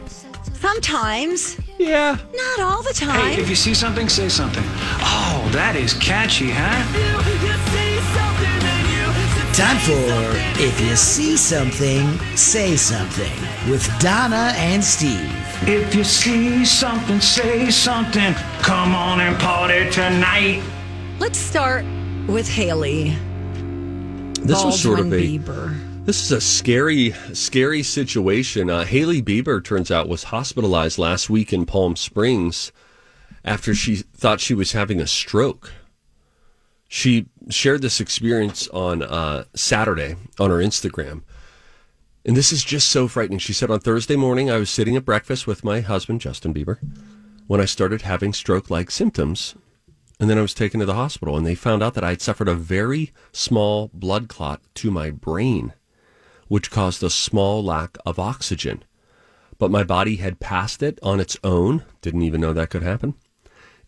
Sometimes, 0.54 1.56
Yeah. 1.78 2.16
not 2.34 2.60
all 2.60 2.82
the 2.82 2.92
time. 2.92 3.32
Hey, 3.32 3.40
if 3.40 3.48
you 3.48 3.54
see 3.54 3.72
something, 3.74 4.08
say 4.08 4.28
something. 4.28 4.64
Oh, 5.00 5.48
that 5.52 5.76
is 5.76 5.94
catchy, 5.94 6.50
huh? 6.50 6.82
Time 9.58 9.76
for 9.78 10.62
If 10.62 10.80
You 10.80 10.94
See 10.94 11.36
Something, 11.36 12.16
Say 12.36 12.76
Something 12.76 13.32
with 13.68 13.84
Dawn 13.98 14.32
and 14.32 14.84
Steve. 14.84 15.32
If 15.62 15.96
you 15.96 16.04
see 16.04 16.64
something, 16.64 17.20
say 17.20 17.68
something. 17.68 18.34
Come 18.60 18.94
on 18.94 19.18
and 19.18 19.36
party 19.40 19.90
tonight. 19.90 20.62
Let's 21.18 21.38
start 21.38 21.84
with 22.28 22.48
Hailey. 22.48 23.16
This 24.42 24.62
was 24.62 24.80
sort 24.80 25.00
of 25.00 25.06
a 25.06 25.10
Baldwin 25.10 25.42
Bieber. 25.42 26.04
this 26.04 26.22
is 26.22 26.30
a 26.30 26.40
scary, 26.40 27.10
scary 27.32 27.82
situation. 27.82 28.70
Uh, 28.70 28.84
Hailey 28.84 29.20
Bieber 29.20 29.64
turns 29.64 29.90
out 29.90 30.08
was 30.08 30.22
hospitalized 30.22 30.98
last 30.98 31.28
week 31.28 31.52
in 31.52 31.66
Palm 31.66 31.96
Springs 31.96 32.70
after 33.44 33.74
she 33.74 33.96
thought 33.96 34.38
she 34.38 34.54
was 34.54 34.70
having 34.70 35.00
a 35.00 35.06
stroke. 35.08 35.72
She 36.86 37.26
shared 37.48 37.82
this 37.82 38.00
experience 38.00 38.68
on 38.68 39.02
uh, 39.02 39.44
Saturday 39.54 40.16
on 40.38 40.50
her 40.50 40.58
Instagram. 40.58 41.22
And 42.24 42.36
this 42.36 42.52
is 42.52 42.64
just 42.64 42.90
so 42.90 43.08
frightening. 43.08 43.38
She 43.38 43.52
said, 43.52 43.70
On 43.70 43.80
Thursday 43.80 44.16
morning, 44.16 44.50
I 44.50 44.58
was 44.58 44.70
sitting 44.70 44.96
at 44.96 45.04
breakfast 45.04 45.46
with 45.46 45.64
my 45.64 45.80
husband, 45.80 46.20
Justin 46.20 46.52
Bieber, 46.52 46.78
when 47.46 47.60
I 47.60 47.64
started 47.64 48.02
having 48.02 48.32
stroke 48.32 48.68
like 48.68 48.90
symptoms. 48.90 49.54
And 50.20 50.28
then 50.28 50.36
I 50.36 50.42
was 50.42 50.52
taken 50.52 50.80
to 50.80 50.86
the 50.86 50.94
hospital, 50.94 51.36
and 51.36 51.46
they 51.46 51.54
found 51.54 51.82
out 51.82 51.94
that 51.94 52.04
I 52.04 52.10
had 52.10 52.20
suffered 52.20 52.48
a 52.48 52.54
very 52.54 53.12
small 53.32 53.88
blood 53.94 54.28
clot 54.28 54.60
to 54.74 54.90
my 54.90 55.10
brain, 55.10 55.72
which 56.48 56.72
caused 56.72 57.02
a 57.02 57.10
small 57.10 57.64
lack 57.64 57.96
of 58.04 58.18
oxygen. 58.18 58.82
But 59.58 59.70
my 59.70 59.84
body 59.84 60.16
had 60.16 60.40
passed 60.40 60.82
it 60.82 60.98
on 61.02 61.20
its 61.20 61.36
own. 61.44 61.84
Didn't 62.02 62.22
even 62.22 62.40
know 62.40 62.52
that 62.52 62.70
could 62.70 62.82
happen. 62.82 63.14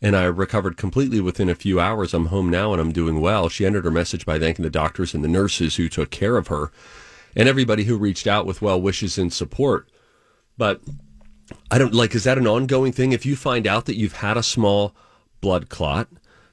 And 0.03 0.17
I 0.17 0.25
recovered 0.25 0.77
completely 0.77 1.21
within 1.21 1.51
a 1.51 1.55
few 1.55 1.79
hours. 1.79 2.15
I'm 2.15 2.27
home 2.27 2.49
now 2.49 2.73
and 2.73 2.81
I'm 2.81 2.93
doing 2.93 3.21
well. 3.21 3.49
She 3.49 3.67
ended 3.67 3.85
her 3.85 3.91
message 3.91 4.25
by 4.25 4.39
thanking 4.39 4.63
the 4.63 4.71
doctors 4.71 5.15
and 5.15 5.23
the 5.23 5.29
nurses 5.29 5.77
who 5.77 5.89
took 5.89 6.11
care 6.11 6.37
of 6.37 6.47
her 6.47 6.73
and 7.37 7.49
everybody 7.49 7.85
who 7.85 7.97
reached 7.97 8.27
out 8.27 8.47
with 8.47 8.63
well 8.63 8.81
wishes 8.81 9.19
and 9.19 9.33
support. 9.33 9.89
But 10.57 10.81
I 11.71 11.79
don't 11.79 11.95
like, 11.95 12.15
is 12.15 12.25
that 12.25 12.39
an 12.39 12.47
ongoing 12.47 12.93
thing? 12.93 13.13
If 13.13 13.27
you 13.27 13.37
find 13.37 13.67
out 13.67 13.87
that 13.87 13.97
you've 13.97 14.15
had 14.15 14.37
a 14.37 14.43
small 14.43 14.95
blood 15.41 15.69
clot, 15.69 16.09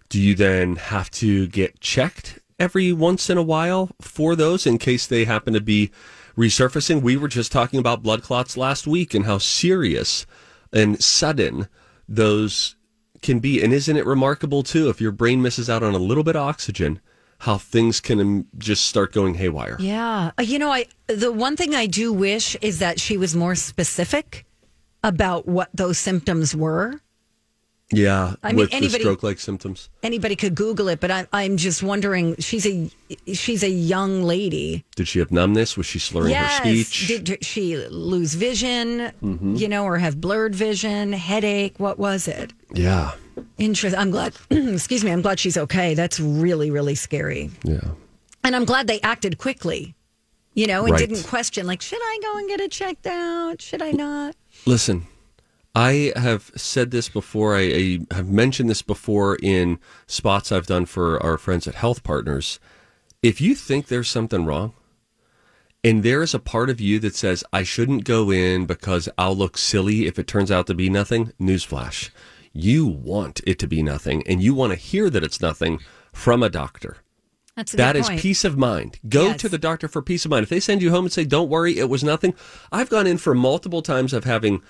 do 0.09 0.21
you 0.21 0.35
then 0.35 0.77
have 0.77 1.11
to 1.11 1.47
get 1.47 1.79
checked 1.79 2.39
every 2.59 2.93
once 2.93 3.29
in 3.29 3.37
a 3.37 3.43
while 3.43 3.91
for 3.99 4.35
those 4.35 4.65
in 4.65 4.77
case 4.77 5.05
they 5.05 5.25
happen 5.25 5.53
to 5.53 5.61
be 5.61 5.91
resurfacing? 6.37 7.01
We 7.01 7.17
were 7.17 7.27
just 7.27 7.51
talking 7.51 7.79
about 7.79 8.03
blood 8.03 8.23
clots 8.23 8.57
last 8.57 8.87
week 8.87 9.13
and 9.13 9.25
how 9.25 9.37
serious 9.37 10.25
and 10.71 11.01
sudden 11.03 11.67
those 12.07 12.76
can 13.21 13.39
be. 13.39 13.61
And 13.61 13.73
isn't 13.73 13.95
it 13.97 14.05
remarkable, 14.05 14.63
too, 14.63 14.89
if 14.89 15.01
your 15.01 15.11
brain 15.11 15.41
misses 15.41 15.69
out 15.69 15.83
on 15.83 15.93
a 15.93 15.99
little 15.99 16.23
bit 16.23 16.35
of 16.35 16.43
oxygen, 16.43 16.99
how 17.39 17.57
things 17.57 17.99
can 17.99 18.19
um, 18.19 18.47
just 18.57 18.85
start 18.87 19.13
going 19.13 19.35
haywire? 19.35 19.77
Yeah. 19.79 20.31
Uh, 20.37 20.43
You 20.43 20.59
know, 20.59 20.71
I 20.71 20.87
the 21.07 21.31
one 21.31 21.55
thing 21.55 21.75
I 21.75 21.85
do 21.85 22.11
wish 22.11 22.55
is 22.61 22.79
that 22.79 22.99
she 22.99 23.17
was 23.17 23.35
more 23.35 23.55
specific 23.55 24.45
about 25.03 25.47
what 25.47 25.69
those 25.73 25.97
symptoms 25.97 26.55
were. 26.55 27.01
Yeah, 27.89 28.35
I 28.43 28.51
mean, 28.51 28.67
anybody- 28.71 28.99
stroke-like 29.03 29.39
symptoms. 29.39 29.89
Anybody 30.03 30.35
could 30.35 30.55
Google 30.55 30.89
it, 30.89 30.99
but 30.99 31.09
I, 31.09 31.25
I'm 31.31 31.55
just 31.55 31.81
wondering. 31.81 32.35
She's 32.37 32.65
a 32.65 32.89
she's 33.33 33.63
a 33.63 33.69
young 33.69 34.23
lady. 34.23 34.83
Did 34.97 35.07
she 35.07 35.19
have 35.19 35.31
numbness? 35.31 35.77
Was 35.77 35.85
she 35.85 35.97
slurring 35.97 36.33
her 36.35 36.49
speech? 36.49 37.07
Did 37.07 37.45
she 37.45 37.77
lose 37.87 38.33
vision? 38.33 39.11
Mhm. 39.23 39.57
You 39.57 39.69
know, 39.69 39.85
or 39.85 39.97
have 39.99 40.19
blurred 40.19 40.53
vision, 40.53 41.13
headache? 41.13 41.75
What 41.77 41.97
was 41.97 42.27
it? 42.27 42.51
yeah, 42.73 43.11
Interest. 43.57 43.95
I'm 43.97 44.11
glad. 44.11 44.33
excuse 44.49 45.05
me. 45.05 45.11
I'm 45.11 45.21
glad 45.21 45.39
she's 45.39 45.57
okay. 45.57 45.93
That's 45.93 46.19
really 46.19 46.69
really 46.71 46.95
scary. 46.95 47.51
yeah. 47.63 47.79
And 48.43 48.53
I'm 48.55 48.65
glad 48.65 48.87
they 48.87 48.99
acted 49.01 49.37
quickly. 49.37 49.93
You 50.55 50.67
know, 50.67 50.83
and 50.85 50.91
Right. 50.93 50.99
didn't 51.07 51.23
question 51.23 51.67
like, 51.67 51.81
should 51.81 52.01
I 52.01 52.19
go 52.21 52.37
and 52.39 52.49
get 52.49 52.59
it 52.59 52.71
checked 52.71 53.05
out? 53.07 53.61
Should 53.61 53.81
I 53.81 53.91
not? 53.91 54.35
Listen, 54.65 55.05
I 55.77 56.11
have 56.15 56.51
said 56.55 56.89
this 56.89 57.07
before. 57.07 57.55
I, 57.55 57.61
I 57.61 58.15
have 58.15 58.27
mentioned 58.29 58.67
this 58.67 58.81
before 58.81 59.37
in 59.43 59.77
spots 60.07 60.51
I've 60.51 60.65
done 60.65 60.87
for 60.87 61.21
our 61.21 61.37
friends 61.37 61.67
at 61.67 61.75
Health 61.75 62.01
Partners. 62.01 62.59
If 63.21 63.39
you 63.39 63.53
think 63.53 63.85
there's 63.85 64.09
something 64.09 64.43
wrong, 64.43 64.73
and 65.83 66.01
there 66.01 66.23
is 66.23 66.33
a 66.33 66.39
part 66.39 66.71
of 66.71 66.81
you 66.81 66.97
that 67.01 67.15
says, 67.15 67.43
I 67.53 67.61
shouldn't 67.61 68.05
go 68.05 68.31
in 68.31 68.65
because 68.65 69.07
I'll 69.19 69.35
look 69.35 69.55
silly 69.55 70.07
if 70.07 70.17
it 70.17 70.25
turns 70.25 70.49
out 70.49 70.65
to 70.65 70.73
be 70.73 70.89
nothing, 70.89 71.31
newsflash. 71.39 72.09
You 72.53 72.87
want 72.87 73.41
it 73.45 73.59
to 73.59 73.67
be 73.67 73.83
nothing, 73.83 74.23
and 74.25 74.41
you 74.41 74.55
want 74.55 74.73
to 74.73 74.79
hear 74.79 75.11
that 75.11 75.23
it's 75.23 75.41
nothing 75.41 75.79
from 76.11 76.41
a 76.41 76.49
doctor. 76.49 76.97
That's 77.55 77.75
a 77.75 77.77
That 77.77 77.95
is 77.95 78.09
peace 78.09 78.43
of 78.43 78.57
mind. 78.57 78.97
Go 79.07 79.27
Yes. 79.27 79.41
to 79.41 79.49
the 79.49 79.59
doctor 79.59 79.87
for 79.87 80.01
peace 80.01 80.25
of 80.25 80.31
mind. 80.31 80.41
If 80.41 80.49
they 80.49 80.59
send 80.59 80.81
you 80.81 80.89
home 80.89 81.05
and 81.05 81.13
say, 81.13 81.23
don't 81.23 81.49
worry, 81.49 81.77
it 81.77 81.87
was 81.87 82.03
nothing. 82.03 82.33
I've 82.71 82.89
gone 82.89 83.05
in 83.05 83.19
for 83.19 83.35
multiple 83.35 83.83
times 83.83 84.11
of 84.11 84.23
having 84.23 84.63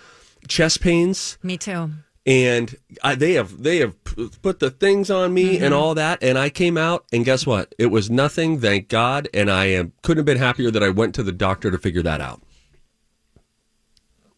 chest 0.47 0.81
pains 0.81 1.37
Me 1.43 1.57
too. 1.57 1.91
and 2.25 2.75
I, 3.03 3.15
they 3.15 3.33
have 3.33 3.61
they 3.63 3.77
have 3.77 3.95
put 4.41 4.59
the 4.59 4.69
things 4.71 5.09
on 5.09 5.33
me 5.33 5.55
Mm-hmm. 5.55 5.63
and 5.65 5.73
all 5.73 5.95
that 5.95 6.21
and 6.21 6.37
I 6.37 6.49
came 6.49 6.77
out 6.77 7.05
and 7.13 7.23
guess 7.25 7.45
what 7.45 7.73
it 7.77 7.87
was 7.87 8.09
nothing 8.09 8.59
thank 8.59 8.87
God 8.89 9.27
and 9.33 9.49
I 9.51 9.65
am 9.65 9.93
couldn't 10.03 10.19
have 10.19 10.25
been 10.25 10.37
happier 10.37 10.71
that 10.71 10.83
I 10.83 10.89
went 10.89 11.15
to 11.15 11.23
the 11.23 11.31
doctor 11.31 11.71
to 11.71 11.77
figure 11.77 12.03
that 12.03 12.21
out 12.21 12.41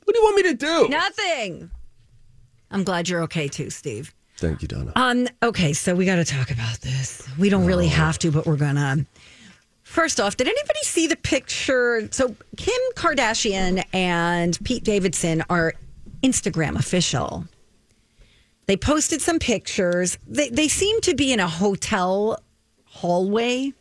what 0.03 0.13
do 0.15 0.19
you 0.19 0.25
want 0.25 0.35
me 0.38 0.43
to 0.43 0.53
do 0.55 0.88
Nothing. 0.89 1.71
I'm 2.71 2.83
glad 2.83 3.09
you're 3.09 3.23
okay 3.23 3.47
too, 3.47 3.69
Steve. 3.69 4.13
thank 4.38 4.62
you 4.62 4.67
Donna 4.67 4.91
Um, 4.95 5.27
okay, 5.43 5.73
so 5.73 5.95
we 5.95 6.05
got 6.05 6.15
to 6.17 6.25
talk 6.25 6.51
about 6.51 6.81
this. 6.81 7.27
We 7.38 7.49
don't 7.49 7.65
really 7.65 7.88
have 7.88 8.19
to, 8.19 8.31
but 8.31 8.45
we're 8.45 8.57
gonna. 8.57 9.05
First 9.83 10.19
off, 10.19 10.37
did 10.37 10.47
anybody 10.47 10.79
see 10.83 11.08
the 11.08 11.15
picture? 11.15 12.08
So 12.12 12.35
Kim 12.58 12.77
Kardashian 12.95 13.83
and 13.91 14.58
Pete 14.63 14.83
Davidson 14.83 15.43
are 15.50 15.73
Instagram 16.21 16.77
official. 16.77 17.45
They 18.65 18.77
posted 18.77 19.21
some 19.21 19.39
pictures. 19.39 20.17
They 20.27 20.49
they 20.49 20.67
seem 20.67 21.01
to 21.01 21.15
be 21.15 21.33
in 21.33 21.39
a 21.39 21.47
hotel 21.47 22.43
hallway, 22.85 23.73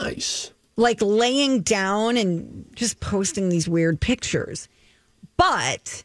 nice 0.00 0.52
like 0.78 1.02
laying 1.02 1.60
down 1.62 2.16
and 2.16 2.64
just 2.74 3.00
posting 3.00 3.48
these 3.48 3.68
weird 3.68 4.00
pictures. 4.00 4.68
But 5.36 6.04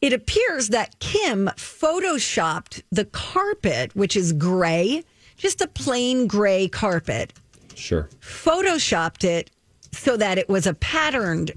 it 0.00 0.14
appears 0.14 0.68
that 0.68 0.98
Kim 1.00 1.48
photoshopped 1.56 2.82
the 2.90 3.04
carpet, 3.04 3.94
which 3.94 4.16
is 4.16 4.32
gray, 4.32 5.04
just 5.36 5.60
a 5.60 5.66
plain 5.66 6.26
gray 6.26 6.66
carpet, 6.66 7.34
sure 7.74 8.08
photoshopped 8.20 9.22
it 9.22 9.50
so 9.92 10.16
that 10.16 10.38
it 10.38 10.48
was 10.48 10.66
a 10.66 10.74
patterned 10.74 11.52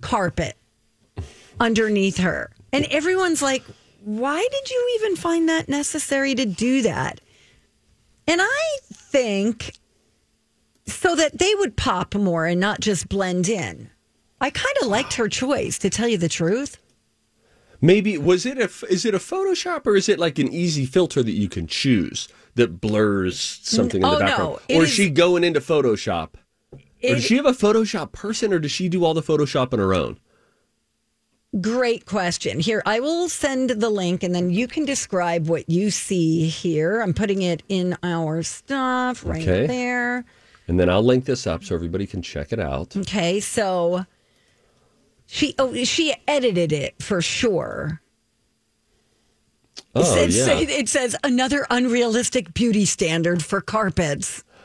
carpet 0.00 0.56
underneath 1.60 2.18
her. 2.18 2.50
And 2.72 2.84
everyone's 2.86 3.42
like, 3.42 3.64
why 4.02 4.46
did 4.50 4.70
you 4.70 4.98
even 5.00 5.16
find 5.16 5.48
that 5.48 5.68
necessary 5.68 6.34
to 6.34 6.44
do 6.46 6.82
that? 6.82 7.20
And 8.26 8.40
I 8.42 8.78
think 8.84 9.74
so 10.86 11.14
that 11.16 11.38
they 11.38 11.54
would 11.56 11.76
pop 11.76 12.14
more 12.14 12.46
and 12.46 12.60
not 12.60 12.80
just 12.80 13.08
blend 13.08 13.48
in. 13.48 13.90
I 14.40 14.50
kind 14.50 14.76
of 14.80 14.88
liked 14.88 15.14
her 15.14 15.28
choice, 15.28 15.78
to 15.78 15.90
tell 15.90 16.08
you 16.08 16.16
the 16.18 16.28
truth. 16.28 16.78
maybe 17.80 18.16
was 18.18 18.44
it 18.46 18.58
a 18.58 18.70
is 18.88 19.04
it 19.04 19.14
a 19.14 19.18
Photoshop 19.18 19.86
or 19.86 19.96
is 19.96 20.08
it 20.08 20.18
like 20.18 20.38
an 20.38 20.48
easy 20.52 20.84
filter 20.86 21.22
that 21.22 21.32
you 21.32 21.48
can 21.48 21.66
choose 21.66 22.28
that 22.54 22.80
blurs 22.80 23.38
something 23.62 24.02
in 24.02 24.08
oh, 24.08 24.18
the 24.18 24.24
no, 24.24 24.26
background 24.26 24.58
it 24.68 24.76
or 24.76 24.82
is- 24.82 24.88
is 24.90 24.94
she 24.94 25.10
going 25.10 25.44
into 25.44 25.60
Photoshop 25.60 26.30
or 26.72 27.14
does 27.14 27.24
she 27.24 27.36
have 27.36 27.46
a 27.46 27.52
Photoshop 27.52 28.12
person 28.12 28.52
or 28.52 28.58
does 28.58 28.72
she 28.72 28.88
do 28.88 29.04
all 29.04 29.14
the 29.14 29.22
Photoshop 29.22 29.72
on 29.72 29.78
her 29.78 29.94
own 29.94 30.18
Great 31.62 32.04
question. 32.04 32.60
Here, 32.60 32.82
I 32.84 33.00
will 33.00 33.28
send 33.28 33.70
the 33.70 33.88
link 33.88 34.22
and 34.22 34.34
then 34.34 34.50
you 34.50 34.68
can 34.68 34.84
describe 34.84 35.48
what 35.48 35.68
you 35.68 35.90
see 35.90 36.46
here. 36.46 37.00
I'm 37.00 37.14
putting 37.14 37.40
it 37.40 37.62
in 37.70 37.96
our 38.02 38.42
stuff 38.42 39.24
right 39.24 39.40
Okay. 39.42 39.66
there. 39.66 40.24
and 40.68 40.78
then 40.78 40.90
I'll 40.90 41.02
link 41.02 41.24
this 41.24 41.46
up 41.46 41.64
so 41.64 41.74
everybody 41.74 42.06
can 42.06 42.20
check 42.20 42.52
it 42.52 42.60
out 42.60 42.94
Okay, 42.94 43.40
so 43.40 44.04
she 45.26 45.54
oh 45.58 45.72
she 45.84 46.14
edited 46.28 46.70
it 46.70 47.02
for 47.02 47.22
sure. 47.22 48.02
It, 49.78 49.82
oh 49.94 50.02
says, 50.04 50.36
yeah 50.36 50.52
it 50.58 50.88
says 50.90 51.16
another 51.24 51.66
unrealistic 51.70 52.52
beauty 52.52 52.84
standard 52.84 53.42
for 53.42 53.62
carpets. 53.62 54.44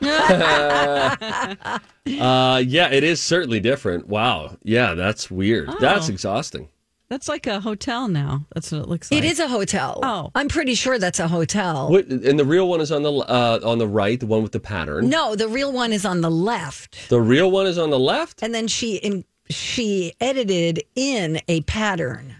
Uh, 2.20 2.62
yeah, 2.66 2.90
it 2.90 3.02
is 3.02 3.18
certainly 3.22 3.58
different. 3.60 4.06
Wow. 4.06 4.58
Yeah, 4.62 4.92
that's 4.92 5.30
weird. 5.30 5.70
That's 5.80 6.10
Oh. 6.10 6.12
exhausting. 6.12 6.68
That's 7.10 7.28
like 7.28 7.46
a 7.46 7.60
hotel 7.60 8.08
now. 8.08 8.46
That's 8.54 8.72
what 8.72 8.80
it 8.82 8.88
looks 8.88 9.10
like. 9.10 9.22
It 9.22 9.26
is 9.26 9.38
a 9.38 9.46
hotel. 9.46 10.00
Oh. 10.02 10.30
I'm 10.34 10.48
pretty 10.48 10.74
sure 10.74 10.98
that's 10.98 11.20
a 11.20 11.28
hotel. 11.28 11.90
What, 11.90 12.06
and 12.06 12.38
the 12.38 12.44
real 12.44 12.66
one 12.68 12.80
is 12.80 12.90
on 12.90 13.02
the 13.02 13.12
uh, 13.12 13.60
on 13.62 13.78
the 13.78 13.86
right, 13.86 14.18
the 14.18 14.26
one 14.26 14.42
with 14.42 14.52
the 14.52 14.60
pattern. 14.60 15.10
No, 15.10 15.36
the 15.36 15.46
real 15.48 15.70
one 15.70 15.92
is 15.92 16.04
on 16.06 16.22
the 16.22 16.30
left. 16.30 17.08
The 17.10 17.20
real 17.20 17.50
one 17.50 17.66
is 17.66 17.76
on 17.78 17.90
the 17.90 17.98
left. 17.98 18.42
And 18.42 18.54
then 18.54 18.66
she 18.68 18.96
in 18.96 19.24
she 19.50 20.14
edited 20.20 20.82
in 20.96 21.40
a 21.48 21.60
pattern. 21.62 22.34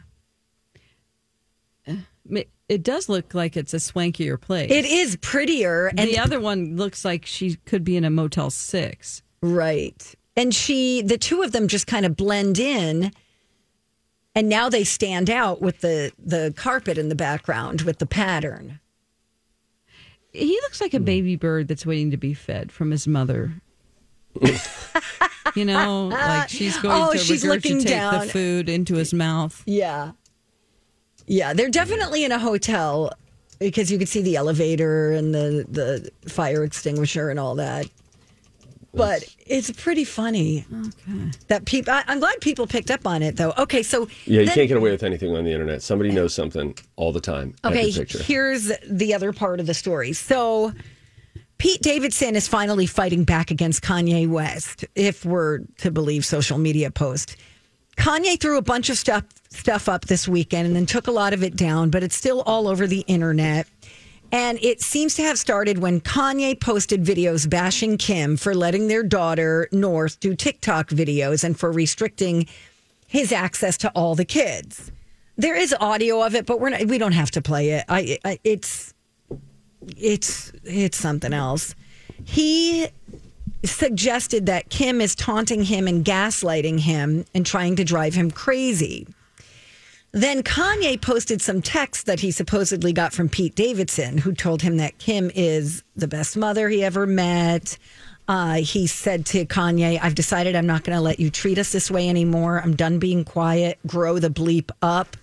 It- 2.31 2.49
It 2.67 2.83
does 2.83 3.11
look 3.11 3.35
like 3.35 3.59
it's 3.59 3.75
a 3.75 3.79
swankier 3.79 4.41
place. 4.41 4.71
It 4.71 4.87
is 4.87 5.17
prettier 5.17 5.89
and 5.89 6.09
the 6.09 6.19
other 6.19 6.41
one 6.41 6.77
looks 6.79 7.05
like 7.05 7.27
she 7.27 7.57
could 7.67 7.85
be 7.85 7.95
in 7.99 8.05
a 8.07 8.11
Motel 8.11 8.49
Six. 8.49 9.23
Right. 9.43 10.15
And 10.35 10.55
she, 10.55 11.03
the 11.03 11.19
two 11.19 11.43
of 11.43 11.53
them 11.53 11.69
just 11.69 11.87
kind 11.87 12.07
of 12.07 12.17
blend 12.17 12.59
in. 12.59 13.13
And 14.35 14.49
now 14.49 14.69
they 14.69 14.85
stand 14.85 15.31
out 15.31 15.63
with 15.63 15.81
the, 15.81 16.13
the 16.19 16.53
carpet 16.57 16.99
in 16.99 17.09
the 17.09 17.15
background 17.15 17.83
with 17.83 17.99
the 17.99 18.07
pattern. 18.07 18.81
He 20.33 20.59
looks 20.63 20.81
like 20.81 20.93
a 20.95 20.99
hmm. 20.99 21.05
baby 21.05 21.37
bird 21.37 21.69
that's 21.69 21.87
waiting 21.87 22.11
to 22.11 22.17
be 22.17 22.35
fed 22.35 22.73
from 22.73 22.91
his 22.91 23.07
mother. 23.07 23.63
you 25.55 25.65
know, 25.65 26.09
like 26.09 26.49
she's 26.49 26.77
going 26.79 27.01
Oh, 27.01 27.13
to 27.13 27.19
she's 27.19 27.45
looking 27.45 27.79
regurgitate 27.79 27.87
down. 27.87 28.27
the 28.27 28.33
food 28.33 28.69
into 28.69 28.97
his 28.97 29.15
mouth. 29.15 29.63
Yeah. 29.65 30.13
Yeah. 31.27 31.53
They're 31.53 31.69
definitely 31.69 32.25
in 32.25 32.33
a 32.33 32.39
hotel 32.41 33.13
because 33.61 33.93
you 33.93 33.99
could 33.99 34.09
see 34.09 34.23
the 34.23 34.35
elevator 34.35 35.13
and 35.13 35.33
the, 35.33 35.65
the 35.69 36.29
fire 36.29 36.65
extinguisher 36.65 37.31
and 37.31 37.39
all 37.39 37.55
that. 37.55 37.87
But 38.97 39.25
it's 39.47 39.71
pretty 39.71 40.05
funny 40.05 40.65
Okay. 40.73 41.31
that 41.49 41.65
people, 41.65 41.95
I'm 42.07 42.21
glad 42.21 42.41
people 42.41 42.67
picked 42.67 42.91
up 42.91 43.07
on 43.07 43.23
it 43.23 43.37
though. 43.37 43.53
Okay. 43.59 43.83
So, 43.83 44.09
Yeah, 44.27 44.41
you 44.41 44.47
then- 44.47 44.55
can't 44.55 44.69
get 44.69 44.77
away 44.77 44.91
with 44.91 45.03
anything 45.03 45.35
on 45.37 45.45
the 45.45 45.53
internet. 45.53 45.83
Somebody 45.83 46.11
knows 46.11 46.33
something 46.35 46.77
all 46.97 47.13
the 47.13 47.21
time. 47.21 47.55
Okay, 47.65 47.91
here's 47.91 48.71
the 48.89 49.15
other 49.15 49.33
part 49.33 49.61
of 49.61 49.67
the 49.67 49.75
story. 49.75 50.13
So, 50.13 50.73
Pete 51.59 51.81
Davidson 51.83 52.37
is 52.37 52.49
finally 52.49 52.87
fighting 52.87 53.25
back 53.25 53.51
against 53.51 53.83
Kanye 53.83 54.29
West, 54.29 54.85
if 54.95 55.25
we're 55.25 55.61
to 55.79 55.91
believe 55.91 56.25
social 56.25 56.59
media 56.59 56.91
posts. 56.91 57.37
Kanye 57.97 58.39
threw 58.41 58.59
a 58.59 58.63
bunch 58.63 58.91
of 58.91 58.99
stuff 58.99 59.23
stuff 59.51 59.89
up 59.89 60.07
this 60.07 60.27
weekend 60.27 60.67
and 60.67 60.75
then 60.75 60.85
took 60.85 61.07
a 61.07 61.13
lot 61.13 61.33
of 61.33 61.45
it 61.45 61.55
down, 61.55 61.89
but 61.89 62.03
it's 62.03 62.17
still 62.17 62.43
all 62.43 62.67
over 62.67 62.89
the 62.89 63.01
internet. 63.07 63.69
And 64.35 64.59
it 64.65 64.83
seems 64.83 65.15
to 65.15 65.23
have 65.23 65.39
started 65.39 65.79
when 65.79 66.01
Kanye 66.01 66.59
posted 66.59 67.05
videos 67.05 67.49
bashing 67.49 67.97
Kim 67.97 68.37
for 68.37 68.53
letting 68.53 68.89
their 68.89 69.05
daughter 69.05 69.69
North 69.71 70.19
do 70.19 70.35
TikTok 70.35 70.89
videos 70.89 71.45
and 71.45 71.57
for 71.57 71.71
restricting 71.71 72.49
his 73.07 73.31
access 73.31 73.77
to 73.77 73.91
all 73.91 74.17
the 74.17 74.25
kids. 74.25 74.91
There 75.37 75.55
is 75.55 75.73
audio 75.79 76.21
of 76.21 76.35
it, 76.35 76.47
but 76.47 76.59
we're 76.59 76.71
not, 76.71 76.85
we 76.87 76.99
don't 76.99 77.13
have 77.13 77.31
to 77.31 77.43
play 77.43 77.71
it. 77.71 77.85
I, 77.89 78.19
I 78.25 78.41
it's 78.43 78.93
it's 79.97 80.51
it's 80.65 80.97
something 80.97 81.33
else. 81.33 81.77
He 82.25 82.89
suggested 83.63 84.47
that 84.47 84.69
Kim 84.69 85.01
is 85.01 85.15
taunting 85.15 85.63
him 85.63 85.87
and 85.87 86.05
gaslighting 86.05 86.81
him 86.81 87.25
and 87.37 87.47
trying 87.47 87.77
to 87.77 87.85
drive 87.85 88.15
him 88.15 88.33
crazy. 88.33 89.07
Then 90.15 90.45
Kanye 90.45 91.01
posted 91.03 91.43
some 91.43 91.61
text 91.61 92.07
that 92.07 92.21
he 92.21 92.31
supposedly 92.31 92.93
got 92.93 93.13
from 93.13 93.29
Pete 93.29 93.57
Davidson, 93.57 94.19
who 94.19 94.33
told 94.33 94.63
him 94.63 94.77
that 94.77 94.97
Kim 94.99 95.29
is 95.35 95.83
the 95.97 96.07
best 96.07 96.37
mother 96.37 96.69
he 96.69 96.85
ever 96.85 97.05
met. 97.05 97.77
Uh, 98.29 98.55
he 98.55 98.87
said 98.87 99.27
to 99.27 99.45
Kanye, 99.45 99.99
I've 100.01 100.15
decided 100.15 100.55
I'm 100.55 100.69
not 100.69 100.85
going 100.85 100.97
to 100.97 101.03
let 101.03 101.19
you 101.19 101.31
treat 101.31 101.59
us 101.59 101.73
this 101.73 101.91
way 101.91 102.09
anymore. 102.09 102.61
I'm 102.63 102.77
done 102.77 103.01
being 103.01 103.25
quiet. 103.25 103.81
Grow 103.89 104.21
the 104.21 104.29
bleep 104.29 104.71
up. 104.81 105.17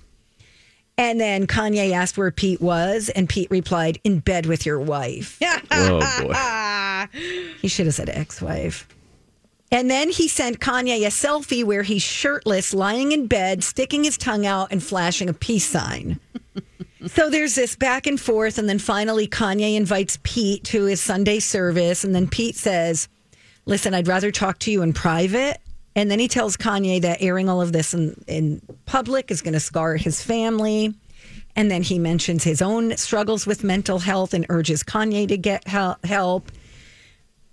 And 0.97 1.21
then 1.21 1.47
Kanye 1.47 1.93
asked 1.93 2.17
where 2.17 2.29
Pete 2.29 2.59
was, 2.59 3.07
and 3.07 3.29
Pete 3.29 3.49
replied, 3.49 3.97
In 4.03 4.19
bed 4.19 4.45
with 4.45 4.65
your 4.65 4.79
wife. 4.81 5.39
oh 5.71 6.21
boy. 6.21 6.33
He 7.61 7.67
should 7.67 7.85
have 7.85 7.95
said 7.95 8.09
ex 8.09 8.41
wife. 8.41 8.87
And 9.71 9.89
then 9.89 10.09
he 10.09 10.27
sent 10.27 10.59
Kanye 10.59 11.05
a 11.05 11.09
selfie 11.09 11.63
where 11.63 11.83
he's 11.83 12.03
shirtless, 12.03 12.73
lying 12.73 13.13
in 13.13 13.27
bed, 13.27 13.63
sticking 13.63 14.03
his 14.03 14.17
tongue 14.17 14.45
out, 14.45 14.69
and 14.71 14.83
flashing 14.83 15.29
a 15.29 15.33
peace 15.33 15.65
sign. 15.65 16.19
so 17.07 17.29
there's 17.29 17.55
this 17.55 17.77
back 17.77 18.05
and 18.05 18.19
forth. 18.19 18.57
And 18.57 18.67
then 18.67 18.79
finally, 18.79 19.27
Kanye 19.27 19.75
invites 19.75 20.19
Pete 20.23 20.65
to 20.65 20.85
his 20.85 20.99
Sunday 20.99 21.39
service. 21.39 22.03
And 22.03 22.13
then 22.13 22.27
Pete 22.27 22.57
says, 22.57 23.07
Listen, 23.65 23.93
I'd 23.93 24.07
rather 24.07 24.31
talk 24.31 24.59
to 24.59 24.71
you 24.71 24.81
in 24.81 24.91
private. 24.91 25.61
And 25.95 26.09
then 26.09 26.19
he 26.19 26.27
tells 26.27 26.57
Kanye 26.57 27.01
that 27.01 27.21
airing 27.21 27.47
all 27.47 27.61
of 27.61 27.71
this 27.71 27.93
in, 27.93 28.21
in 28.27 28.61
public 28.85 29.31
is 29.31 29.41
going 29.41 29.53
to 29.53 29.59
scar 29.59 29.95
his 29.95 30.21
family. 30.21 30.93
And 31.55 31.69
then 31.69 31.83
he 31.83 31.99
mentions 31.99 32.43
his 32.43 32.61
own 32.61 32.95
struggles 32.97 33.45
with 33.45 33.63
mental 33.63 33.99
health 33.99 34.33
and 34.33 34.45
urges 34.49 34.83
Kanye 34.83 35.27
to 35.27 35.37
get 35.37 35.67
help. 35.67 36.51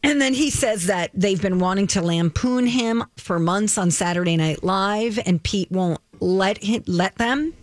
And 0.03 0.21
then 0.21 0.33
he 0.33 0.51
says 0.51 0.87
that 0.87 1.11
they've 1.13 1.41
been 1.43 1.59
wanting 1.59 1.87
to 1.89 2.03
lampoon 2.03 2.67
him 2.67 3.05
for 3.17 3.39
months 3.39 3.77
on 3.77 3.91
Saturday 3.91 4.37
Night 4.37 4.63
Live, 4.63 5.19
and 5.27 5.43
Pete 5.43 5.71
won't 5.71 6.01
let 6.21 6.63
him, 6.63 6.83
let 6.87 7.17
them. 7.17 7.55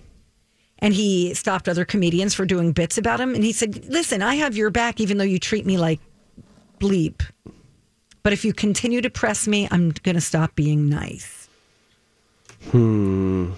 and 0.80 0.94
he 0.94 1.34
stopped 1.34 1.70
other 1.70 1.86
comedians 1.86 2.34
for 2.34 2.46
doing 2.46 2.72
bits 2.74 2.98
about 2.98 3.20
him. 3.20 3.34
And 3.34 3.44
he 3.44 3.54
said, 3.54 3.86
"Listen, 3.86 4.22
I 4.22 4.36
have 4.36 4.58
your 4.58 4.70
back, 4.70 5.00
even 5.00 5.18
though 5.18 5.24
you 5.24 5.40
treat 5.40 5.66
me 5.66 5.78
like 5.78 6.00
bleep. 6.80 7.22
But 8.24 8.34
if 8.34 8.44
you 8.44 8.54
continue 8.54 9.02
to 9.02 9.10
press 9.10 9.48
me, 9.48 9.68
I'm 9.72 9.92
going 9.92 10.16
to 10.16 10.22
stop 10.22 10.54
being 10.56 10.90
nice." 10.90 11.48
Hmm. 12.72 13.52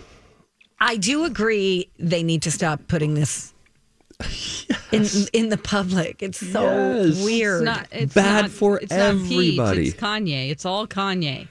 I 0.80 0.98
do 0.98 1.24
agree 1.26 1.90
they 1.98 2.22
need 2.22 2.44
to 2.44 2.52
stop 2.52 2.88
putting 2.88 3.16
this 3.16 3.52
in 4.92 5.06
in 5.34 5.50
the 5.50 5.58
public. 5.58 6.24
It's 6.24 6.40
so 6.40 6.62
Yes. 7.04 7.24
weird. 7.24 7.62
It's 7.62 7.66
not, 7.66 7.88
it's 7.92 8.14
Bad 8.14 8.42
not- 8.44 8.52
for 8.52 8.80
it's 8.80 8.92
not 8.92 9.16
Pete, 9.16 9.60
everybody. 9.60 9.88
it's 9.90 9.98
Kanye. 10.00 10.50
It's 10.50 10.66
all 10.66 10.88
Kanye. 10.88 11.48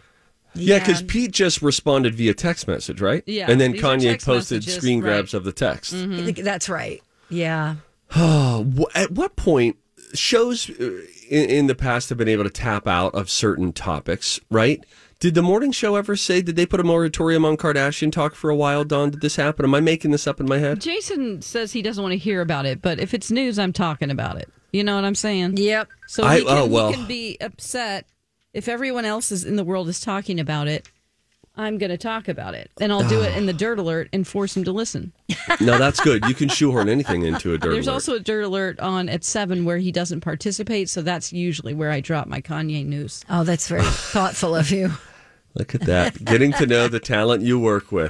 Yeah, 0.54 0.78
because 0.78 1.02
Pete 1.02 1.32
just 1.32 1.60
responded 1.60 2.14
via 2.14 2.32
text 2.32 2.66
message, 2.66 3.02
right? 3.02 3.22
Yeah, 3.26 3.50
And 3.50 3.60
then 3.60 3.74
Kanye 3.74 4.22
posted 4.24 4.58
messages, 4.62 4.74
screen 4.76 5.00
right. 5.02 5.08
Mm-hmm. 5.10 5.16
grabs 5.18 5.34
of 5.34 5.44
the 5.44 5.52
text. 5.52 5.94
That's 6.42 6.68
right. 6.68 7.02
Yeah. 7.28 7.76
Oh, 8.14 8.86
at 8.94 9.10
what 9.10 9.34
point 9.34 9.76
shows 10.14 10.70
uh, 10.70 11.00
in, 11.28 11.50
in 11.50 11.66
the 11.66 11.74
past 11.74 12.08
have 12.08 12.16
been 12.16 12.28
able 12.28 12.44
to 12.44 12.50
tap 12.50 12.86
out 12.86 13.12
of 13.16 13.28
certain 13.28 13.72
topics, 13.72 14.38
right? 14.48 14.86
Did 15.18 15.34
the 15.34 15.42
morning 15.42 15.72
show 15.72 15.96
ever 15.96 16.14
say, 16.14 16.42
did 16.42 16.56
they 16.56 16.66
put 16.66 16.78
a 16.78 16.84
moratorium 16.84 17.44
on 17.46 17.56
Kardashian 17.56 18.12
talk 18.12 18.34
for 18.34 18.50
a 18.50 18.56
while, 18.56 18.84
Dawn? 18.84 19.10
Did 19.10 19.22
this 19.22 19.36
happen? 19.36 19.64
Am 19.64 19.74
I 19.74 19.80
making 19.80 20.10
this 20.10 20.26
up 20.26 20.40
in 20.40 20.46
my 20.46 20.58
head? 20.58 20.80
Jason 20.82 21.40
says 21.40 21.72
he 21.72 21.80
doesn't 21.80 22.02
want 22.02 22.12
to 22.12 22.18
hear 22.18 22.42
about 22.42 22.66
it, 22.66 22.82
but 22.82 23.00
if 23.00 23.14
it's 23.14 23.30
news, 23.30 23.58
I'm 23.58 23.72
talking 23.72 24.10
about 24.10 24.36
it. 24.36 24.50
You 24.72 24.84
know 24.84 24.94
what 24.94 25.06
I'm 25.06 25.14
saying? 25.14 25.56
Yep. 25.56 25.88
So 26.06 26.24
I- 26.24 26.40
he, 26.40 26.42
oh, 26.42 26.46
can, 26.46 26.58
oh, 26.58 26.66
well. 26.66 26.88
he 26.88 26.94
can 26.96 27.06
be 27.06 27.38
upset 27.40 28.06
if 28.52 28.68
everyone 28.68 29.06
else 29.06 29.32
is 29.32 29.42
in 29.44 29.56
the 29.56 29.64
world 29.64 29.88
is 29.88 30.00
talking 30.00 30.38
about 30.38 30.68
it. 30.68 30.86
I'm 31.58 31.78
going 31.78 31.88
to 31.88 31.96
talk 31.96 32.28
about 32.28 32.52
it, 32.52 32.70
and 32.82 32.92
I'll 32.92 33.08
do 33.08 33.22
it 33.22 33.34
in 33.34 33.46
the 33.46 33.52
dirt 33.54 33.78
alert 33.78 34.10
and 34.12 34.28
force 34.28 34.54
him 34.54 34.64
to 34.64 34.72
listen. 34.72 35.14
no, 35.58 35.78
that's 35.78 35.98
good. 36.00 36.26
You 36.26 36.34
can 36.34 36.50
shoehorn 36.50 36.90
anything 36.90 37.22
into 37.22 37.54
a 37.54 37.56
dirt 37.56 37.68
alert. 37.68 37.72
There's 37.72 37.86
alert. 37.86 37.94
also 37.94 38.14
a 38.16 38.20
dirt 38.20 38.42
alert 38.42 38.78
on 38.80 39.08
at 39.08 39.24
seven 39.24 39.64
where 39.64 39.78
he 39.78 39.90
doesn't 39.90 40.20
participate, 40.20 40.90
so 40.90 41.00
that's 41.00 41.32
usually 41.32 41.72
where 41.72 41.90
I 41.90 42.00
drop 42.00 42.26
my 42.26 42.42
Kanye 42.42 42.84
news. 42.84 43.24
Oh, 43.30 43.42
that's 43.44 43.68
very 43.68 43.80
thoughtful 43.86 44.54
of 44.54 44.70
you. 44.70 44.90
Look 45.56 45.74
at 45.74 45.80
that. 45.82 46.22
Getting 46.22 46.52
to 46.54 46.66
know 46.66 46.86
the 46.86 47.00
talent 47.00 47.42
you 47.42 47.58
work 47.58 47.90
with. 47.90 48.04